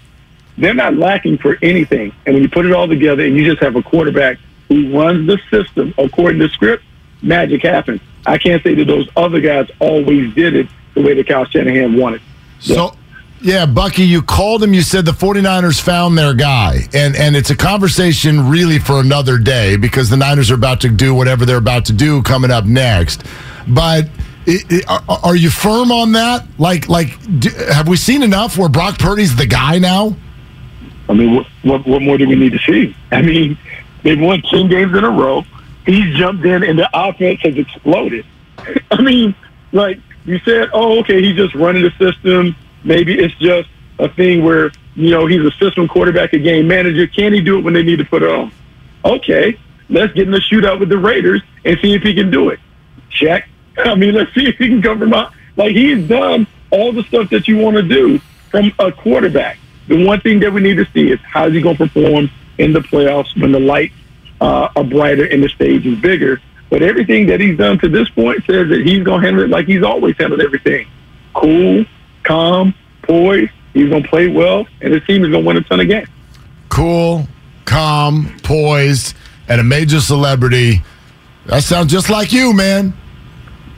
they're 0.59 0.75
not 0.75 0.97
lacking 0.97 1.39
for 1.39 1.57
anything. 1.63 2.13
And 2.27 2.35
when 2.35 2.43
you 2.43 2.49
put 2.49 2.67
it 2.67 2.73
all 2.73 2.89
together 2.89 3.25
and 3.25 3.37
you 3.37 3.45
just 3.45 3.63
have 3.63 3.77
a 3.77 3.83
quarterback 3.83 4.39
who 4.69 4.99
runs 4.99 5.27
the 5.29 5.39
system 5.51 5.95
according 5.99 6.41
to 6.41 6.49
script, 6.49 6.83
magic 7.23 7.63
happens. 7.63 8.01
I 8.27 8.39
can't 8.39 8.63
say 8.63 8.75
that 8.75 8.87
those 8.87 9.09
other 9.17 9.41
guys 9.41 9.71
always 9.79 10.35
did 10.35 10.55
it 10.55 10.67
the 10.95 11.03
way 11.03 11.15
that 11.15 11.29
Kyle 11.29 11.45
Shanahan 11.45 11.97
wanted. 11.97 12.21
So 12.59 12.97
yeah, 13.43 13.67
Bucky, 13.67 14.05
you 14.05 14.23
called 14.23 14.63
him. 14.63 14.73
You 14.73 14.83
said 14.83 15.05
the 15.05 15.13
49ers 15.13 15.81
found 15.81 16.17
their 16.17 16.33
guy. 16.33 16.87
And, 16.95 17.17
and 17.17 17.35
it's 17.35 17.51
a 17.51 17.57
conversation 17.57 18.49
really 18.49 18.79
for 18.79 19.01
another 19.01 19.37
day 19.37 19.77
because 19.77 20.09
the 20.09 20.17
Niners 20.17 20.51
are 20.51 20.55
about 20.55 20.81
to 20.83 20.89
do 20.89 21.15
whatever 21.15 21.45
they're 21.45 21.57
about 21.57 21.87
to 21.87 21.93
do 21.93 22.23
coming 22.23 22.53
up 22.53 22.65
next. 22.65 23.25
But 23.67 24.09
it, 24.47 24.65
it, 24.71 24.89
are, 24.89 25.03
are, 25.25 25.37
you 25.37 25.51
firm 25.51 25.91
on 25.91 26.13
that? 26.13 26.47
Like, 26.59 26.89
like, 26.89 27.19
do, 27.41 27.51
have 27.73 27.89
we 27.89 27.97
seen 27.97 28.23
enough 28.23 28.57
where 28.57 28.69
Brock 28.69 28.99
Purdy's 28.99 29.35
the 29.35 29.47
guy 29.47 29.79
now? 29.79 30.17
I 31.09 31.15
mean, 31.15 31.35
what, 31.35 31.47
what, 31.63 31.87
what 31.87 32.03
more 32.03 32.19
do 32.19 32.29
we 32.29 32.37
need 32.37 32.53
to 32.53 32.59
see? 32.61 32.97
I 33.11 33.23
mean, 33.23 33.59
they've 34.05 34.21
won 34.21 34.41
10 34.43 34.69
games 34.69 34.97
in 34.97 35.03
a 35.03 35.11
row. 35.11 35.45
He's 35.85 36.17
jumped 36.17 36.45
in 36.45 36.63
and 36.63 36.79
the 36.79 36.89
offense 36.95 37.41
has 37.41 37.57
exploded. 37.57 38.25
I 38.93 39.03
mean, 39.03 39.35
like 39.73 39.99
you 40.25 40.39
said, 40.41 40.71
oh, 40.73 41.01
okay, 41.01 41.21
he's 41.21 41.37
just 41.37 41.57
running 41.57 41.83
the 41.83 41.91
system. 41.99 42.55
Maybe 42.85 43.19
it's 43.19 43.35
just 43.37 43.69
a 43.99 44.09
thing 44.09 44.45
where, 44.45 44.73
you 44.95 45.11
know, 45.11 45.27
he's 45.27 45.45
a 45.45 45.51
system 45.53 45.89
quarterback, 45.89 46.33
a 46.33 46.39
game 46.39 46.67
manager. 46.67 47.07
Can 47.07 47.33
he 47.33 47.41
do 47.41 47.59
it 47.59 47.63
when 47.63 47.75
they 47.75 47.83
need 47.83 47.99
to 47.99 48.05
put 48.05 48.23
it 48.23 48.31
on? 48.31 48.53
Okay, 49.05 49.59
let's 49.89 50.13
get 50.13 50.27
in 50.27 50.33
the 50.33 50.39
shootout 50.39 50.81
with 50.81 50.89
the 50.89 50.99
Raiders 50.99 51.43
and 51.65 51.79
see 51.81 51.95
if 51.95 52.03
he 52.03 52.15
can 52.15 52.31
do 52.31 52.51
it. 52.51 52.61
Check. 53.11 53.49
I 53.79 53.95
mean, 53.95 54.15
let's 54.15 54.33
see 54.35 54.47
if 54.47 54.57
he 54.57 54.69
can 54.69 54.83
from 54.83 55.15
out. 55.15 55.33
Like, 55.57 55.73
he's 55.73 56.07
done 56.09 56.47
all 56.71 56.93
the 56.93 57.03
stuff 57.05 57.31
that 57.31 57.47
you 57.47 57.59
want 57.59 57.77
to 57.77 57.83
do 57.83 58.19
from 58.51 58.73
a 58.79 58.91
quarterback. 58.91 59.59
The 59.89 60.05
one 60.05 60.21
thing 60.21 60.41
that 60.41 60.53
we 60.53 60.61
need 60.61 60.77
to 60.77 60.87
see 60.93 61.11
is 61.11 61.21
how 61.21 61.47
is 61.47 61.55
he 61.55 61.61
going 61.61 61.77
to 61.77 61.87
perform 61.87 62.31
in 62.59 62.73
the 62.73 62.81
playoffs 62.81 63.39
when 63.41 63.53
the 63.53 63.61
lights 63.61 63.95
uh, 64.41 64.69
are 64.75 64.85
brighter 64.85 65.25
and 65.25 65.43
the 65.43 65.49
stage 65.49 65.87
is 65.87 65.99
bigger. 65.99 66.41
But 66.71 66.83
everything 66.83 67.27
that 67.27 67.41
he's 67.41 67.59
done 67.59 67.79
to 67.81 67.89
this 67.89 68.09
point 68.09 68.45
says 68.47 68.69
that 68.71 68.81
he's 68.87 69.03
going 69.03 69.21
to 69.21 69.27
handle 69.27 69.45
it 69.45 69.51
like 69.51 69.67
he's 69.67 69.83
always 69.83 70.17
handled 70.17 70.41
everything. 70.41 70.89
Cool, 71.35 71.85
calm, 72.23 72.75
poised. 73.03 73.53
He's 73.75 73.89
going 73.89 74.03
to 74.03 74.09
play 74.09 74.29
well, 74.29 74.67
and 74.81 74.93
his 74.93 75.03
team 75.05 75.25
is 75.25 75.31
going 75.31 75.45
to 75.45 75.47
win 75.47 75.57
a 75.57 75.63
ton 75.63 75.81
of 75.81 75.89
games. 75.89 76.09
Cool, 76.69 77.27
calm, 77.65 78.37
poised, 78.43 79.17
and 79.49 79.61
a 79.61 79.65
major 79.65 80.01
celebrity. 80.01 80.83
That 81.47 81.63
sounds 81.63 81.91
just 81.91 82.11
like 82.11 82.33
you, 82.33 82.53
man. 82.53 82.95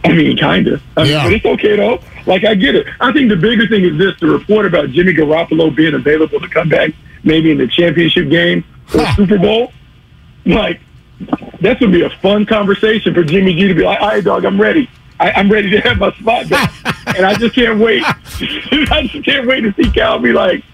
I 0.04 0.12
mean, 0.12 0.36
kind 0.36 0.66
of. 0.68 0.82
I 0.96 1.04
mean, 1.04 1.12
yeah. 1.12 1.24
But 1.24 1.32
it's 1.32 1.46
okay, 1.46 1.76
though. 1.76 2.00
Like, 2.26 2.44
I 2.44 2.54
get 2.54 2.74
it. 2.74 2.86
I 3.00 3.12
think 3.12 3.30
the 3.30 3.36
bigger 3.36 3.66
thing 3.66 3.84
is 3.84 3.96
this 3.96 4.18
the 4.20 4.26
report 4.26 4.66
about 4.66 4.90
Jimmy 4.90 5.14
Garoppolo 5.14 5.74
being 5.74 5.94
available 5.94 6.40
to 6.40 6.48
come 6.48 6.68
back 6.68 6.90
maybe 7.22 7.50
in 7.50 7.58
the 7.58 7.66
championship 7.66 8.28
game 8.28 8.64
or 8.94 9.04
huh. 9.04 9.16
Super 9.16 9.38
Bowl. 9.38 9.72
Like, 10.44 10.80
that's 11.60 11.80
going 11.80 11.92
to 11.92 11.98
be 11.98 12.02
a 12.02 12.10
fun 12.20 12.44
conversation 12.44 13.14
for 13.14 13.24
Jimmy 13.24 13.54
G 13.54 13.68
to 13.68 13.74
be 13.74 13.82
like, 13.82 14.00
all 14.00 14.08
right, 14.08 14.24
dog, 14.24 14.44
I'm 14.44 14.60
ready. 14.60 14.90
I, 15.20 15.40
am 15.40 15.50
ready 15.50 15.70
to 15.70 15.80
have 15.80 15.98
my 15.98 16.12
spot 16.12 16.48
back. 16.50 16.72
and 17.16 17.24
I 17.24 17.34
just 17.34 17.54
can't 17.54 17.78
wait. 17.78 18.04
I 18.90 19.06
just 19.06 19.24
can't 19.24 19.46
wait 19.46 19.62
to 19.62 19.72
see 19.74 19.90
Kyle 19.90 20.18
be 20.18 20.32
like, 20.32 20.64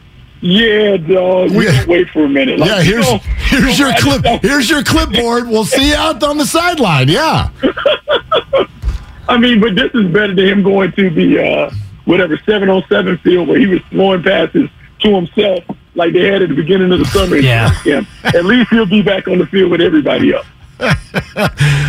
yeah, 0.40 0.96
dog. 0.96 1.51
We 1.51 1.66
yeah. 1.66 1.81
can 1.81 1.88
wait 1.88 2.09
for 2.11 2.25
a 2.25 2.29
minute. 2.29 2.59
Like, 2.59 2.70
yeah, 2.70 2.83
here's 2.83 3.07
you 3.07 3.12
know, 3.12 3.18
here's 3.18 3.79
your 3.79 3.92
clip. 3.99 4.42
Here's 4.42 4.70
your 4.70 4.83
clipboard. 4.83 5.49
We'll 5.49 5.66
see 5.66 5.90
you 5.90 5.94
out 5.94 6.23
on 6.23 6.38
the 6.38 6.46
sideline. 6.46 7.09
Yeah. 7.09 7.51
I 9.29 9.37
mean, 9.37 9.61
but 9.61 9.75
this 9.75 9.92
is 9.94 10.11
better 10.11 10.35
than 10.35 10.46
him 10.46 10.62
going 10.62 10.92
to 10.92 11.11
the 11.11 11.44
uh, 11.44 11.70
whatever 12.05 12.38
seven 12.46 12.70
on 12.70 12.83
seven 12.88 13.18
field 13.18 13.49
where 13.49 13.59
he 13.59 13.66
was 13.66 13.81
throwing 13.90 14.23
passes 14.23 14.68
to 15.01 15.14
himself 15.14 15.64
like 15.94 16.12
they 16.12 16.27
had 16.27 16.42
at 16.42 16.49
the 16.49 16.55
beginning 16.55 16.90
of 16.92 16.99
the 16.99 17.05
summer. 17.07 17.37
Yeah. 17.40 18.03
At 18.25 18.44
least 18.44 18.70
he'll 18.70 18.87
be 18.87 19.03
back 19.03 19.29
on 19.29 19.38
the 19.38 19.46
field 19.46 19.70
with 19.70 19.81
everybody 19.81 20.33
else. 20.33 20.46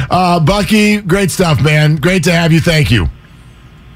uh, 0.09 0.39
Bucky, 0.39 1.01
great 1.01 1.31
stuff, 1.31 1.61
man. 1.63 1.95
Great 1.95 2.23
to 2.25 2.31
have 2.31 2.51
you. 2.51 2.59
Thank 2.59 2.91
you. 2.91 3.07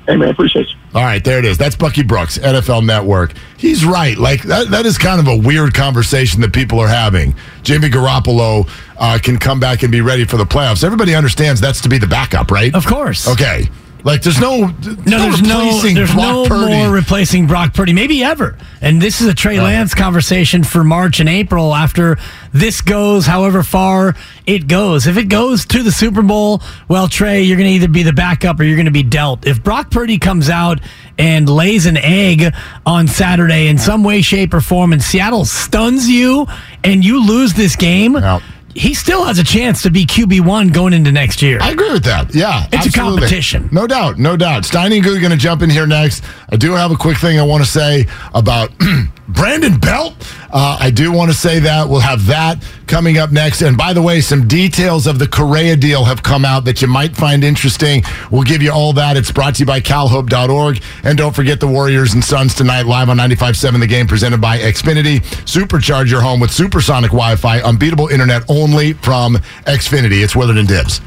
Hey, 0.08 0.16
man, 0.16 0.30
appreciate 0.30 0.68
you. 0.70 0.76
All 0.96 1.04
right, 1.04 1.22
there 1.22 1.40
it 1.40 1.46
is. 1.46 1.58
That's 1.58 1.76
Bucky 1.76 2.04
Brooks, 2.04 2.38
NFL 2.38 2.86
Network. 2.86 3.34
He's 3.58 3.84
right. 3.84 4.18
Like 4.18 4.44
that, 4.44 4.70
that 4.70 4.86
is 4.86 4.98
kind 4.98 5.20
of 5.20 5.28
a 5.28 5.36
weird 5.36 5.74
conversation 5.74 6.40
that 6.40 6.54
people 6.54 6.80
are 6.80 6.88
having. 6.88 7.36
Jimmy 7.64 7.90
Garoppolo 7.90 8.70
uh, 8.98 9.20
can 9.22 9.38
come 9.38 9.60
back 9.60 9.84
and 9.84 9.92
be 9.92 10.00
ready 10.00 10.24
for 10.24 10.38
the 10.38 10.46
playoffs. 10.46 10.86
Everybody 10.86 11.14
understands 11.14 11.60
that's 11.60 11.82
to 11.82 11.90
be 11.90 11.98
the 11.98 12.08
backup, 12.08 12.50
right? 12.50 12.74
Of 12.74 12.86
course. 12.86 13.28
Okay. 13.28 13.68
Like 14.06 14.22
there's 14.22 14.40
no, 14.40 14.68
No, 14.68 14.74
there's 15.04 15.42
no, 15.42 15.82
there's 15.82 16.14
Brock 16.14 16.18
no 16.18 16.46
Purdy. 16.46 16.74
more 16.74 16.92
replacing 16.94 17.48
Brock 17.48 17.74
Purdy, 17.74 17.92
maybe 17.92 18.24
ever. 18.24 18.56
And 18.80 19.02
this 19.02 19.20
is 19.20 19.26
a 19.28 19.34
Trey 19.34 19.60
Lance 19.60 19.96
conversation 19.96 20.64
for 20.64 20.84
March 20.84 21.20
and 21.20 21.28
April 21.28 21.74
after 21.74 22.18
this 22.54 22.82
goes, 22.82 23.26
however 23.26 23.64
far 23.64 24.16
it 24.46 24.68
goes. 24.68 25.08
If 25.08 25.18
it 25.18 25.28
goes 25.28 25.66
to 25.66 25.82
the 25.82 25.92
Super 25.92 26.22
Bowl, 26.22 26.62
well, 26.88 27.08
Trey, 27.08 27.42
you're 27.42 27.58
going 27.58 27.68
to 27.68 27.74
either 27.74 27.88
be 27.88 28.04
the 28.04 28.14
backup 28.14 28.60
or 28.60 28.64
you're 28.64 28.76
going 28.76 28.86
to 28.86 28.92
be 28.92 29.02
dealt. 29.02 29.48
If 29.48 29.64
Brock 29.64 29.90
Purdy 29.90 30.20
comes 30.20 30.52
out 30.52 30.80
and 31.18 31.50
lays 31.50 31.88
an 31.88 31.98
egg 31.98 32.54
on 32.86 33.08
Saturday 33.08 33.68
in 33.68 33.80
some 33.80 34.04
way, 34.04 34.22
shape, 34.22 34.54
or 34.54 34.62
form, 34.62 34.94
and 34.94 35.02
Seattle 35.02 35.46
stuns 35.46 36.08
you 36.08 36.46
and 36.84 37.04
you 37.04 37.26
lose 37.26 37.54
this 37.56 37.76
game. 37.76 38.14
Yeah. 38.14 38.40
He 38.76 38.94
still 38.94 39.24
has 39.24 39.40
a 39.40 39.44
chance 39.44 39.82
to 39.84 39.90
be 39.90 40.06
QB 40.06 40.42
one 40.42 40.68
going 40.68 40.92
into 40.92 41.10
next 41.10 41.42
year. 41.42 41.60
I 41.62 41.72
agree 41.72 41.94
with 41.94 42.04
that. 42.04 42.36
Yeah, 42.36 42.68
It's 42.74 42.86
a 42.88 42.92
competition. 42.92 43.70
No 43.72 43.88
doubt, 43.88 44.18
no 44.20 44.36
doubt. 44.36 44.64
Steiny 44.64 44.96
and 44.96 45.04
Goo 45.04 45.18
going 45.20 45.32
to 45.32 45.38
jump 45.38 45.62
in 45.62 45.70
here 45.70 45.88
next. 45.88 46.26
I 46.50 46.58
do 46.58 46.74
have 46.74 46.92
a 46.92 46.96
quick 46.98 47.18
thing 47.18 47.40
I 47.40 47.44
want 47.44 47.64
to 47.64 47.70
say 47.70 48.06
about 48.34 48.72
Brandon 49.28 49.78
Belt. 49.78 50.14
Uh, 50.52 50.78
I 50.80 50.92
do 50.92 51.12
want 51.12 51.32
to 51.32 51.38
say 51.38 51.60
that 51.60 51.90
we'll 51.90 52.00
have 52.00 52.26
that 52.28 52.64
coming 52.88 53.18
up 53.18 53.32
next. 53.32 53.62
And 53.62 53.76
by 53.76 53.94
the 53.94 54.02
way, 54.02 54.22
some 54.22 54.48
details 54.48 55.08
of 55.08 55.20
the 55.20 55.28
Correa 55.28 55.76
deal 55.76 56.06
have 56.06 56.22
come 56.24 56.46
out 56.46 56.66
that 56.66 56.82
you 56.82 56.88
might 56.88 57.16
find 57.16 57.44
interesting. 57.44 58.04
We'll 58.32 58.44
give 58.44 58.62
you 58.62 58.72
all 58.72 58.94
that. 58.94 59.18
It's 59.18 59.32
brought 59.32 59.56
to 59.56 59.60
you 59.62 59.66
by 59.66 59.82
CalHope.org. 59.82 60.82
And 61.04 61.18
don't 61.18 61.36
forget 61.36 61.60
the 61.60 61.68
Warriors 61.68 62.14
and 62.14 62.24
Suns 62.24 62.54
tonight 62.54 62.86
live 62.86 63.10
on 63.10 63.18
95.7 63.18 63.80
The 63.80 63.88
Game 63.88 64.08
presented 64.08 64.40
by 64.40 64.60
Xfinity. 64.60 65.20
Supercharge 65.46 66.10
your 66.10 66.22
home 66.22 66.40
with 66.40 66.52
supersonic 66.52 67.12
Wi-Fi, 67.12 67.62
unbeatable 67.62 68.08
internet 68.10 68.44
only 68.50 68.94
from 68.94 69.36
Xfinity. 69.66 70.24
It's 70.24 70.36
Willard 70.36 70.58
and 70.58 70.68
Dibs. 70.68 71.02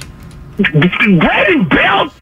Brandon 0.56 1.68
Belt! 1.68 2.12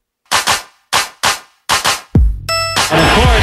And 2.88 3.00
of 3.00 3.14
course, 3.16 3.35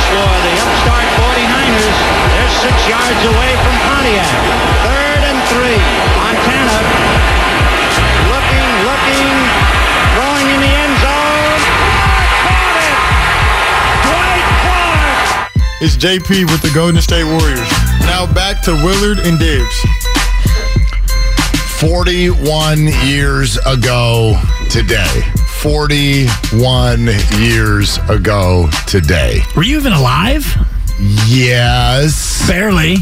six 2.63 2.87
yards 2.87 3.19
away 3.27 3.51
from 3.59 3.75
Pontiac. 3.83 4.31
Third 4.87 5.21
and 5.27 5.39
three. 5.51 5.83
Montana 6.15 6.79
looking, 8.31 8.69
looking, 8.87 9.35
throwing 10.15 10.47
in 10.47 10.59
the 10.63 10.71
end 10.71 10.95
zone. 11.03 11.59
Caught 12.47 12.79
it! 12.87 12.97
Dwight 14.07 14.47
Clark! 14.63 15.51
It's 15.81 15.97
JP 15.97 16.51
with 16.51 16.61
the 16.61 16.71
Golden 16.73 17.01
State 17.01 17.25
Warriors. 17.25 17.67
Now 18.07 18.31
back 18.31 18.61
to 18.63 18.71
Willard 18.71 19.19
and 19.19 19.37
Dibs. 19.37 19.75
41 21.81 22.87
years 23.03 23.57
ago 23.65 24.39
today. 24.69 25.21
41 25.59 27.07
years 27.39 27.97
ago 28.07 28.69
today. 28.87 29.41
Were 29.53 29.63
you 29.63 29.77
even 29.77 29.91
alive? 29.91 30.45
Yes. 30.99 32.47
Barely. 32.47 32.95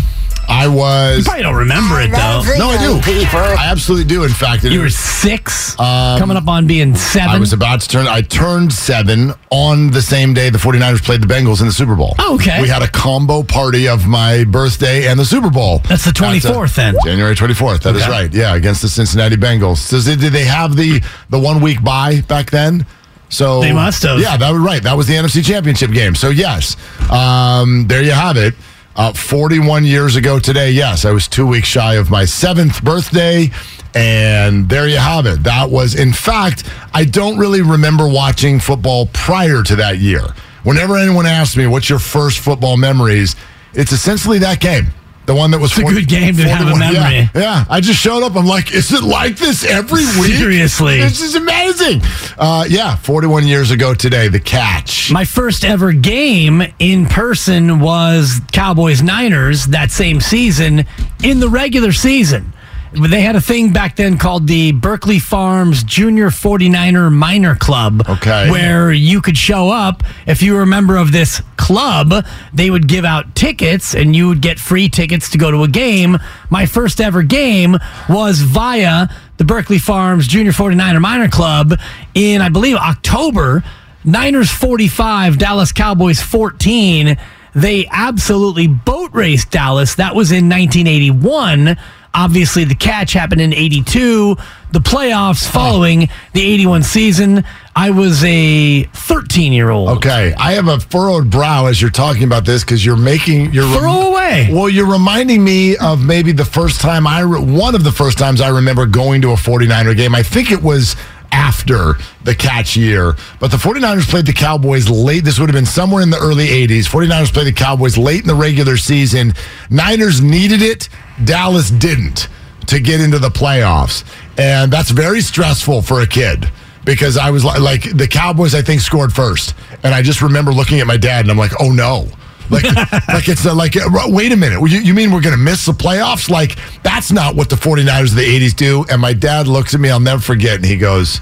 I 0.49 0.67
was. 0.67 1.19
You 1.19 1.23
probably 1.23 1.43
don't 1.43 1.55
remember 1.55 2.01
it 2.01 2.11
though. 2.11 2.41
No, 2.57 2.69
I 2.71 2.77
do. 2.77 2.99
I 3.37 3.67
absolutely 3.69 4.03
do. 4.05 4.23
In 4.25 4.31
fact, 4.31 4.63
You 4.65 4.81
were 4.81 4.89
six, 4.89 5.79
Um, 5.79 6.19
coming 6.19 6.35
up 6.35 6.47
on 6.49 6.67
being 6.67 6.93
seven. 6.95 7.29
I 7.29 7.39
was 7.39 7.53
about 7.53 7.79
to 7.81 7.87
turn. 7.87 8.05
I 8.07 8.21
turned 8.21 8.73
seven 8.73 9.33
on 9.49 9.91
the 9.91 10.01
same 10.01 10.33
day 10.33 10.49
the 10.49 10.57
49ers 10.57 11.03
played 11.03 11.21
the 11.21 11.27
Bengals 11.33 11.61
in 11.61 11.67
the 11.67 11.73
Super 11.73 11.95
Bowl. 11.95 12.15
Oh, 12.19 12.35
okay. 12.35 12.61
We 12.61 12.67
had 12.67 12.81
a 12.81 12.89
combo 12.89 13.43
party 13.43 13.87
of 13.87 14.07
my 14.07 14.43
birthday 14.43 15.07
and 15.07 15.17
the 15.17 15.25
Super 15.25 15.49
Bowl. 15.49 15.79
That's 15.87 16.03
the 16.03 16.11
24th 16.11 16.75
then. 16.75 16.95
January 17.05 17.35
24th. 17.35 17.81
That 17.83 17.95
is 17.95 18.01
Okay. 18.01 18.11
right. 18.11 18.33
Yeah, 18.33 18.55
against 18.55 18.81
the 18.81 18.89
Cincinnati 18.89 19.37
Bengals. 19.37 19.77
So 19.77 20.01
did 20.01 20.19
did 20.19 20.33
they 20.33 20.45
have 20.45 20.75
the 20.75 21.01
the 21.29 21.39
one 21.39 21.61
week 21.61 21.81
bye 21.81 22.21
back 22.27 22.49
then? 22.51 22.85
So 23.31 23.61
They 23.61 23.71
must 23.73 24.03
have. 24.03 24.19
Yeah, 24.19 24.37
that 24.37 24.51
was 24.51 24.61
right. 24.61 24.83
That 24.83 24.95
was 24.95 25.07
the 25.07 25.15
NFC 25.15 25.43
Championship 25.43 25.91
game. 25.91 26.13
So 26.13 26.29
yes, 26.29 26.75
um, 27.09 27.87
there 27.87 28.03
you 28.03 28.11
have 28.11 28.37
it. 28.37 28.53
Uh, 28.93 29.13
41 29.13 29.85
years 29.85 30.17
ago 30.17 30.37
today, 30.37 30.71
yes, 30.71 31.05
I 31.05 31.11
was 31.11 31.27
two 31.27 31.47
weeks 31.47 31.67
shy 31.67 31.95
of 31.95 32.09
my 32.11 32.25
seventh 32.25 32.83
birthday. 32.83 33.49
And 33.93 34.69
there 34.69 34.87
you 34.87 34.97
have 34.97 35.25
it. 35.25 35.43
That 35.43 35.69
was, 35.69 35.95
in 35.95 36.13
fact, 36.13 36.63
I 36.93 37.03
don't 37.05 37.37
really 37.37 37.61
remember 37.61 38.07
watching 38.07 38.59
football 38.59 39.07
prior 39.07 39.63
to 39.63 39.75
that 39.77 39.97
year. 39.97 40.21
Whenever 40.63 40.95
anyone 40.97 41.25
asks 41.25 41.57
me, 41.57 41.67
what's 41.67 41.89
your 41.89 41.99
first 41.99 42.39
football 42.39 42.77
memories? 42.77 43.35
It's 43.73 43.91
essentially 43.91 44.39
that 44.39 44.59
game. 44.59 44.87
The 45.25 45.35
one 45.35 45.51
that 45.51 45.59
was 45.59 45.77
It's 45.77 45.89
a 45.89 45.93
good 45.93 46.07
game 46.07 46.35
to 46.35 46.49
have 46.49 46.67
a 46.67 46.71
41 46.71 46.93
yeah, 46.93 46.99
memory. 46.99 47.29
Yeah, 47.35 47.65
I 47.69 47.79
just 47.79 47.99
showed 47.99 48.23
up. 48.23 48.35
I'm 48.35 48.45
like, 48.45 48.73
is 48.73 48.91
it 48.91 49.03
like 49.03 49.37
this 49.37 49.63
every 49.63 50.03
week? 50.19 50.35
Seriously. 50.35 50.99
This 50.99 51.21
is 51.21 51.35
amazing. 51.35 52.01
Uh, 52.37 52.65
yeah, 52.67 52.95
41 52.95 53.45
years 53.45 53.71
ago 53.71 53.93
today, 53.93 54.27
the 54.27 54.39
catch. 54.39 55.11
My 55.11 55.23
first 55.23 55.63
ever 55.63 55.93
game 55.93 56.63
in 56.79 57.05
person 57.05 57.79
was 57.79 58.41
Cowboys 58.51 59.03
Niners 59.03 59.67
that 59.67 59.91
same 59.91 60.19
season 60.21 60.85
in 61.23 61.39
the 61.39 61.49
regular 61.49 61.91
season. 61.91 62.53
They 62.93 63.21
had 63.21 63.37
a 63.37 63.41
thing 63.41 63.71
back 63.71 63.95
then 63.95 64.17
called 64.17 64.47
the 64.47 64.73
Berkeley 64.73 65.19
Farms 65.19 65.81
Junior 65.83 66.27
49er 66.27 67.11
Minor 67.11 67.55
Club. 67.55 68.03
Okay. 68.07 68.49
Where 68.49 68.91
you 68.91 69.21
could 69.21 69.37
show 69.37 69.69
up. 69.69 70.03
If 70.27 70.41
you 70.41 70.53
were 70.53 70.63
a 70.63 70.67
member 70.67 70.97
of 70.97 71.13
this 71.13 71.41
club, 71.55 72.25
they 72.53 72.69
would 72.69 72.89
give 72.89 73.05
out 73.05 73.33
tickets 73.33 73.95
and 73.95 74.13
you 74.13 74.27
would 74.27 74.41
get 74.41 74.59
free 74.59 74.89
tickets 74.89 75.29
to 75.29 75.37
go 75.37 75.51
to 75.51 75.63
a 75.63 75.69
game. 75.69 76.17
My 76.49 76.65
first 76.65 76.99
ever 76.99 77.23
game 77.23 77.77
was 78.09 78.41
via 78.41 79.07
the 79.37 79.45
Berkeley 79.45 79.79
Farms 79.79 80.27
Junior 80.27 80.51
49er 80.51 80.99
Minor 80.99 81.29
Club 81.29 81.79
in, 82.13 82.41
I 82.41 82.49
believe, 82.49 82.75
October. 82.75 83.63
Niners 84.03 84.51
45, 84.51 85.37
Dallas 85.37 85.71
Cowboys 85.71 86.21
14. 86.21 87.17
They 87.53 87.87
absolutely 87.91 88.67
boat 88.67 89.11
raced 89.13 89.51
Dallas. 89.51 89.95
That 89.95 90.15
was 90.15 90.31
in 90.31 90.49
1981. 90.49 91.77
Obviously, 92.13 92.65
the 92.65 92.75
catch 92.75 93.13
happened 93.13 93.41
in 93.41 93.53
82. 93.53 94.35
The 94.71 94.79
playoffs 94.79 95.47
following 95.49 96.09
the 96.33 96.41
81 96.41 96.83
season. 96.83 97.43
I 97.75 97.91
was 97.91 98.23
a 98.23 98.83
13 98.83 99.53
year 99.53 99.69
old. 99.69 99.89
Okay, 99.97 100.33
I 100.37 100.53
have 100.53 100.67
a 100.67 100.79
furrowed 100.79 101.29
brow 101.29 101.67
as 101.67 101.81
you're 101.81 101.89
talking 101.91 102.23
about 102.23 102.45
this 102.45 102.63
because 102.63 102.85
you're 102.85 102.97
making 102.97 103.53
you're 103.53 103.63
Furrow 103.63 104.09
away. 104.09 104.49
Well, 104.51 104.69
you're 104.69 104.91
reminding 104.91 105.43
me 105.43 105.77
of 105.77 106.03
maybe 106.03 106.31
the 106.33 106.45
first 106.45 106.81
time 106.81 107.07
I 107.07 107.21
re- 107.21 107.39
one 107.39 107.75
of 107.75 107.83
the 107.83 107.91
first 107.91 108.17
times 108.17 108.41
I 108.41 108.49
remember 108.49 108.85
going 108.85 109.21
to 109.21 109.31
a 109.31 109.35
49er 109.35 109.95
game. 109.95 110.13
I 110.13 110.23
think 110.23 110.51
it 110.51 110.61
was 110.61 110.95
after 111.31 111.95
the 112.23 112.35
catch 112.35 112.75
year, 112.75 113.15
but 113.39 113.51
the 113.51 113.57
49ers 113.57 114.09
played 114.09 114.25
the 114.25 114.33
Cowboys 114.33 114.89
late. 114.89 115.23
This 115.23 115.39
would 115.39 115.49
have 115.49 115.55
been 115.55 115.65
somewhere 115.65 116.01
in 116.01 116.09
the 116.09 116.17
early 116.17 116.47
80s. 116.47 116.89
49ers 116.89 117.33
played 117.33 117.47
the 117.47 117.53
Cowboys 117.53 117.97
late 117.97 118.21
in 118.21 118.27
the 118.27 118.35
regular 118.35 118.77
season. 118.77 119.33
Niners 119.69 120.21
needed 120.21 120.61
it, 120.61 120.89
Dallas 121.23 121.69
didn't 121.69 122.27
to 122.67 122.79
get 122.79 123.01
into 123.01 123.19
the 123.19 123.29
playoffs. 123.29 124.03
And 124.37 124.71
that's 124.71 124.91
very 124.91 125.21
stressful 125.21 125.81
for 125.81 126.01
a 126.01 126.07
kid 126.07 126.49
because 126.85 127.17
I 127.17 127.29
was 127.31 127.43
like, 127.43 127.59
like 127.59 127.97
the 127.97 128.07
Cowboys, 128.07 128.55
I 128.55 128.61
think, 128.61 128.81
scored 128.81 129.13
first. 129.13 129.53
And 129.83 129.93
I 129.93 130.01
just 130.01 130.21
remember 130.21 130.51
looking 130.51 130.79
at 130.79 130.87
my 130.87 130.97
dad 130.97 131.21
and 131.21 131.31
I'm 131.31 131.37
like, 131.37 131.51
oh 131.59 131.71
no. 131.71 132.07
Like, 132.51 132.63
like 133.07 133.27
it's 133.29 133.45
uh, 133.45 133.55
like, 133.55 133.75
uh, 133.77 133.89
wait 134.07 134.31
a 134.31 134.37
minute. 134.37 134.59
You, 134.69 134.79
you 134.79 134.93
mean 134.93 135.11
we're 135.11 135.21
going 135.21 135.35
to 135.35 135.41
miss 135.41 135.65
the 135.65 135.71
playoffs? 135.71 136.29
Like, 136.29 136.57
that's 136.83 137.11
not 137.11 137.35
what 137.35 137.49
the 137.49 137.55
49ers 137.55 138.09
of 138.11 138.15
the 138.15 138.39
80s 138.39 138.55
do. 138.55 138.85
And 138.89 139.01
my 139.01 139.13
dad 139.13 139.47
looks 139.47 139.73
at 139.73 139.79
me, 139.79 139.89
I'll 139.89 139.99
never 139.99 140.21
forget, 140.21 140.55
and 140.55 140.65
he 140.65 140.77
goes, 140.77 141.21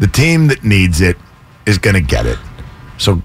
the 0.00 0.06
team 0.08 0.48
that 0.48 0.64
needs 0.64 1.00
it 1.00 1.16
is 1.66 1.78
going 1.78 1.94
to 1.94 2.00
get 2.00 2.26
it. 2.26 2.38
So 2.98 3.22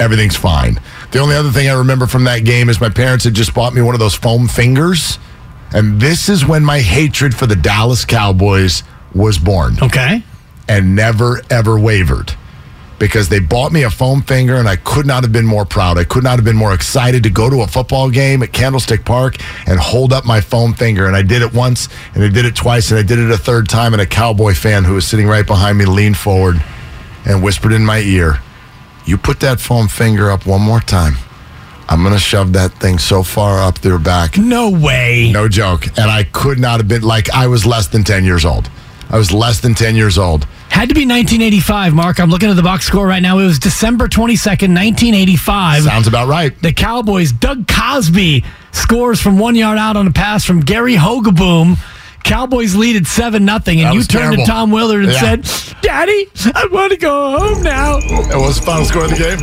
everything's 0.00 0.36
fine. 0.36 0.80
The 1.12 1.18
only 1.20 1.36
other 1.36 1.50
thing 1.50 1.68
I 1.68 1.74
remember 1.74 2.06
from 2.06 2.24
that 2.24 2.40
game 2.40 2.68
is 2.68 2.80
my 2.80 2.88
parents 2.88 3.24
had 3.24 3.34
just 3.34 3.54
bought 3.54 3.74
me 3.74 3.82
one 3.82 3.94
of 3.94 4.00
those 4.00 4.14
foam 4.14 4.48
fingers. 4.48 5.18
And 5.72 6.00
this 6.00 6.28
is 6.28 6.46
when 6.46 6.64
my 6.64 6.80
hatred 6.80 7.34
for 7.34 7.46
the 7.46 7.56
Dallas 7.56 8.04
Cowboys 8.04 8.82
was 9.14 9.38
born 9.38 9.76
Okay. 9.82 10.22
and 10.68 10.96
never, 10.96 11.42
ever 11.50 11.78
wavered 11.78 12.34
because 12.98 13.28
they 13.28 13.38
bought 13.38 13.72
me 13.72 13.82
a 13.82 13.90
foam 13.90 14.22
finger 14.22 14.56
and 14.56 14.68
I 14.68 14.76
could 14.76 15.06
not 15.06 15.22
have 15.22 15.32
been 15.32 15.46
more 15.46 15.64
proud. 15.64 15.98
I 15.98 16.04
could 16.04 16.24
not 16.24 16.36
have 16.36 16.44
been 16.44 16.56
more 16.56 16.74
excited 16.74 17.22
to 17.22 17.30
go 17.30 17.48
to 17.48 17.62
a 17.62 17.66
football 17.66 18.10
game 18.10 18.42
at 18.42 18.52
Candlestick 18.52 19.04
Park 19.04 19.36
and 19.66 19.78
hold 19.78 20.12
up 20.12 20.24
my 20.24 20.40
foam 20.40 20.74
finger. 20.74 21.06
And 21.06 21.14
I 21.14 21.22
did 21.22 21.42
it 21.42 21.52
once 21.54 21.88
and 22.14 22.24
I 22.24 22.28
did 22.28 22.44
it 22.44 22.56
twice 22.56 22.90
and 22.90 22.98
I 22.98 23.02
did 23.02 23.18
it 23.18 23.30
a 23.30 23.38
third 23.38 23.68
time. 23.68 23.92
And 23.92 24.02
a 24.02 24.06
Cowboy 24.06 24.54
fan 24.54 24.84
who 24.84 24.94
was 24.94 25.06
sitting 25.06 25.26
right 25.26 25.46
behind 25.46 25.78
me 25.78 25.84
leaned 25.84 26.16
forward 26.16 26.62
and 27.24 27.42
whispered 27.42 27.72
in 27.72 27.84
my 27.84 28.00
ear, 28.00 28.40
You 29.06 29.16
put 29.16 29.40
that 29.40 29.60
foam 29.60 29.88
finger 29.88 30.30
up 30.30 30.46
one 30.46 30.60
more 30.60 30.80
time. 30.80 31.14
I'm 31.90 32.02
going 32.02 32.12
to 32.12 32.20
shove 32.20 32.52
that 32.52 32.72
thing 32.74 32.98
so 32.98 33.22
far 33.22 33.60
up 33.60 33.78
their 33.78 33.98
back. 33.98 34.36
No 34.36 34.68
way. 34.68 35.30
No 35.32 35.48
joke. 35.48 35.86
And 35.86 36.10
I 36.10 36.24
could 36.24 36.58
not 36.58 36.80
have 36.80 36.88
been 36.88 37.00
like, 37.00 37.30
I 37.30 37.46
was 37.46 37.64
less 37.64 37.86
than 37.86 38.04
10 38.04 38.24
years 38.24 38.44
old. 38.44 38.70
I 39.10 39.16
was 39.16 39.32
less 39.32 39.60
than 39.60 39.74
10 39.74 39.96
years 39.96 40.18
old. 40.18 40.44
Had 40.68 40.90
to 40.90 40.94
be 40.94 41.06
1985, 41.06 41.94
Mark. 41.94 42.20
I'm 42.20 42.30
looking 42.30 42.50
at 42.50 42.56
the 42.56 42.62
box 42.62 42.84
score 42.84 43.06
right 43.06 43.22
now. 43.22 43.38
It 43.38 43.46
was 43.46 43.58
December 43.58 44.06
22nd, 44.06 44.74
1985. 44.74 45.84
Sounds 45.84 46.06
about 46.06 46.28
right. 46.28 46.60
The 46.60 46.72
Cowboys, 46.72 47.32
Doug 47.32 47.66
Cosbie 47.66 48.44
scores 48.72 49.20
from 49.20 49.38
one 49.38 49.54
yard 49.56 49.78
out 49.78 49.96
on 49.96 50.06
a 50.06 50.12
pass 50.12 50.44
from 50.44 50.60
Gary 50.60 50.94
Hogeboom. 50.94 51.78
Cowboys 52.24 52.74
lead 52.74 52.96
at 52.96 53.06
7 53.06 53.44
nothing, 53.44 53.80
and 53.80 53.88
That 53.88 53.94
you 53.94 54.00
turned 54.02 54.22
terrible. 54.36 54.44
to 54.44 54.50
Tom 54.50 54.70
Willard 54.70 55.04
and 55.04 55.12
Yeah. 55.12 55.20
said, 55.20 55.50
Daddy, 55.80 56.26
I 56.54 56.66
want 56.70 56.90
to 56.92 56.98
go 56.98 57.38
home 57.38 57.62
now. 57.62 57.94
What 57.94 58.36
was 58.40 58.56
the 58.60 58.66
final 58.66 58.84
score 58.84 59.04
of 59.04 59.10
the 59.10 59.16
game? 59.16 59.38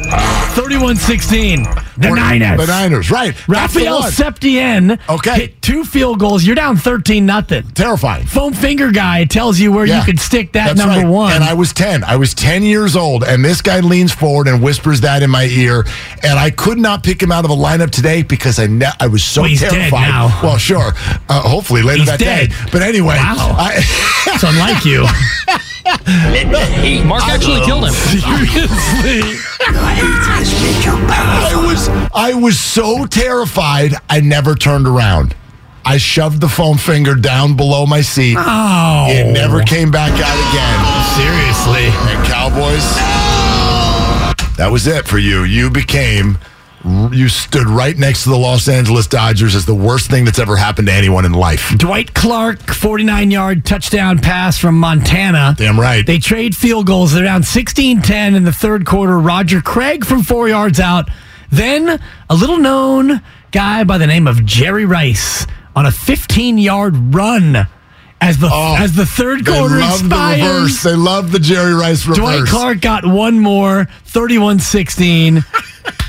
31 0.54 0.96
16. 0.98 1.66
The 1.98 2.10
Or- 2.10 2.16
Niners. 2.16 2.60
The 2.60 2.68
Niners, 2.68 3.10
right. 3.10 3.34
Rafael. 3.48 4.04
Septien 4.04 5.00
Okay. 5.10 5.36
hit 5.36 5.62
two 5.62 5.86
field 5.86 6.20
goals. 6.20 6.44
You're 6.44 6.56
down 6.56 6.76
13 6.78 7.26
nothing. 7.26 7.64
Terrifying. 7.74 8.26
Foam 8.26 8.54
finger 8.54 8.92
guy 8.92 9.24
tells 9.24 9.60
you 9.60 9.72
where 9.72 9.86
Yeah. 9.86 10.00
you 10.00 10.06
could 10.06 10.20
stick 10.20 10.52
that 10.54 10.68
That's 10.76 10.78
number 10.78 10.98
right. 11.00 11.08
one. 11.08 11.32
And 11.32 11.44
I 11.44 11.54
was 11.54 11.72
10. 11.72 12.04
I 12.04 12.18
was 12.18 12.34
10 12.34 12.64
years 12.64 12.96
old, 12.98 13.24
and 13.24 13.44
this 13.46 13.62
guy 13.62 13.80
leans 13.80 14.12
forward 14.12 14.48
and 14.50 14.62
whispers 14.62 15.02
that 15.02 15.24
in 15.24 15.30
my 15.30 15.46
ear. 15.46 15.86
And 16.22 16.38
I 16.38 16.50
could 16.50 16.78
not 16.78 17.02
pick 17.02 17.24
him 17.24 17.32
out 17.32 17.46
of 17.46 17.52
a 17.52 17.56
lineup 17.56 17.92
today 17.92 18.24
because 18.24 18.60
I 18.60 18.68
ne- 18.68 18.86
I 19.00 19.08
was 19.08 19.24
so 19.24 19.44
Well, 19.44 19.56
terrified. 19.56 20.10
now. 20.10 20.40
Well, 20.44 20.58
sure. 20.58 20.94
Uh, 21.30 21.40
hopefully 21.42 21.82
later 21.82 22.00
He's 22.00 22.08
that 22.10 22.20
dead. 22.20 22.50
day. 22.50 22.56
But 22.72 22.82
anyway, 22.82 23.16
Wow. 23.18 23.56
I, 23.58 23.84
It's 24.28 24.44
unlike 24.44 24.84
you. 24.86 25.04
Mark 27.06 27.24
actually 27.28 27.62
killed 27.66 27.86
him. 27.86 27.94
Seriously. 27.94 29.40
I 31.18 31.54
was 31.66 31.88
I 32.14 32.34
was 32.34 32.60
so 32.60 33.06
terrified 33.06 33.94
I 34.10 34.20
never 34.20 34.56
turned 34.56 34.88
around. 34.88 35.36
I 35.86 35.98
shoved 35.98 36.42
the 36.42 36.50
foam 36.50 36.78
finger 36.78 37.14
down 37.16 37.56
below 37.56 37.86
my 37.86 38.02
seat. 38.02 38.36
Oh. 38.40 39.06
It 39.10 39.32
never 39.32 39.62
came 39.62 39.92
back 39.92 40.12
out 40.12 40.38
again. 40.50 40.80
Seriously. 41.16 41.92
And 42.12 42.26
Cowboys, 42.28 42.84
that 44.58 44.70
was 44.72 44.88
it 44.88 45.08
for 45.08 45.20
you. 45.20 45.44
You 45.44 45.70
became, 45.70 46.40
you 47.12 47.28
stood 47.30 47.68
right 47.68 47.98
next 47.98 48.24
to 48.24 48.30
the 48.30 48.38
Los 48.38 48.68
Angeles 48.68 49.08
Dodgers 49.08 49.56
as 49.56 49.66
the 49.66 49.74
worst 49.74 50.10
thing 50.10 50.24
that's 50.26 50.38
ever 50.40 50.56
happened 50.56 50.88
to 50.88 50.94
anyone 50.94 51.26
in 51.26 51.32
life. 51.34 51.74
Dwight 51.78 52.14
Clark, 52.14 52.62
49 52.74 53.32
yard 53.32 53.66
touchdown 53.66 54.20
pass 54.20 54.58
from 54.60 54.80
Montana. 54.80 55.56
Damn 55.58 55.80
right. 55.80 56.06
They 56.06 56.20
trade 56.20 56.56
field 56.56 56.86
goals. 56.86 57.14
They're 57.14 57.24
down 57.24 57.44
16 57.44 58.02
10 58.02 58.36
in 58.36 58.44
the 58.44 58.52
third 58.52 58.86
quarter. 58.86 59.18
Roger 59.20 59.62
Craig 59.62 60.06
from 60.06 60.22
four 60.22 60.48
yards 60.48 60.80
out. 60.80 61.10
Then 61.52 62.00
a 62.30 62.36
little 62.36 62.58
known 62.60 63.22
guy 63.52 63.84
by 63.84 63.98
the 63.98 64.08
name 64.08 64.28
of 64.28 64.46
Jerry 64.46 64.86
Rice 64.86 65.48
on 65.76 65.86
a 65.86 65.92
15 65.92 66.58
yard 66.58 67.16
run 67.16 67.68
as 68.22 68.38
the 68.38 68.50
Oh, 68.52 68.76
as 68.78 68.96
the 68.96 69.06
third 69.06 69.44
They 69.46 69.52
quarter 69.58 69.80
love 69.80 70.00
the 70.00 70.06
expires. 70.06 70.42
reverse. 70.42 70.84
They 70.84 70.96
love 70.96 71.32
the 71.32 71.40
Jerry 71.40 71.74
Rice 71.74 72.06
reverse. 72.06 72.18
Dwight 72.20 72.46
Clark 72.48 72.82
got 72.82 73.06
one 73.06 73.40
more, 73.40 73.88
31 74.06 74.60
16. 74.60 75.44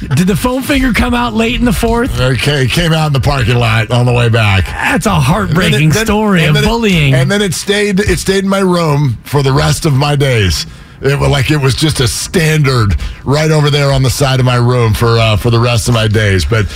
Did 0.01 0.27
the 0.27 0.37
foam 0.37 0.63
finger 0.63 0.93
come 0.93 1.15
out 1.15 1.33
late 1.35 1.57
in 1.59 1.65
the 1.65 1.73
fourth? 1.73 2.21
Okay, 2.21 2.67
came 2.67 2.93
out 2.93 3.07
in 3.09 3.13
the 3.13 3.21
parking 3.21 3.57
lot 3.57 3.91
on 3.91 4.05
the 4.07 4.13
way 4.13 4.29
back. 4.29 4.67
That's 4.67 5.07
a 5.07 5.11
And 5.11 5.17
then 5.19 5.23
heartbreaking 5.23 5.91
it- 5.91 5.95
then- 5.95 6.05
story 6.07 6.41
and 6.41 6.49
of 6.51 6.55
then 6.55 6.65
it- 6.65 6.67
bullying. 6.67 7.15
and 7.15 7.31
then 7.31 7.41
it 7.43 7.55
stayed. 7.55 8.01
It 8.01 8.19
stayed 8.19 8.45
in 8.45 8.51
my 8.51 8.59
room 8.61 9.19
for 9.25 9.43
the 9.43 9.53
rest 9.53 9.87
of 9.87 9.95
my 9.95 10.15
days. 10.17 10.67
It 11.01 11.19
was 11.19 11.29
like 11.29 11.51
it 11.51 11.59
was 11.61 11.75
just 11.75 12.01
a 12.01 12.09
standard 12.09 12.97
right 13.25 13.51
over 13.51 13.69
there 13.71 13.93
on 13.93 14.03
the 14.03 14.11
side 14.11 14.41
of 14.41 14.47
my 14.47 14.57
room 14.57 14.95
for 14.95 15.19
uh, 15.19 15.37
for 15.37 15.51
the 15.51 15.59
rest 15.59 15.89
of 15.89 15.95
my 15.95 16.09
days. 16.09 16.45
But 16.45 16.67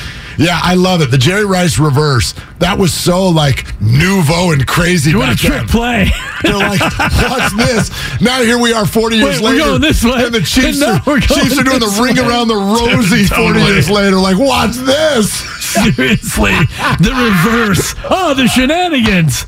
yeah, 0.40 0.58
I 0.62 0.74
love 0.74 1.02
it. 1.02 1.10
The 1.10 1.18
Jerry 1.18 1.44
Rice 1.44 1.78
reverse. 1.78 2.34
That 2.58 2.78
was 2.78 2.92
so 2.92 3.28
like 3.28 3.80
nouveau 3.80 4.50
and 4.52 4.66
crazy. 4.66 5.14
what 5.14 5.28
a 5.32 5.36
trick 5.36 5.52
then. 5.52 5.68
play. 5.68 6.10
They're 6.42 6.56
like, 6.56 6.80
what's 6.80 7.54
this? 7.56 8.20
Now 8.20 8.42
here 8.42 8.58
we 8.58 8.72
are 8.72 8.86
40 8.86 9.16
years 9.16 9.40
Wait, 9.40 9.42
we're 9.42 9.50
later. 9.52 9.64
going 9.64 9.80
this 9.82 10.02
way. 10.04 10.24
And 10.24 10.34
the 10.34 10.40
Chiefs, 10.40 10.80
No, 10.80 10.98
are, 11.06 11.20
Chiefs 11.20 11.58
are 11.58 11.62
doing 11.64 11.80
the 11.80 11.98
ring 12.02 12.16
way. 12.16 12.22
around 12.28 12.48
the 12.48 12.56
rosy 12.56 13.24
40 13.24 13.60
years 13.60 13.90
later. 13.90 14.16
Like, 14.16 14.38
what's 14.38 14.78
this? 14.78 15.32
Seriously, 15.70 16.50
the 16.98 17.12
reverse. 17.14 17.94
Oh, 18.10 18.34
the 18.34 18.48
shenanigans. 18.48 19.46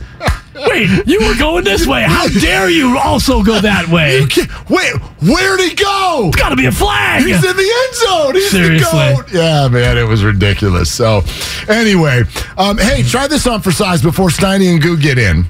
Wait, 0.54 1.06
you 1.06 1.26
were 1.26 1.34
going 1.36 1.64
this 1.64 1.86
way. 1.86 2.02
How 2.02 2.28
dare 2.28 2.68
you 2.68 2.98
also 2.98 3.42
go 3.42 3.58
that 3.60 3.88
way? 3.88 4.20
Wait, 4.68 4.92
where'd 5.22 5.60
he 5.60 5.74
go? 5.74 6.24
It's 6.28 6.36
got 6.36 6.50
to 6.50 6.56
be 6.56 6.66
a 6.66 6.72
flag. 6.72 7.22
He's 7.22 7.36
in 7.36 7.56
the 7.56 7.72
end 7.84 7.94
zone. 7.94 8.34
He's 8.34 8.50
Seriously. 8.50 8.98
the 8.98 9.14
goat. 9.16 9.32
Yeah, 9.32 9.68
man, 9.68 9.96
it 9.96 10.06
was 10.06 10.22
ridiculous. 10.22 10.92
So, 10.92 11.22
anyway, 11.68 12.24
um, 12.58 12.76
hey, 12.78 13.02
try 13.02 13.26
this 13.26 13.46
on 13.46 13.62
for 13.62 13.72
size 13.72 14.02
before 14.02 14.28
Steiny 14.28 14.70
and 14.70 14.82
Goo 14.82 14.96
get 14.98 15.18
in. 15.18 15.46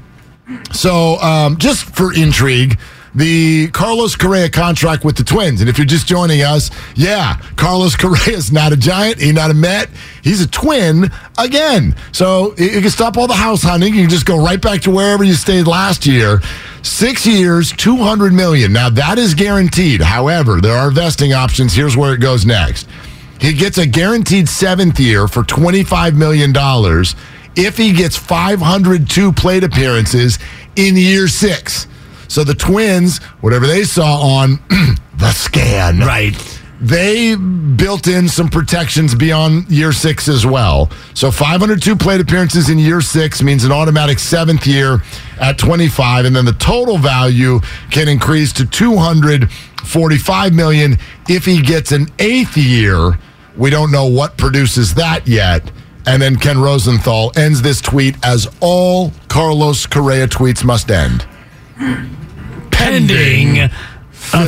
So, 0.72 1.16
um, 1.20 1.57
just 1.59 1.84
for 1.96 2.12
intrigue, 2.14 2.78
the 3.14 3.68
Carlos 3.68 4.16
Correa 4.16 4.48
contract 4.48 5.04
with 5.04 5.16
the 5.16 5.24
Twins. 5.24 5.60
And 5.60 5.68
if 5.68 5.78
you're 5.78 5.86
just 5.86 6.06
joining 6.06 6.42
us, 6.42 6.70
yeah, 6.94 7.36
Carlos 7.56 7.96
Correa 8.02 8.36
is 8.36 8.52
not 8.52 8.72
a 8.72 8.76
giant. 8.76 9.20
He's 9.20 9.34
not 9.34 9.50
a 9.50 9.54
Met. 9.54 9.88
He's 10.22 10.40
a 10.40 10.48
twin 10.48 11.10
again. 11.38 11.94
So 12.12 12.54
you 12.56 12.80
can 12.80 12.90
stop 12.90 13.16
all 13.16 13.26
the 13.26 13.34
house 13.34 13.62
hunting. 13.62 13.94
You 13.94 14.02
can 14.02 14.10
just 14.10 14.26
go 14.26 14.42
right 14.42 14.60
back 14.60 14.80
to 14.82 14.90
wherever 14.90 15.24
you 15.24 15.34
stayed 15.34 15.66
last 15.66 16.06
year. 16.06 16.40
Six 16.82 17.26
years, 17.26 17.70
200 17.72 18.32
million. 18.32 18.72
Now 18.72 18.90
that 18.90 19.18
is 19.18 19.34
guaranteed. 19.34 20.00
However, 20.00 20.60
there 20.60 20.76
are 20.76 20.90
vesting 20.90 21.32
options. 21.32 21.74
Here's 21.74 21.96
where 21.96 22.14
it 22.14 22.20
goes 22.20 22.44
next. 22.44 22.88
He 23.40 23.52
gets 23.52 23.78
a 23.78 23.86
guaranteed 23.86 24.48
seventh 24.48 25.00
year 25.00 25.26
for 25.26 25.42
$25 25.42 26.14
million 26.14 26.52
if 27.56 27.76
he 27.76 27.92
gets 27.92 28.16
502 28.16 29.32
plate 29.32 29.64
appearances 29.64 30.38
in 30.76 30.96
year 30.96 31.28
six. 31.28 31.86
So 32.32 32.44
the 32.44 32.54
Twins, 32.54 33.18
whatever 33.42 33.66
they 33.66 33.84
saw 33.84 34.18
on 34.22 34.58
the 35.18 35.30
scan, 35.32 35.98
Right. 36.00 36.34
they 36.80 37.34
built 37.34 38.06
in 38.08 38.26
some 38.26 38.48
protections 38.48 39.14
beyond 39.14 39.68
year 39.70 39.92
six 39.92 40.28
as 40.28 40.46
well. 40.46 40.90
So 41.12 41.30
502 41.30 41.94
plate 41.94 42.22
appearances 42.22 42.70
in 42.70 42.78
year 42.78 43.02
six 43.02 43.42
means 43.42 43.64
an 43.64 43.70
automatic 43.72 44.18
seventh 44.18 44.66
year 44.66 45.02
at 45.42 45.58
25, 45.58 46.24
and 46.24 46.34
then 46.34 46.46
the 46.46 46.54
total 46.54 46.96
value 46.96 47.60
can 47.90 48.08
increase 48.08 48.50
to 48.54 48.64
245 48.64 50.54
million 50.54 50.96
if 51.28 51.44
he 51.44 51.60
gets 51.60 51.92
an 51.92 52.06
eighth 52.18 52.56
year. 52.56 53.18
We 53.58 53.68
don't 53.68 53.92
know 53.92 54.06
what 54.06 54.38
produces 54.38 54.94
that 54.94 55.28
yet. 55.28 55.70
And 56.06 56.22
then 56.22 56.36
Ken 56.36 56.58
Rosenthal 56.58 57.30
ends 57.36 57.60
this 57.60 57.82
tweet 57.82 58.16
as 58.24 58.48
all 58.60 59.12
Carlos 59.28 59.84
Correa 59.86 60.26
tweets 60.28 60.64
must 60.64 60.90
end. 60.90 61.26
Pending 62.70 63.58
a 63.58 63.68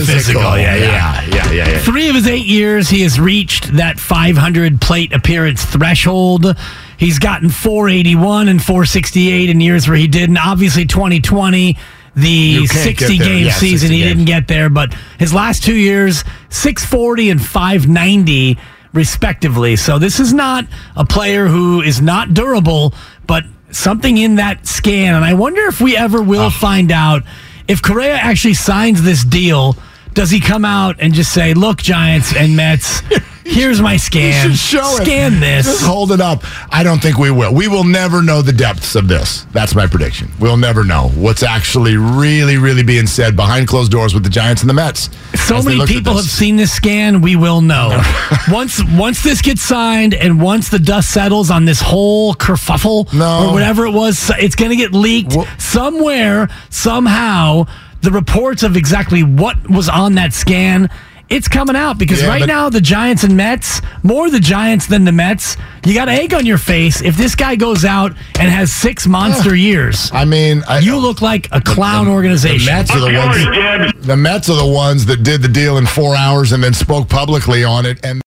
physical. 0.05 0.43
Yeah, 0.43 0.77
yeah. 0.77 1.25
yeah, 1.27 1.51
yeah, 1.53 1.53
yeah. 1.53 1.79
Three 1.81 2.09
of 2.09 2.15
his 2.15 2.27
eight 2.27 2.47
years, 2.47 2.89
he 2.89 3.03
has 3.03 3.21
reached 3.21 3.77
that 3.77 3.99
500 3.99 4.81
plate 4.81 5.13
appearance 5.13 5.65
threshold. 5.65 6.57
He's 6.97 7.19
gotten 7.19 7.51
481 7.51 8.49
and 8.49 8.63
468 8.63 9.51
in 9.51 9.61
years 9.61 9.89
where 9.89 9.97
he 9.97 10.07
didn't. 10.07 10.39
Obviously, 10.39 10.87
2020, 10.87 11.77
the 12.17 12.67
60 12.67 13.19
game 13.19 13.47
Yeah, 13.47 13.53
season, 13.53 13.89
60 13.89 13.95
he 13.97 14.03
games. 14.03 14.11
didn't 14.13 14.27
get 14.27 14.49
there. 14.49 14.71
But 14.71 14.95
his 15.19 15.35
last 15.35 15.65
two 15.65 15.75
years, 15.75 16.25
640 16.51 17.31
and 17.31 17.45
590, 17.45 18.57
respectively. 18.93 19.77
So 19.77 19.99
this 19.99 20.19
is 20.21 20.33
not 20.33 20.65
a 20.97 21.05
player 21.05 21.47
who 21.47 21.83
is 21.83 22.01
not 22.01 22.33
durable, 22.33 22.95
but 23.27 23.45
something 23.75 24.17
in 24.17 24.37
that 24.37 24.67
scan. 24.67 25.15
And 25.15 25.25
I 25.25 25.35
wonder 25.35 25.67
if 25.67 25.81
we 25.81 25.97
ever 25.97 26.23
will 26.23 26.47
ah. 26.47 26.51
find 26.51 26.93
out 26.93 27.23
if 27.69 27.83
Correa 27.83 28.15
actually 28.15 28.55
signs 28.55 29.03
this 29.03 29.25
deal. 29.25 29.77
Does 30.13 30.31
he 30.31 30.41
come 30.41 30.65
out 30.65 30.97
and 31.01 31.13
just 31.13 31.33
say, 31.33 31.55
"Look, 31.55 31.79
Giants 31.79 32.35
and 32.37 32.55
Mets, 32.55 33.03
here's 33.45 33.81
my 33.81 33.97
scan. 33.97 34.51
You 34.51 34.57
should 34.57 34.59
show 34.81 34.97
it. 34.97 35.05
Scan 35.05 35.41
this." 35.41 35.67
Just 35.67 35.85
hold 35.85 36.13
it 36.13 36.21
up. 36.21 36.43
I 36.73 36.83
don't 36.83 37.01
think 37.01 37.19
we 37.19 37.31
will. 37.31 37.53
We 37.55 37.69
will 37.69 37.85
never 37.85 38.23
know 38.23 38.43
the 38.43 38.53
depths 38.53 38.95
of 38.95 39.09
this. 39.09 39.47
That's 39.53 39.75
my 39.75 39.87
prediction. 39.87 40.31
We'll 40.41 40.57
never 40.57 40.85
know 40.85 41.09
what's 41.15 41.43
actually 41.43 41.97
really, 41.97 42.57
really 42.57 42.83
being 42.83 43.07
said 43.07 43.37
behind 43.37 43.69
closed 43.69 43.93
doors 43.93 44.15
with 44.15 44.23
the 44.25 44.31
Giants 44.31 44.63
and 44.63 44.69
the 44.71 44.75
Mets. 44.75 45.11
So 45.47 45.63
many 45.63 45.85
people 45.87 46.15
have 46.15 46.25
seen 46.25 46.57
this 46.57 46.73
scan. 46.73 47.21
We 47.21 47.37
will 47.37 47.61
know 47.61 48.01
once 48.49 48.83
once 48.93 49.23
this 49.23 49.43
gets 49.43 49.63
signed 49.63 50.15
and 50.15 50.41
once 50.41 50.69
the 50.69 50.79
dust 50.79 51.11
settles 51.13 51.51
on 51.51 51.65
this 51.65 51.81
whole 51.81 52.35
kerfuffle 52.35 53.13
No. 53.13 53.49
or 53.49 53.53
whatever 53.53 53.85
it 53.87 53.91
was. 53.93 54.31
It's 54.39 54.55
going 54.57 54.71
to 54.71 54.77
get 54.77 54.93
leaked 54.93 55.35
Well- 55.37 55.47
somewhere 55.59 56.49
somehow. 56.71 57.67
The 58.03 58.11
reports 58.11 58.63
of 58.63 58.77
exactly 58.77 59.23
what 59.23 59.69
was 59.71 59.89
on 59.89 60.17
that 60.17 60.35
scan. 60.35 60.91
It's 61.31 61.49
coming 61.49 61.75
out 61.75 61.99
because 61.99 62.21
Yeah, 62.21 62.29
right 62.29 62.41
but- 62.41 62.47
now 62.47 62.69
the 62.69 62.81
Giants 62.81 63.25
and 63.25 63.37
Mets, 63.37 63.81
more 64.03 64.31
the 64.31 64.39
Giants 64.41 64.87
than 64.87 65.05
the 65.05 65.13
Mets. 65.13 65.57
You 65.85 65.95
got 65.95 66.09
egg 66.09 66.35
on 66.35 66.45
your 66.47 66.59
face 66.59 67.01
if 67.03 67.17
this 67.17 67.35
guy 67.35 67.57
goes 67.57 67.85
out 67.85 68.13
and 68.39 68.51
has 68.51 68.73
six 68.73 69.07
monster 69.07 69.55
years. 69.55 70.11
I 70.13 70.25
mean, 70.27 70.63
I, 70.69 70.79
You 70.81 70.99
look 70.99 71.23
like 71.23 71.49
a 71.53 71.61
clown 71.61 72.09
organization. 72.09 72.67
The 72.67 72.73
Mets 72.73 72.91
are 72.91 73.01
the 73.01 73.19
ones. 73.19 74.07
The 74.07 74.17
Mets 74.17 74.49
are 74.51 74.57
the 74.57 74.67
ones 74.67 75.07
that 75.07 75.23
did 75.23 75.41
the 75.43 75.49
deal 75.49 75.79
in 75.79 75.87
four 75.87 76.15
hours 76.15 76.53
and 76.53 76.63
then 76.63 76.75
spoke 76.75 77.09
publicly 77.09 77.65
on 77.65 77.87
it. 77.87 78.05
And 78.05 78.21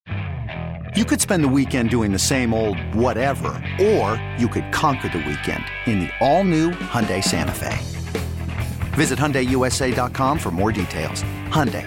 You 0.96 1.04
could 1.04 1.20
spend 1.20 1.44
the 1.44 1.48
weekend 1.48 1.90
doing 1.90 2.10
the 2.12 2.18
same 2.18 2.52
old 2.52 2.76
whatever, 2.94 3.50
or 3.80 4.20
you 4.38 4.48
could 4.48 4.72
conquer 4.72 5.08
the 5.08 5.18
weekend 5.18 5.64
in 5.86 6.00
the 6.00 6.10
all-new 6.20 6.70
Hyundai 6.72 7.22
Santa 7.22 7.52
Fe. 7.52 7.78
Visit 8.96 9.18
HyundaiUSA.com 9.20 10.38
for 10.40 10.50
more 10.50 10.72
details. 10.72 11.22
Hyundai, 11.50 11.86